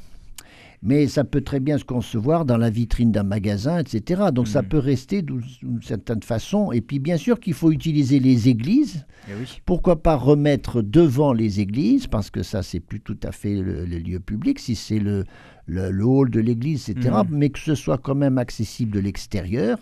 mais 0.82 1.08
ça 1.08 1.24
peut 1.24 1.40
très 1.40 1.60
bien 1.60 1.78
se 1.78 1.84
concevoir 1.84 2.44
dans 2.44 2.56
la 2.56 2.70
vitrine 2.70 3.10
d'un 3.10 3.24
magasin, 3.24 3.78
etc. 3.78 4.22
Donc 4.32 4.48
ça 4.48 4.62
mm. 4.62 4.68
peut 4.68 4.78
rester 4.78 5.22
d'une 5.22 5.82
certaine 5.82 6.22
façon. 6.22 6.72
Et 6.72 6.80
puis 6.80 6.98
bien 6.98 7.16
sûr 7.16 7.40
qu'il 7.40 7.54
faut 7.54 7.72
utiliser 7.72 8.20
les 8.20 8.48
églises. 8.48 9.04
Eh 9.28 9.32
Pourquoi 9.64 10.02
pas 10.02 10.16
remettre 10.16 10.82
devant 10.82 11.32
les 11.32 11.60
églises, 11.60 12.06
parce 12.06 12.30
que 12.30 12.42
ça 12.42 12.62
c'est 12.62 12.80
plus 12.80 13.00
tout 13.00 13.18
à 13.22 13.32
fait 13.32 13.60
le, 13.60 13.84
lieu 13.84 14.20
public, 14.20 14.58
si 14.58 14.74
c'est 14.74 15.00
le, 15.00 15.24
le, 15.66 16.04
hall 16.04 16.30
de 16.30 16.40
l'église, 16.40 16.88
etc. 16.88 17.10
Mm. 17.28 17.36
Mais 17.36 17.50
que 17.50 17.58
ce 17.58 17.74
soit 17.74 17.98
quand 17.98 18.14
même 18.14 18.38
accessible 18.38 18.92
de 18.92 19.00
l'extérieur. 19.00 19.78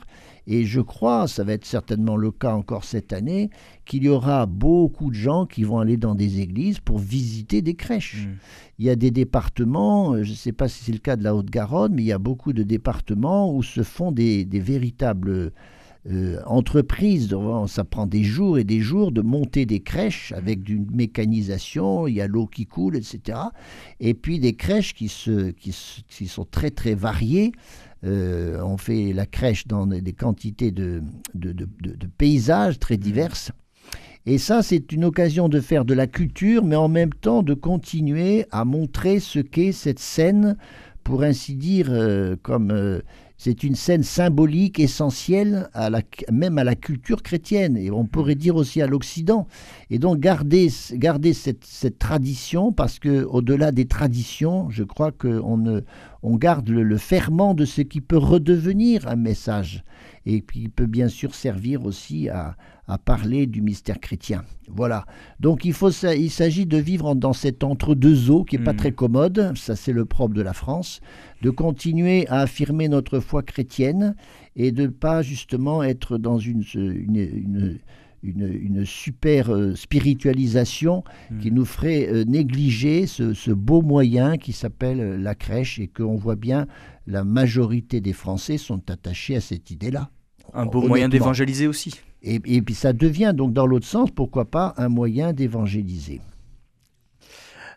Et 0.47 0.65
je 0.65 0.81
crois, 0.81 1.27
ça 1.27 1.43
va 1.43 1.53
être 1.55 1.65
certainement 1.65 2.17
le 2.17 2.31
cas 2.31 2.55
encore 2.55 2.85
cette 2.85 3.13
année, 3.13 3.51
qu'il 3.85 4.05
y 4.05 4.09
aura 4.09 4.47
beaucoup 4.47 5.11
de 5.11 5.17
gens 5.17 5.45
qui 5.45 5.65
vont 5.65 5.79
aller 5.79 5.97
dans 5.97 6.15
des 6.15 6.41
églises 6.41 6.79
pour 6.79 6.99
visiter 6.99 7.63
des 7.63 7.75
crèches. 7.75 8.27
Mm. 8.27 8.37
Il 8.79 8.85
y 8.87 8.91
a 8.91 8.97
des 8.97 9.11
départements, 9.11 10.15
euh, 10.15 10.23
je 10.23 10.31
ne 10.31 10.37
sais 10.37 10.53
pas 10.53 10.69
si 10.69 10.85
c'est 10.85 10.93
le 10.93 10.99
cas 10.99 11.17
de 11.17 11.25
la 11.25 11.35
Haute-Garonne, 11.35 11.95
mais 11.95 12.03
il 12.03 12.07
y 12.07 12.13
a 12.13 12.19
beaucoup 12.19 12.53
de 12.53 12.63
départements 12.63 13.53
où 13.53 13.63
se 13.63 13.83
font 13.83 14.13
des, 14.13 14.47
véritables 14.53 15.53
euh, 16.09 16.41
entreprises. 16.47 17.35
Ça 17.67 17.85
prend 17.85 18.07
des 18.07 18.23
jours 18.23 18.59
et 18.59 18.65
des 18.65 18.81
jours 18.81 19.11
de 19.11 19.23
monter 19.23 19.67
des 19.67 19.81
crèches 19.81 20.33
avec 20.33 20.63
d'une 20.63 20.87
mécanisation, 20.93 22.07
il 22.07 22.15
y 22.15 22.21
a 22.21 22.29
l'eau 22.29 22.47
qui 22.47 22.67
coule, 22.67 22.97
etc. 22.97 23.39
Et 23.99 24.15
puis 24.15 24.39
des 24.39 24.55
crèches 24.55 24.95
qui, 24.95 25.09
se, 25.09 25.51
qui, 25.51 25.75
qui 26.09 26.29
sont 26.29 26.45
très 26.45 26.71
très 26.71 26.95
variées. 26.95 27.53
Euh, 28.05 28.61
on 28.63 28.77
fait 28.77 29.13
la 29.13 29.27
crèche 29.27 29.67
dans 29.67 29.87
des 29.87 30.13
quantités 30.13 30.71
de, 30.71 31.03
paysages 32.19 32.79
très 32.79 32.97
diverses. 32.97 33.53
Et 34.27 34.39
ça, 34.39 34.63
c'est 34.63 34.93
une 34.93 35.05
occasion 35.05 35.49
de 35.49 35.61
faire 35.61 35.85
de 35.85 35.95
la 35.95 36.07
culture, 36.07 36.65
mais 36.65 36.77
en 36.77 36.89
même 36.89 37.13
temps 37.13 37.43
de 37.43 37.55
continuer 37.55 38.47
à 38.51 38.65
montrer 38.65 39.21
ce 39.21 39.39
qu'est 39.39 39.73
cette 39.73 40.01
scène, 40.01 40.57
pour 41.05 41.23
ainsi 41.23 41.55
dire, 41.55 41.87
euh, 41.91 42.35
comme 42.43 42.73
euh, 42.73 43.01
c'est 43.39 43.63
une 43.63 43.75
scène 43.75 44.03
symbolique 44.03 44.81
essentielle, 44.81 45.69
à 45.75 45.91
la, 45.91 46.01
même 46.33 46.59
à 46.59 46.65
la 46.65 46.75
culture 46.75 47.23
chrétienne, 47.23 47.77
et 47.77 47.91
on 47.91 48.07
pourrait 48.07 48.35
dire 48.35 48.57
aussi 48.57 48.81
à 48.81 48.87
l'Occident. 48.87 49.47
Et 49.91 49.99
donc 49.99 50.21
garder, 50.21 50.69
garder 50.93 51.35
cette, 51.35 51.65
cette 51.65 51.99
tradition, 51.99 52.73
parce 52.73 52.99
que 52.99 53.25
au-delà 53.25 53.73
des 53.73 53.87
traditions, 53.87 54.71
je 54.71 54.85
crois 54.85 55.13
qu'on 55.13 55.83
on 56.23 56.37
garde 56.37 56.69
le, 56.71 56.83
le, 56.83 56.97
ferment 56.97 57.55
de 57.55 57.65
ce 57.67 57.83
qui 57.83 58.01
peut 58.01 58.17
redevenir 58.17 59.07
un 59.07 59.17
message, 59.17 59.85
et 60.25 60.41
qui 60.41 60.69
peut 60.69 60.87
bien 60.87 61.09
sûr 61.09 61.35
servir 61.35 61.85
aussi 61.85 62.29
à, 62.29 62.57
à 62.89 62.99
parler 62.99 63.47
du 63.47 63.63
mystère 63.63 63.99
chrétien. 64.01 64.45
Voilà. 64.69 65.07
Donc 65.41 65.65
il, 65.65 65.73
faut, 65.73 65.91
il 65.91 66.31
s'agit 66.31 66.67
de 66.67 66.77
vivre 66.77 67.15
dans 67.15 67.33
cet 67.33 67.65
entre-deux 67.65 68.31
eaux 68.31 68.45
qui 68.45 68.59
n'est 68.59 68.65
pas 68.65 68.73
hmm. 68.73 68.77
très 68.77 68.93
commode, 68.93 69.53
ça 69.57 69.77
c'est 69.77 69.93
le 69.93 70.05
propre 70.05 70.35
de 70.35 70.43
la 70.43 70.53
France, 70.53 71.01
de 71.43 71.51
continuer 71.51 72.27
à 72.29 72.41
affirmer 72.41 72.89
notre 72.89 73.21
foi 73.21 73.43
chrétienne 73.43 74.15
et 74.55 74.73
de 74.73 74.83
ne 74.83 74.89
pas 74.89 75.23
justement 75.23 75.83
être 75.83 76.19
dans 76.19 76.39
une, 76.39 76.63
une, 76.75 77.79
une, 78.23 78.85
super 78.85 79.53
euh, 79.53 79.75
spiritualisation 79.75 81.03
hmm. 81.31 81.39
qui 81.39 81.53
nous 81.53 81.65
ferait 81.65 82.09
euh, 82.09 82.25
négliger 82.25 83.07
ce, 83.07 83.35
ce, 83.35 83.51
beau 83.51 83.83
moyen 83.83 84.37
qui 84.37 84.53
s'appelle 84.53 85.01
euh, 85.01 85.17
la 85.17 85.35
crèche 85.35 85.79
et 85.79 85.89
qu'on 85.89 86.17
voit 86.17 86.37
bien 86.37 86.67
la 87.07 87.25
majorité 87.25 88.01
des 88.01 88.13
Français 88.13 88.59
sont 88.59 88.91
attachés 88.91 89.37
à 89.37 89.41
cette 89.41 89.71
idée-là. 89.71 90.11
Un 90.55 90.67
beau 90.67 90.87
moyen 90.87 91.09
d'évangéliser 91.09 91.67
aussi. 91.67 91.95
Et, 92.29 92.61
puis 92.61 92.75
ça 92.75 92.93
devient 92.93 93.33
donc 93.35 93.53
dans 93.53 93.67
l'autre 93.67 93.87
sens, 93.87 94.11
pourquoi 94.11 94.47
pas, 94.47 94.75
un 94.79 94.89
moyen 94.89 95.33
d'évangéliser. 95.33 96.21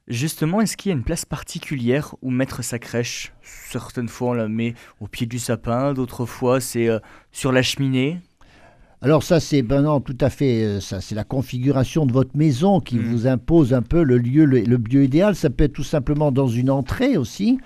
Justement, 0.08 0.60
est-ce 0.60 0.76
qu'il 0.76 0.89
y 0.89 0.93
a 0.93 0.97
une 0.97 1.04
place 1.04 1.24
particulière 1.24 2.16
où 2.24 2.32
mettre 2.32 2.64
sa 2.64 2.80
crèche? 2.80 3.32
Certaines 3.43 4.08
fois, 4.08 4.30
on 4.30 4.34
la 4.34 4.47
met 4.47 4.74
au 5.02 5.08
pied 5.08 5.28
du 5.28 5.38
sapin, 5.38 5.93
d'autres 5.93 6.26
fois, 6.26 6.60
c'est 6.60 6.89
euh, 6.89 6.97
sur 7.32 7.52
la 7.52 7.62
cheminée? 7.62 8.18
Alors 9.04 9.22
ça, 9.22 9.39
c'est 9.39 9.62
ben 9.62 9.84
non, 9.84 10.02
tout 10.02 10.18
à 10.20 10.32
fait, 10.32 10.64
euh, 10.64 10.80
ça, 10.80 11.00
c'est 11.00 11.14
la 11.14 11.24
configuration 11.24 12.08
de 12.08 12.12
votre 12.12 12.36
maison 12.36 12.80
qui 12.80 12.95
mmh. 12.97 13.04
vous 13.04 13.28
impose 13.28 13.72
un 13.72 13.84
peu 13.84 14.02
le 14.02 14.18
lieu, 14.18 14.45
le, 14.45 14.62
le 14.62 14.78
lieu 14.78 15.04
idéal. 15.04 15.36
Ça 15.36 15.52
peut 15.52 15.66
être 15.66 15.74
tout 15.74 15.84
simplement 15.84 16.32
dans 16.32 16.47
une 16.47 16.72
entrée 16.72 17.16
aussi. 17.16 17.60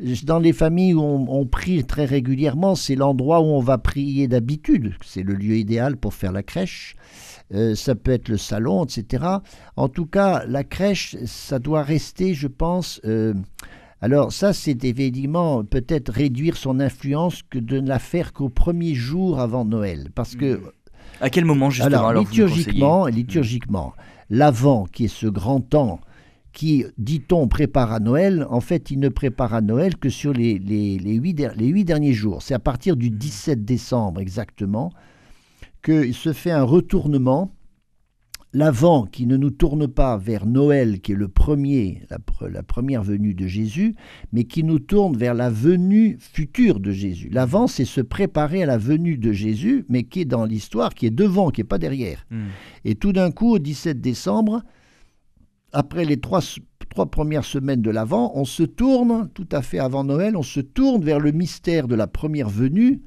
Dans 0.00 0.40
les 0.40 0.52
familles 0.52 0.94
où 0.94 1.02
on, 1.02 1.46
prie 1.46 1.84
très 1.84 2.04
régulièrement, 2.04 2.74
c'est 2.74 2.96
l'endroit 2.96 3.40
où 3.40 3.44
on 3.44 3.60
va 3.60 3.78
prier 3.78 4.26
d'habitude. 4.26 4.94
C'est 5.04 5.22
le 5.22 5.34
lieu 5.34 5.56
idéal 5.56 5.96
pour 5.96 6.14
faire 6.14 6.32
la 6.32 6.42
crèche. 6.42 6.96
Euh, 7.52 7.74
ça 7.74 7.94
peut 7.94 8.10
être 8.10 8.28
le 8.28 8.36
salon, 8.36 8.84
etc. 8.84 9.24
En 9.76 9.88
tout 9.88 10.06
cas, 10.06 10.44
la 10.46 10.64
crèche, 10.64 11.16
ça 11.26 11.58
doit 11.60 11.82
rester, 11.82 12.34
je 12.34 12.48
pense. 12.48 13.00
Euh, 13.04 13.34
alors 14.00 14.32
ça, 14.32 14.52
c'est 14.52 14.84
évidemment 14.84 15.64
peut-être 15.64 16.10
réduire 16.10 16.56
son 16.56 16.80
influence 16.80 17.42
que 17.42 17.58
de 17.58 17.78
ne 17.80 17.88
la 17.88 17.98
faire 18.00 18.32
qu'au 18.32 18.48
premier 18.48 18.94
jour 18.94 19.38
avant 19.38 19.64
Noël, 19.64 20.10
parce 20.14 20.34
que. 20.34 20.60
À 21.20 21.30
quel 21.30 21.44
moment 21.44 21.70
justement 21.70 22.08
alors, 22.08 22.24
liturgiquement, 22.24 23.06
liturgiquement, 23.06 23.94
l'avant, 24.30 24.86
qui 24.86 25.04
est 25.04 25.08
ce 25.08 25.26
grand 25.26 25.60
temps 25.60 26.00
qui, 26.54 26.84
dit-on, 26.96 27.48
prépare 27.48 27.92
à 27.92 28.00
Noël, 28.00 28.46
en 28.48 28.60
fait, 28.60 28.90
il 28.90 29.00
ne 29.00 29.08
prépare 29.08 29.52
à 29.52 29.60
Noël 29.60 29.96
que 29.96 30.08
sur 30.08 30.32
les, 30.32 30.58
les, 30.58 30.98
les, 30.98 31.14
huit, 31.14 31.34
derniers 31.34 32.12
jours. 32.14 32.42
C'est 32.42 32.54
à 32.54 32.58
partir 32.60 32.96
du 32.96 33.10
17 33.10 33.64
décembre 33.64 34.20
exactement 34.20 34.90
qu'il 35.84 36.14
se 36.14 36.32
fait 36.32 36.52
un 36.52 36.62
retournement. 36.62 37.52
L'avant 38.56 39.04
qui 39.04 39.26
ne 39.26 39.36
nous 39.36 39.50
tourne 39.50 39.88
pas 39.88 40.16
vers 40.16 40.46
Noël, 40.46 41.00
qui 41.00 41.10
est 41.10 41.16
le 41.16 41.26
premier, 41.26 42.02
la, 42.08 42.18
la, 42.48 42.62
première 42.62 43.02
venue 43.02 43.34
de 43.34 43.48
Jésus, 43.48 43.96
mais 44.32 44.44
qui 44.44 44.62
nous 44.62 44.78
tourne 44.78 45.16
vers 45.16 45.34
la 45.34 45.50
venue 45.50 46.16
future 46.20 46.78
de 46.78 46.92
Jésus. 46.92 47.30
L'avant, 47.32 47.66
c'est 47.66 47.84
se 47.84 48.00
préparer 48.00 48.62
à 48.62 48.66
la 48.66 48.78
venue 48.78 49.18
de 49.18 49.32
Jésus, 49.32 49.84
mais 49.88 50.04
qui 50.04 50.20
est 50.20 50.24
dans 50.24 50.44
l'histoire, 50.44 50.94
qui 50.94 51.06
est 51.06 51.10
devant, 51.10 51.50
qui 51.50 51.62
n'est 51.62 51.66
pas 51.66 51.78
derrière. 51.78 52.24
Hmm. 52.30 52.44
Et 52.84 52.94
tout 52.94 53.12
d'un 53.12 53.32
coup, 53.32 53.54
au 53.54 53.58
17 53.58 54.00
décembre, 54.00 54.62
après 55.74 56.04
les 56.04 56.18
trois, 56.18 56.40
trois 56.88 57.06
premières 57.06 57.44
semaines 57.44 57.82
de 57.82 57.90
l'Avent, 57.90 58.32
on 58.34 58.44
se 58.44 58.62
tourne, 58.62 59.28
tout 59.34 59.48
à 59.52 59.62
fait 59.62 59.78
avant 59.78 60.04
Noël, 60.04 60.36
on 60.36 60.42
se 60.42 60.60
tourne 60.60 61.04
vers 61.04 61.20
le 61.20 61.32
mystère 61.32 61.88
de 61.88 61.94
la 61.94 62.06
première 62.06 62.48
venue, 62.48 63.02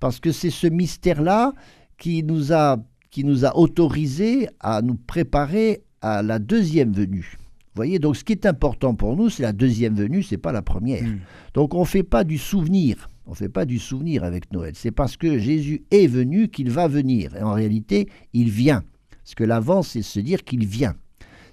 parce 0.00 0.20
que 0.20 0.32
c'est 0.32 0.50
ce 0.50 0.66
mystère-là 0.66 1.52
qui 1.98 2.22
nous 2.22 2.52
a 2.52 2.78
qui 3.10 3.22
nous 3.22 3.44
a 3.44 3.56
autorisé 3.56 4.48
à 4.58 4.82
nous 4.82 4.96
préparer 4.96 5.84
à 6.00 6.20
la 6.20 6.40
deuxième 6.40 6.92
venue. 6.92 7.38
Vous 7.38 7.76
voyez, 7.76 8.00
donc 8.00 8.16
ce 8.16 8.24
qui 8.24 8.32
est 8.32 8.44
important 8.44 8.96
pour 8.96 9.16
nous, 9.16 9.30
c'est 9.30 9.44
la 9.44 9.52
deuxième 9.52 9.94
venue, 9.94 10.24
c'est 10.24 10.36
pas 10.36 10.50
la 10.50 10.62
première. 10.62 11.04
Hmm. 11.04 11.18
Donc 11.54 11.74
on 11.74 11.80
ne 11.80 11.86
fait 11.86 12.02
pas 12.02 12.24
du 12.24 12.38
souvenir, 12.38 13.08
on 13.26 13.34
fait 13.34 13.48
pas 13.48 13.66
du 13.66 13.78
souvenir 13.78 14.24
avec 14.24 14.52
Noël. 14.52 14.72
C'est 14.74 14.90
parce 14.90 15.16
que 15.16 15.38
Jésus 15.38 15.84
est 15.92 16.08
venu 16.08 16.48
qu'il 16.48 16.70
va 16.70 16.88
venir. 16.88 17.36
Et 17.36 17.42
en 17.42 17.52
réalité, 17.52 18.08
il 18.32 18.50
vient. 18.50 18.82
Parce 19.22 19.36
que 19.36 19.44
l'avant, 19.44 19.82
c'est 19.82 20.02
se 20.02 20.18
dire 20.18 20.42
qu'il 20.42 20.66
vient. 20.66 20.96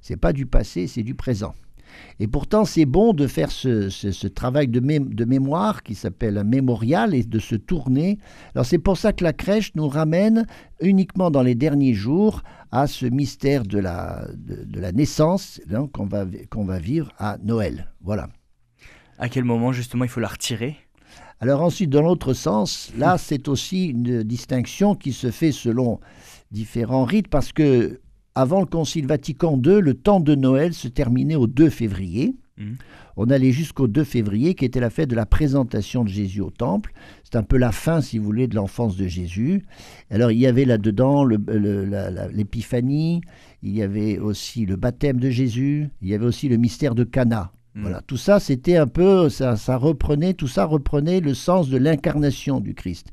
C'est 0.02 0.18
pas 0.18 0.34
du 0.34 0.45
passé, 0.45 0.88
c'est 0.88 1.04
du 1.04 1.16
présent. 1.16 1.54
Et 2.20 2.28
pourtant, 2.28 2.66
c'est 2.66 2.86
bon 2.86 3.14
de 3.14 3.28
faire 3.28 3.52
ce, 3.52 4.28
travail 4.28 4.68
de, 4.68 4.80
de, 4.80 5.26
mémoire 5.26 5.84
qui 5.84 5.95
s'appelle 5.95 6.38
un 6.38 6.43
mémorial 6.43 7.14
et 7.14 7.24
de 7.24 7.39
se 7.39 7.56
tourner. 7.56 8.18
Alors 8.56 8.66
c'est 8.66 8.78
pour 8.78 8.97
ça 8.97 9.14
que 9.14 9.24
la 9.24 9.34
crèche 9.34 9.74
nous 9.76 9.88
ramène 9.88 10.45
uniquement 10.80 11.32
dans 11.32 11.41
les 11.41 11.56
derniers 11.56 11.93
jours 11.93 12.43
à 12.72 12.88
ce 12.88 13.06
mystère 13.06 13.64
de 13.64 13.80
la, 13.80 14.28
de, 14.36 14.80
la 14.80 14.91
naissance 14.91 15.60
hein, 15.74 15.88
qu'on 15.91 16.06
va, 16.06 16.26
qu'on 16.49 16.66
va 16.66 16.80
vivre 16.80 17.12
à 17.18 17.38
Noël. 17.43 17.91
Voilà. 18.02 18.30
À 19.18 19.30
quel 19.30 19.43
moment 19.43 19.72
justement 19.72 20.06
il 20.06 20.10
faut 20.10 20.20
la 20.22 20.30
retirer? 20.30 20.78
Alors 21.41 21.64
ensuite, 21.64 21.89
dans 21.89 22.04
l'autre 22.04 22.34
sens, 22.34 22.91
là, 22.95 23.18
c'est 23.18 23.47
aussi 23.47 23.88
une 23.88 24.22
distinction 24.22 24.93
qui 24.93 25.12
se 25.12 25.32
fait 25.32 25.52
selon 25.52 25.99
différents 26.52 27.04
rites, 27.04 27.30
parce 27.30 27.52
que 27.52 27.99
avant 28.36 28.60
le 28.62 28.66
Concile 28.66 29.08
Vatican 29.08 29.60
II, 29.64 29.82
le 29.82 29.94
temps 29.94 30.20
de 30.20 30.36
Noël 30.36 30.74
se 30.74 30.88
terminait 30.88 31.36
au 31.36 31.48
2 31.48 31.70
février. 31.70 32.36
Mmh. 32.58 32.74
On 33.18 33.30
allait 33.30 33.52
jusqu'au 33.52 33.88
2 33.88 34.04
février, 34.04 34.56
qui 34.56 34.64
était 34.64 34.80
la 34.80 34.90
fête 34.90 35.10
de 35.10 35.16
la 35.16 35.26
présentation 35.26 36.04
de 36.04 36.10
Jésus 36.10 36.40
au 36.42 36.50
Temple. 36.50 36.94
C'est 37.24 37.36
un 37.36 37.44
peu 37.44 37.58
la 37.58 37.72
fin, 37.72 38.00
si 38.02 38.18
vous 38.18 38.24
voulez, 38.24 38.48
de 38.48 38.56
l'enfance 38.56 38.96
de 38.96 39.06
Jésus. 39.06 39.64
Alors, 40.10 40.32
il 40.32 40.40
y 40.40 40.48
avait 40.48 40.66
là-dedans 40.66 41.26
l'épiphanie, 41.26 43.22
il 43.64 43.76
y 43.76 43.82
avait 43.82 44.18
aussi 44.18 44.66
le 44.66 44.78
baptême 44.78 45.20
de 45.20 45.30
Jésus, 45.30 45.90
il 46.02 46.08
y 46.08 46.14
avait 46.14 46.26
aussi 46.26 46.48
le 46.48 46.58
mystère 46.58 46.96
de 46.96 47.04
Cana. 47.04 47.52
Mmh. 47.76 47.82
Voilà, 47.82 48.02
tout 48.08 48.18
ça, 48.18 48.40
c'était 48.40 48.78
un 48.78 48.88
peu, 48.88 49.30
ça, 49.30 49.58
ça 49.58 49.76
reprenait, 49.78 50.34
tout 50.34 50.48
ça 50.48 50.66
reprenait 50.66 51.20
le 51.20 51.34
sens 51.34 51.70
de 51.70 51.78
l'incarnation 51.78 52.62
du 52.62 52.74
Christ. 52.74 53.12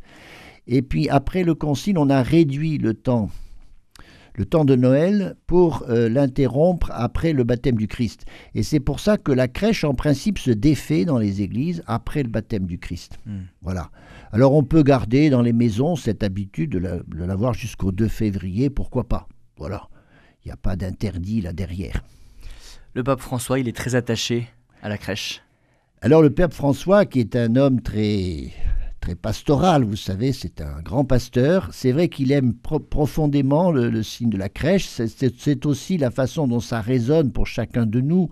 Et 0.68 0.82
puis, 0.82 1.08
après 1.08 1.42
le 1.42 1.54
Concile, 1.54 1.98
on 1.98 2.10
a 2.10 2.22
réduit 2.22 2.78
le 2.78 2.94
temps 2.94 3.30
le 4.38 4.44
temps 4.44 4.64
de 4.64 4.76
Noël 4.76 5.34
pour 5.48 5.84
euh, 5.88 6.08
l'interrompre 6.08 6.90
après 6.94 7.32
le 7.32 7.42
baptême 7.42 7.76
du 7.76 7.88
Christ. 7.88 8.24
Et 8.54 8.62
c'est 8.62 8.78
pour 8.78 9.00
ça 9.00 9.18
que 9.18 9.32
la 9.32 9.48
crèche, 9.48 9.82
en 9.82 9.94
principe, 9.94 10.38
se 10.38 10.52
défait 10.52 11.04
dans 11.04 11.18
les 11.18 11.42
églises 11.42 11.82
après 11.86 12.22
le 12.22 12.28
baptême 12.28 12.66
du 12.66 12.78
Christ. 12.78 13.18
Hmm. 13.26 13.40
Voilà. 13.62 13.90
Alors 14.30 14.54
on 14.54 14.62
peut 14.62 14.84
garder 14.84 15.28
dans 15.28 15.42
les 15.42 15.52
maisons 15.52 15.96
cette 15.96 16.22
habitude 16.22 16.70
de 16.70 17.24
l'avoir 17.24 17.52
jusqu'au 17.52 17.90
2 17.90 18.06
février, 18.06 18.70
pourquoi 18.70 19.08
pas? 19.08 19.26
Voilà. 19.56 19.88
Il 20.44 20.48
n'y 20.48 20.52
a 20.52 20.56
pas 20.56 20.76
d'interdit 20.76 21.40
là 21.40 21.52
derrière. 21.52 22.04
Le 22.94 23.02
pape 23.02 23.20
François, 23.20 23.58
il 23.58 23.68
est 23.68 23.76
très 23.76 23.96
attaché 23.96 24.48
à 24.82 24.88
la 24.88 24.98
crèche? 24.98 25.42
Alors 26.00 26.22
le 26.22 26.30
Père 26.30 26.52
François, 26.52 27.06
qui 27.06 27.18
est 27.18 27.34
un 27.34 27.56
homme 27.56 27.80
très 27.80 28.52
pastoral, 29.14 29.84
vous 29.84 29.96
savez, 29.96 30.32
c'est 30.32 30.60
un 30.60 30.80
grand 30.82 31.04
pasteur. 31.04 31.68
C'est 31.72 31.92
vrai 31.92 32.08
qu'il 32.08 32.32
aime 32.32 32.54
profondément 32.54 33.70
le, 33.70 34.02
signe 34.02 34.30
de 34.30 34.36
la 34.36 34.48
crèche. 34.48 34.88
C'est 34.88 35.66
aussi 35.66 35.98
la 35.98 36.10
façon 36.10 36.46
dont 36.46 36.60
ça 36.60 36.80
résonne 36.80 37.32
pour 37.32 37.46
chacun 37.46 37.86
de 37.86 38.00
nous 38.00 38.28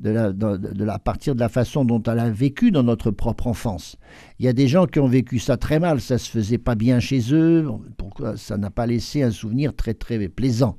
de 0.00 0.10
la, 0.10 0.32
de, 0.32 0.88
à 0.88 0.98
partir 0.98 1.34
de 1.34 1.40
la 1.40 1.48
façon 1.48 1.84
dont 1.84 2.02
elle 2.04 2.18
a 2.18 2.30
vécu 2.30 2.70
dans 2.70 2.82
notre 2.82 3.10
propre 3.10 3.46
enfance. 3.46 3.96
Il 4.38 4.46
y 4.46 4.48
a 4.48 4.52
des 4.52 4.66
gens 4.66 4.86
qui 4.86 4.98
ont 4.98 5.06
vécu 5.06 5.38
ça 5.38 5.56
très 5.56 5.78
mal, 5.78 6.00
ça 6.00 6.16
se 6.16 6.30
faisait 6.30 6.58
pas 6.58 6.74
bien 6.74 7.00
chez 7.00 7.34
eux, 7.34 7.68
pourquoi 7.98 8.36
ça 8.36 8.56
n'a 8.56 8.70
pas 8.70 8.86
laissé 8.86 9.22
un 9.22 9.30
souvenir 9.30 9.76
très 9.76 9.92
très 9.94 10.28
plaisant. 10.28 10.76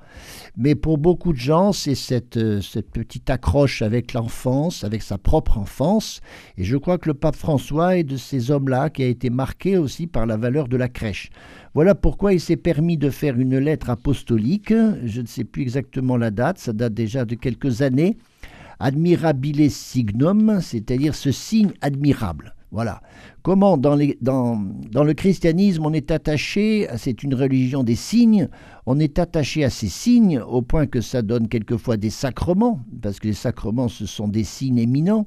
Mais 0.58 0.74
pour 0.74 0.98
beaucoup 0.98 1.34
de 1.34 1.38
gens, 1.38 1.72
c'est 1.72 1.96
cette, 1.96 2.38
euh, 2.38 2.62
cette 2.62 2.90
petite 2.90 3.30
accroche 3.30 3.82
avec 3.82 4.14
l'enfance, 4.14 4.84
avec 4.84 5.04
sa 5.04 5.18
propre 5.18 5.60
enfance. 5.60 6.22
Et 6.58 6.64
je 6.64 6.78
crois 6.78 6.98
que 6.98 7.10
le 7.10 7.14
pape 7.14 7.36
François 7.36 7.98
est 7.98 8.04
de 8.04 8.18
ces 8.18 8.50
hommes-là 8.50 8.90
qui 8.90 9.04
a 9.04 9.08
été 9.08 9.30
marqué 9.30 9.78
aussi 9.78 10.08
par 10.08 10.26
la 10.26 10.38
valeur 10.38 10.68
de 10.68 10.78
la 10.78 10.90
crèche. 10.90 11.30
Voilà 11.74 11.96
pourquoi 11.96 12.34
il 12.34 12.42
s'est 12.42 12.58
permis 12.58 12.98
de 12.98 13.10
faire 13.10 13.40
une 13.40 13.58
lettre 13.58 13.92
apostolique. 13.92 14.74
Je 15.06 15.22
ne 15.22 15.28
sais 15.28 15.44
plus 15.44 15.62
exactement 15.62 16.18
la 16.18 16.32
date, 16.32 16.58
ça 16.58 16.74
date 16.74 16.94
déjà 16.94 17.24
de 17.24 17.36
quelques 17.36 17.82
années 17.82 18.18
admirabile 18.82 19.70
signum, 19.72 20.60
c'est-à-dire 20.62 21.16
ce 21.16 21.32
signe 21.32 21.72
admirable. 21.82 22.56
Voilà. 22.72 23.02
Comment 23.44 23.78
dans, 23.78 23.96
le 23.96 25.14
christianisme 25.14 25.86
on 25.86 25.92
est 25.92 26.10
attaché, 26.10 26.88
c'est 26.96 27.22
une 27.22 27.36
religion 27.36 27.84
des 27.84 27.96
signes, 27.96 28.48
on 28.86 28.98
est 28.98 29.20
attaché 29.20 29.66
à 29.66 29.70
ces 29.70 29.90
signes 29.90 30.40
au 30.40 30.62
point 30.62 30.86
que 30.86 31.02
ça 31.02 31.22
donne 31.22 31.50
quelquefois 31.50 31.98
des 31.98 32.10
sacrements, 32.10 32.80
parce 33.02 33.20
que 33.20 33.28
les 33.28 33.34
sacrements 33.34 33.90
ce 33.90 34.06
sont 34.06 34.30
des 34.30 34.46
signes 34.46 34.78
éminents, 34.78 35.26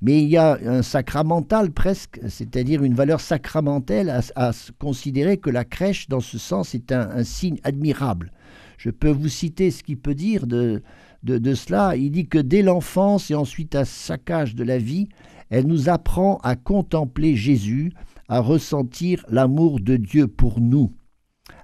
mais 0.00 0.22
il 0.22 0.28
y 0.30 0.38
a 0.38 0.58
un 0.64 0.80
sacramental 0.80 1.70
presque, 1.70 2.18
c'est-à-dire 2.28 2.82
une 2.82 2.94
valeur 2.94 3.20
sacramentelle 3.20 4.08
à, 4.34 4.52
considérer 4.78 5.36
que 5.36 5.50
la 5.50 5.64
crèche 5.64 6.08
dans 6.08 6.20
ce 6.20 6.38
sens 6.38 6.74
est 6.74 6.92
un 6.92 7.24
signe 7.24 7.58
admirable. 7.62 8.32
Je 8.78 8.90
peux 8.90 9.10
vous 9.10 9.28
citer 9.28 9.70
ce 9.70 9.82
qu'il 9.82 9.98
peut 9.98 10.14
dire 10.14 10.46
de, 10.46 10.82
de, 11.26 11.54
cela. 11.54 11.96
Il 11.96 12.10
dit 12.10 12.26
que 12.26 12.38
dès 12.38 12.62
l'enfance 12.62 13.30
et 13.30 13.34
ensuite 13.34 13.74
à 13.74 13.84
chaque 13.84 14.30
âge 14.30 14.54
de 14.54 14.64
la 14.64 14.78
vie, 14.78 15.08
elle 15.50 15.66
nous 15.66 15.88
apprend 15.88 16.38
à 16.38 16.56
contempler 16.56 17.36
Jésus, 17.36 17.92
à 18.28 18.40
ressentir 18.40 19.24
l'amour 19.28 19.80
de 19.80 19.96
Dieu 19.96 20.26
pour 20.26 20.60
nous, 20.60 20.92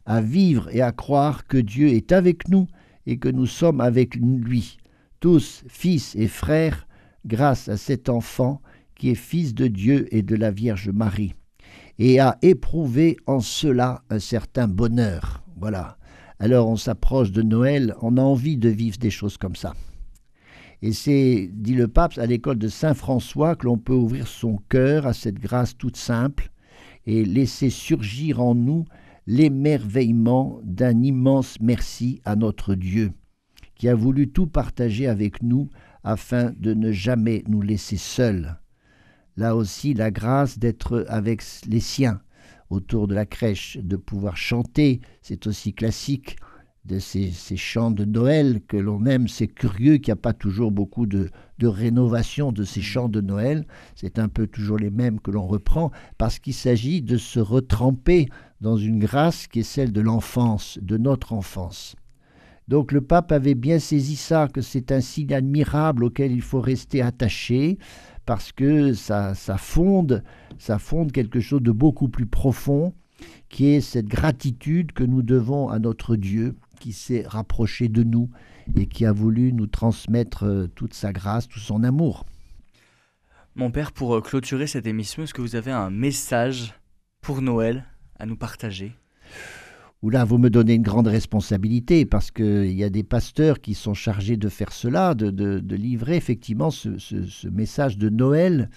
à 0.05 0.21
vivre 0.21 0.69
et 0.75 0.83
à 0.83 0.93
croire 0.93 1.47
que 1.47 1.59
Dieu 1.59 1.89
est 1.89 2.13
avec 2.13 2.49
nous 2.49 2.67
et 3.07 3.19
que 3.19 3.29
nous 3.29 3.47
sommes 3.47 3.81
avec 3.81 4.15
lui, 4.17 4.79
tous 5.21 5.65
fils 5.69 6.15
et 6.17 6.29
frères, 6.29 6.87
grâce 7.25 7.69
à 7.69 7.77
cet 7.77 8.09
enfant 8.09 8.61
qui 8.97 9.11
est 9.11 9.17
fils 9.17 9.55
de 9.55 9.67
Dieu 9.67 10.07
et 10.15 10.23
de 10.23 10.37
la 10.37 10.51
Vierge 10.51 10.91
Marie, 10.91 11.35
et 11.99 12.21
à 12.21 12.39
éprouver 12.43 13.17
en 13.27 13.41
cela 13.41 14.03
un 14.11 14.19
certain 14.19 14.69
bonheur. 14.69 15.43
Voilà. 15.57 15.97
Alors 16.43 16.69
on 16.69 16.75
s'approche 16.75 17.31
de 17.31 17.41
Noël, 17.41 17.95
on 18.03 18.17
a 18.17 18.21
envie 18.21 18.57
de 18.57 18.69
vivre 18.69 18.99
des 18.99 19.11
choses 19.11 19.37
comme 19.37 19.55
ça. 19.55 19.75
Et 20.83 20.93
c'est, 20.93 21.49
dit 21.53 21.77
le 21.77 21.87
pape, 21.87 22.19
à 22.19 22.27
l'école 22.27 22.59
de 22.59 22.67
Saint 22.67 22.95
François 22.95 23.55
que 23.55 23.67
l'on 23.67 23.79
peut 23.79 23.95
ouvrir 23.95 24.27
son 24.27 24.57
cœur 24.69 25.07
à 25.07 25.13
cette 25.13 25.39
grâce 25.39 25.79
toute 25.79 25.97
simple 25.97 26.51
et 27.07 27.25
laisser 27.25 27.71
surgir 27.71 28.43
en 28.43 28.57
nous 28.57 28.87
l'émerveillement 29.29 30.59
d'un 30.65 31.01
immense 31.01 31.59
merci 31.61 32.21
à 32.25 32.35
notre 32.35 32.75
Dieu, 32.75 33.13
qui 33.77 33.89
a 33.89 33.95
voulu 33.95 34.27
tout 34.27 34.49
partager 34.49 35.07
avec 35.07 35.45
nous 35.45 35.71
afin 36.03 36.53
de 36.59 36.75
ne 36.75 36.91
jamais 36.91 37.45
nous 37.47 37.63
laisser 37.63 37.97
seuls. 37.97 38.59
Là 39.37 39.55
aussi, 39.55 39.95
la 39.95 40.11
grâce 40.11 40.59
d'être 40.59 41.07
avec 41.09 41.41
les 41.69 41.79
siens, 41.79 42.21
autour 42.73 43.07
de 43.07 43.15
la 43.15 43.27
crèche, 43.27 43.79
de 43.83 43.97
pouvoir 43.97 44.37
chanter, 44.37 45.01
c'est 45.21 45.47
aussi 45.47 45.73
classique 45.73 46.37
de 46.85 46.99
ces, 46.99 47.31
chants 47.57 47.93
de 47.93 48.05
Noël 48.05 48.61
que 48.67 48.77
l'on 48.77 49.07
aime. 49.07 49.29
C'est 49.29 49.47
curieux 49.47 49.99
qu'il 49.99 50.09
n'y 50.09 50.19
a 50.19 50.23
pas 50.23 50.33
toujours 50.33 50.73
beaucoup 50.73 51.07
de, 51.07 51.31
de 51.59 51.67
rénovation 51.67 52.51
de 52.51 52.65
ces 52.65 52.83
chants 52.83 53.09
de 53.09 53.21
Noël. 53.21 53.67
C'est 53.95 54.19
un 54.19 54.29
peu 54.29 54.47
toujours 54.47 54.79
les 54.79 54.91
mêmes 54.91 55.21
que 55.21 55.31
l'on 55.31 55.47
reprend 55.47 55.93
parce 56.19 56.39
qu'il 56.39 56.55
s'agit 56.55 57.03
de 57.03 57.19
se 57.19 57.39
retremper 57.39 58.29
dans 58.61 58.77
une 58.77 58.99
grâce 58.99 59.47
qui 59.47 59.61
est 59.61 59.65
celle 59.65 59.93
de 59.93 60.01
l'enfance, 60.01 60.79
de 60.83 60.97
notre 60.97 61.33
enfance. 61.33 61.95
Donc 62.69 62.93
le 62.93 63.01
pape 63.01 63.33
avait 63.33 63.55
bien 63.55 63.79
saisi 63.79 64.17
ça, 64.17 64.49
que 64.49 64.61
c'est 64.61 64.93
un 64.93 65.01
signe 65.01 65.35
admirable 65.35 66.05
auquel 66.05 66.33
il 66.33 66.43
faut 66.43 66.61
rester 66.61 67.03
attaché, 67.03 67.79
parce 68.27 68.53
que 68.53 68.93
ça, 68.93 69.35
ça, 69.35 69.57
fonde, 69.57 70.23
ça 70.59 70.79
fonde 70.79 71.13
quelque 71.13 71.41
chose 71.41 71.63
de 71.63 71.73
beaucoup 71.73 72.09
plus 72.09 72.27
profond, 72.27 72.95
qui 73.49 73.67
est 73.69 73.81
cette 73.81 74.07
gratitude 74.07 74.93
que 74.93 75.05
nous 75.05 75.23
devons 75.23 75.69
à 75.69 75.79
notre 75.79 76.17
Dieu, 76.17 76.57
qui 76.81 76.93
s'est 76.93 77.25
rapproché 77.27 77.89
de 77.89 78.03
nous 78.03 78.31
et 78.77 78.87
qui 78.87 79.07
a 79.07 79.13
voulu 79.13 79.53
nous 79.53 79.67
transmettre 79.67 80.45
euh, 80.45 80.67
toute 80.75 80.95
sa 80.95 81.13
grâce, 81.13 81.49
tout 81.49 81.59
son 81.59 81.85
amour. 81.85 82.25
Mon 83.55 83.71
père, 83.71 83.93
pour 83.93 84.15
euh, 84.15 84.21
clôturer 84.21 84.67
cette 84.67 84.87
émission, 84.87 85.23
est-ce 85.23 85.35
que 85.35 85.43
vous 85.43 85.57
avez 85.57 85.73
un 85.73 85.91
message 85.91 86.75
pour 87.21 87.43
Noël 87.43 87.85
à 88.19 88.27
nous 88.27 88.37
partager? 88.37 88.97
Où 90.03 90.11
là, 90.11 90.25
vous 90.25 90.39
me 90.39 90.51
donnez 90.51 90.75
une 90.75 90.83
grande 90.83 91.07
responsabilité 91.07 92.05
parce 92.05 92.31
qu'il 92.31 92.73
y 92.73 92.83
a 92.83 92.91
des 92.91 93.05
pasteurs 93.05 93.61
qui 93.61 93.75
sont 93.75 93.95
chargés 93.95 94.37
de 94.37 94.49
faire 94.49 94.73
cela, 94.73 95.15
de, 95.15 95.63
livrer 95.75 96.17
effectivement 96.17 96.71
ce, 96.71 97.49
message 97.49 97.99
de 97.99 98.09
Noël. 98.09 98.69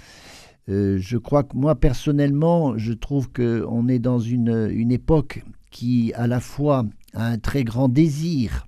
Euh, 0.70 0.98
je 1.00 1.18
crois 1.18 1.44
que 1.44 1.56
moi, 1.58 1.76
personnellement, 1.76 2.78
je 2.78 2.94
trouve 2.94 3.32
qu'on 3.32 3.88
est 3.88 4.00
dans 4.00 4.20
une, 4.20 4.70
une 4.72 4.92
époque 4.92 5.44
qui, 5.72 6.14
à 6.14 6.28
la 6.28 6.40
fois, 6.40 6.86
a 7.14 7.26
un 7.26 7.38
très 7.38 7.64
grand 7.64 7.90
désir 7.90 8.68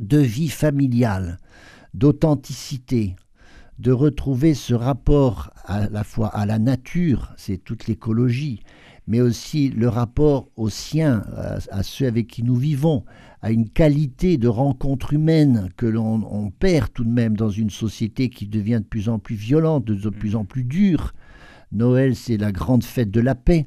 de 0.00 0.18
vie 0.18 0.48
familiale, 0.48 1.38
d'authenticité, 1.94 3.14
de 3.78 3.92
retrouver 3.92 4.54
ce 4.54 4.74
rapport 4.74 5.52
à 5.64 5.88
la 5.88 6.04
fois 6.04 6.28
à 6.28 6.46
la 6.46 6.58
nature, 6.58 7.32
c'est 7.36 7.58
toute 7.58 7.86
l'écologie, 7.86 8.60
mais 9.06 9.20
aussi 9.20 9.68
le 9.68 9.88
rapport 9.88 10.48
aux 10.56 10.70
siens, 10.70 11.22
à, 11.70 11.82
ceux 11.82 12.06
avec 12.06 12.26
qui 12.26 12.42
nous 12.42 12.56
vivons, 12.56 13.04
à 13.42 13.50
une 13.50 13.68
qualité 13.68 14.38
de 14.38 14.48
rencontre 14.48 15.12
humaine 15.12 15.68
que 15.76 15.86
l'on 15.86 16.50
perd 16.50 16.92
tout 16.92 17.04
de 17.04 17.10
même 17.10 17.36
dans 17.36 17.50
une 17.50 17.70
société 17.70 18.30
qui 18.30 18.46
devient 18.46 18.80
de 18.82 18.88
plus 18.88 19.08
en 19.08 19.18
plus 19.18 19.36
violente, 19.36 19.84
de 19.84 20.08
plus 20.08 20.34
en 20.34 20.44
plus 20.44 20.64
dure. 20.64 21.12
Noël, 21.70 22.16
c'est 22.16 22.36
la 22.36 22.52
grande 22.52 22.84
fête 22.84 23.10
de 23.10 23.20
la 23.20 23.34
paix. 23.34 23.66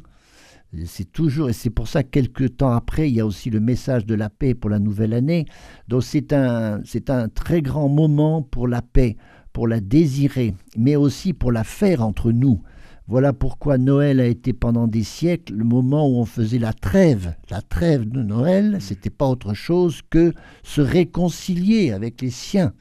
C'est 0.85 1.11
toujours, 1.11 1.49
et 1.49 1.53
c'est 1.53 1.69
pour 1.69 1.88
ça 1.88 2.03
que 2.03 2.09
quelques 2.09 2.57
temps 2.57 2.71
après, 2.71 3.09
il 3.09 3.15
y 3.15 3.21
a 3.21 3.25
aussi 3.25 3.49
le 3.49 3.59
message 3.59 4.05
de 4.05 4.15
la 4.15 4.29
paix 4.29 4.53
pour 4.53 4.69
la 4.69 4.79
nouvelle 4.79 5.13
année. 5.13 5.45
Donc 5.88 6.03
c'est 6.03 6.33
un, 6.33 6.81
c'est 6.83 7.09
un 7.09 7.29
très 7.29 7.61
grand 7.61 7.88
moment 7.88 8.41
pour 8.41 8.67
la 8.67 8.81
paix, 8.81 9.15
pour 9.53 9.67
la 9.67 9.79
désirer, 9.79 10.55
mais 10.77 10.95
aussi 10.95 11.33
pour 11.33 11.51
la 11.51 11.63
faire 11.63 12.03
entre 12.03 12.31
nous. 12.31 12.61
Voilà 13.10 13.32
pourquoi 13.32 13.78
Noël 13.78 14.20
a 14.20 14.26
été 14.26 14.51
pendant 14.51 14.86
des 14.86 15.03
siècles 15.03 15.53
le 15.53 15.64
moment 15.64 16.10
où 16.10 16.18
on 16.18 16.26
faisait 16.26 16.60
la 16.60 16.74
trêve. 16.74 17.36
La 17.49 17.62
trêve 17.62 18.03
de 18.03 18.22
Noël, 18.22 18.80
c'était 18.82 19.10
pas 19.10 19.28
autre 19.28 19.53
chose 19.53 20.01
que 20.10 20.34
se 20.62 20.82
réconcilier 20.82 21.91
avec 21.91 22.22
les 22.22 22.32
siens. 22.32 22.74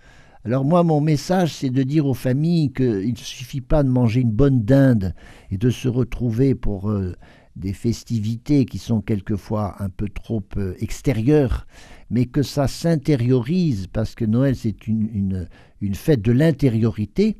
Alors 0.44 0.64
moi, 0.64 0.82
mon 0.82 1.00
message, 1.00 1.54
c'est 1.54 1.70
de 1.70 1.82
dire 1.84 2.06
aux 2.06 2.14
familles 2.14 2.72
qu'il 2.72 3.12
ne 3.12 3.16
suffit 3.16 3.60
pas 3.60 3.84
de 3.84 3.88
manger 3.88 4.20
une 4.22 4.32
bonne 4.32 4.64
dinde 4.64 5.14
et 5.52 5.58
de 5.58 5.70
se 5.70 5.86
retrouver 5.86 6.56
pour 6.56 6.90
euh, 6.90 7.14
des 7.54 7.72
festivités 7.72 8.64
qui 8.64 8.78
sont 8.78 9.00
quelquefois 9.00 9.76
un 9.80 9.90
peu 9.90 10.08
trop 10.08 10.42
euh, 10.56 10.74
extérieures, 10.80 11.68
mais 12.10 12.26
que 12.26 12.42
ça 12.42 12.66
s'intériorise, 12.66 13.86
parce 13.92 14.16
que 14.16 14.24
Noël, 14.24 14.56
c'est 14.56 14.88
une, 14.88 15.48
une 15.80 15.94
fête 15.94 16.22
de 16.22 16.32
l'intériorité, 16.32 17.36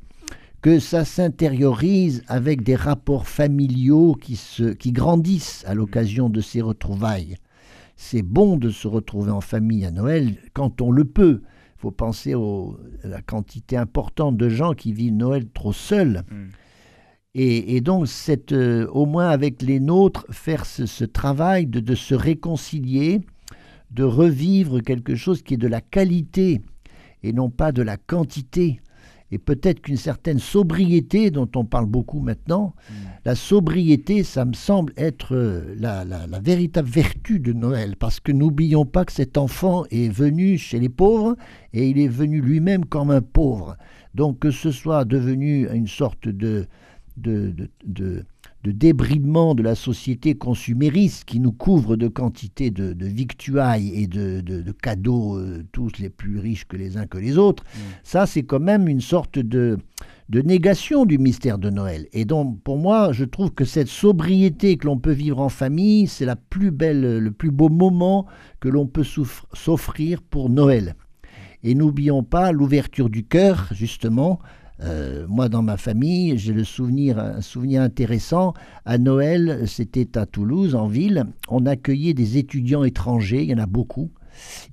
que 0.63 0.79
ça 0.79 1.05
s'intériorise 1.05 2.23
avec 2.29 2.63
des 2.63 2.75
rapports 2.75 3.27
familiaux 3.27 4.15
qui, 4.15 4.37
se, 4.37 4.65
qui 4.65 4.93
grandissent 4.93 5.65
à 5.67 5.75
l'occasion 5.75 6.29
de 6.29 6.41
ces 6.41 6.61
retrouvailles. 6.61 7.37
C'est 7.97 8.23
bon 8.23 8.57
de 8.57 8.71
se 8.71 8.89
retrouver 8.89 9.31
en 9.31 9.41
famille 9.41 9.85
à 9.85 9.91
Noël 9.91 10.37
quand 10.53 10.81
on 10.81 10.91
le 10.91 11.05
peut. 11.05 11.43
Il 11.77 11.81
faut 11.81 11.91
penser 11.91 12.35
à 12.35 13.09
la 13.09 13.23
quantité 13.23 13.77
importante 13.77 14.37
de 14.37 14.49
gens 14.49 14.75
qui 14.75 14.93
vivent 14.93 15.15
Noël 15.15 15.49
trop 15.49 15.73
seuls. 15.73 16.25
Mm. 16.31 16.47
Et, 17.39 17.83
donc, 17.83 18.09
cette, 18.09 18.53
euh, 18.53 18.87
au 18.93 19.05
moins 19.05 19.29
avec 19.29 19.61
les 19.61 19.79
nôtres, 19.79 20.25
faire 20.31 20.65
ce, 20.65 21.05
travail 21.05 21.67
de, 21.67 21.81
de, 21.81 21.95
se 21.95 22.15
réconcilier, 22.15 23.21
de 23.91 24.05
revivre 24.05 24.81
quelque 24.81 25.15
chose 25.15 25.43
qui 25.43 25.53
est 25.53 25.59
de 25.59 25.69
la 25.69 25.83
qualité 25.83 26.63
et 27.23 27.35
non 27.35 27.51
pas 27.51 27.73
de 27.73 27.83
la 27.83 27.99
quantité 27.99 28.81
et 29.33 29.39
peut-être 29.39 29.81
qu'une 29.81 29.97
certaine 29.97 30.39
sobriété 30.39 31.31
dont 31.31 31.49
on 31.57 31.65
parle 31.65 31.87
beaucoup 31.87 32.21
maintenant, 32.21 32.75
mm. 32.89 32.95
la 33.25 33.35
sobriété, 33.35 34.23
ça 34.23 34.45
me 34.45 34.53
semble 34.53 34.93
être 34.97 35.35
euh, 35.35 35.75
la, 35.79 36.05
véritable 36.41 36.89
vertu 36.89 37.41
de 37.41 37.53
Noël, 37.53 37.97
parce 37.97 38.21
que 38.21 38.33
n'oublions 38.33 38.87
pas 38.87 39.05
que 39.05 39.13
cet 39.13 39.37
enfant 39.37 39.85
est 39.91 40.09
venu 40.09 40.59
chez 40.59 40.79
les 40.79 40.89
pauvres 40.89 41.37
et 41.73 41.89
il 41.89 41.99
est 41.99 42.09
venu 42.09 42.41
lui-même 42.41 42.85
comme 42.85 43.11
un 43.11 43.23
pauvre. 43.23 43.77
Donc 44.15 44.39
que 44.39 44.51
ce 44.51 44.71
soit 44.71 45.05
devenu 45.05 45.69
une 45.73 45.89
sorte 45.89 46.29
de, 46.29 46.67
de, 47.17 47.51
de 47.51 47.69
de 47.85 48.25
débridement 48.73 49.55
de 49.55 49.63
la 49.63 49.75
société 49.75 50.35
consumériste 50.35 51.25
qui 51.25 51.41
nous 51.41 51.53
couvre 51.53 51.97
de 51.97 52.09
quantités 52.09 52.71
de, 52.71 52.95
victuailles 53.07 53.93
et 53.95 54.07
de, 54.07 54.73
cadeaux, 54.83 55.39
euh, 55.39 55.65
tous 55.73 55.99
les 55.99 56.11
plus 56.11 56.39
riches 56.39 56.67
que 56.67 56.77
les 56.77 56.97
uns 56.97 57.07
que 57.07 57.19
les 57.19 57.39
autres, 57.39 57.65
mm. 57.65 57.79
ça 58.03 58.27
c'est 58.27 58.43
quand 58.43 58.61
même 58.61 58.89
une 58.89 59.01
sorte 59.01 59.39
de, 59.39 59.79
négation 60.31 61.05
du 61.05 61.19
mystère 61.19 61.59
de 61.59 61.71
Noël. 61.71 62.07
Et 62.13 62.25
donc 62.25 62.61
pour 62.63 62.79
moi, 62.79 63.13
je 63.13 63.25
trouve 63.25 63.53
que 63.53 63.65
cette 63.65 63.89
sobriété 63.89 64.77
que 64.77 64.87
l'on 64.87 64.99
peut 64.99 65.13
vivre 65.13 65.41
en 65.41 65.49
famille, 65.49 66.07
c'est 66.07 66.27
la 66.27 66.37
plus 66.37 66.71
belle, 66.71 67.19
le 67.19 67.31
plus 67.31 67.51
beau 67.51 67.69
moment 67.69 68.27
que 68.61 68.69
l'on 68.69 68.87
peut 68.87 69.05
s'offrir 69.05 70.23
pour 70.23 70.51
Noël. 70.51 70.95
Et 71.63 71.75
n'oublions 71.75 72.23
pas 72.23 72.53
l'ouverture 72.53 73.11
du 73.11 73.25
cœur, 73.25 73.69
justement, 73.73 74.39
euh, 74.83 75.27
moi, 75.29 75.49
dans 75.49 75.63
ma 75.63 75.77
famille, 75.77 76.37
j'ai 76.37 76.53
le 76.53 76.65
souvenir, 76.65 77.19
un 77.19 77.41
souvenir 77.41 77.83
intéressant. 77.83 78.55
À 78.85 78.99
Noël, 78.99 79.63
c'était 79.67 80.19
à 80.19 80.27
Toulouse, 80.27 80.75
en 80.75 80.87
ville. 80.87 81.25
On 81.49 81.67
accueillait 81.67 82.15
des 82.15 82.37
étudiants 82.37 82.85
étrangers, 82.85 83.43
il 83.43 83.51
y 83.51 83.55
en 83.55 83.59
a 83.59 83.67
beaucoup. 83.67 84.11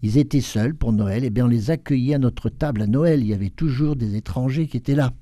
Ils 0.01 0.17
étaient 0.17 0.41
seuls 0.41 0.75
pour 0.75 0.91
Noël. 0.91 1.23
Et 1.23 1.27
eh 1.27 1.29
bien, 1.29 1.45
on 1.45 1.49
les 1.49 1.71
accueillait 1.71 2.15
à 2.15 2.19
notre 2.19 2.49
table 2.49 2.81
à 2.81 2.87
Noël. 2.87 3.21
Il 3.21 3.27
y 3.27 3.33
avait 3.33 3.49
toujours 3.49 3.95
des 3.95 4.15
étrangers 4.15 4.67
qui 4.67 4.77
étaient 4.77 4.95
là. 4.95 5.13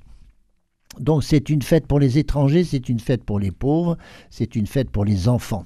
Donc, 1.00 1.24
c'est 1.24 1.50
une 1.50 1.62
fête 1.62 1.88
pour 1.88 2.00
les 2.00 2.18
étrangers, 2.18 2.64
c'est 2.64 2.90
une 2.90 3.00
fête 3.00 3.24
pour 3.24 3.40
les 3.40 3.52
pauvres, 3.52 3.98
c'est 4.30 4.56
une 4.56 4.68
fête 4.68 4.90
pour 4.90 5.06
les 5.06 5.30
enfants. 5.30 5.66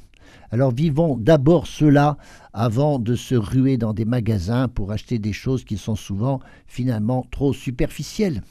Alors 0.51 0.72
vivons 0.72 1.18
d'abord 1.18 1.68
cela 1.68 2.18
avant 2.53 2.99
de 2.99 3.16
se 3.16 3.36
ruer 3.36 3.78
dans 3.78 3.93
des 3.93 4.05
magasins 4.05 4.68
pour 4.68 4.91
acheter 4.91 5.20
des 5.20 5.34
choses 5.34 5.63
qui 5.63 5.78
sont 5.78 5.95
souvent 5.95 6.39
finalement 6.68 7.26
trop 7.32 7.53
superficielles. 7.53 8.41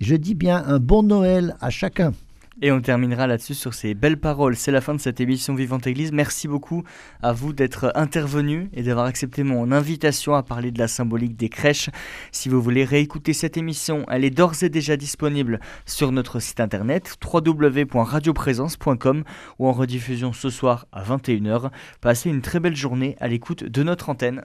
Je 0.00 0.16
dis 0.16 0.34
bien 0.34 0.62
un 0.66 0.78
bon 0.78 1.02
Noël 1.02 1.56
à 1.60 1.70
chacun. 1.70 2.12
Et 2.60 2.72
on 2.72 2.80
terminera 2.80 3.28
là-dessus 3.28 3.54
sur 3.54 3.72
ces 3.72 3.94
belles 3.94 4.18
paroles. 4.18 4.56
C'est 4.56 4.72
la 4.72 4.80
fin 4.80 4.92
de 4.92 5.00
cette 5.00 5.20
émission 5.20 5.54
Vivante 5.54 5.86
Église. 5.86 6.10
Merci 6.10 6.48
beaucoup 6.48 6.82
à 7.22 7.32
vous 7.32 7.52
d'être 7.52 7.92
intervenu 7.94 8.68
et 8.72 8.82
d'avoir 8.82 9.06
accepté 9.06 9.44
mon 9.44 9.70
invitation 9.70 10.34
à 10.34 10.42
parler 10.42 10.72
de 10.72 10.80
la 10.80 10.88
symbolique 10.88 11.36
des 11.36 11.50
crèches. 11.50 11.88
Si 12.32 12.48
vous 12.48 12.60
voulez 12.60 12.84
réécouter 12.84 13.32
cette 13.32 13.56
émission, 13.56 14.04
elle 14.10 14.24
est 14.24 14.30
d'ores 14.30 14.60
et 14.62 14.70
déjà 14.70 14.96
disponible 14.96 15.60
sur 15.86 16.10
notre 16.10 16.40
site 16.40 16.58
internet 16.58 17.16
www.radioprésence.com 17.24 19.22
ou 19.60 19.68
en 19.68 19.72
rediffusion 19.72 20.32
ce 20.32 20.50
soir 20.50 20.86
à 20.90 21.04
21h. 21.04 21.70
Passez 22.00 22.28
une 22.28 22.42
très 22.42 22.58
belle 22.58 22.74
journée 22.74 23.14
à 23.20 23.28
l'écoute 23.28 23.62
de 23.62 23.84
notre 23.84 24.08
antenne. 24.10 24.44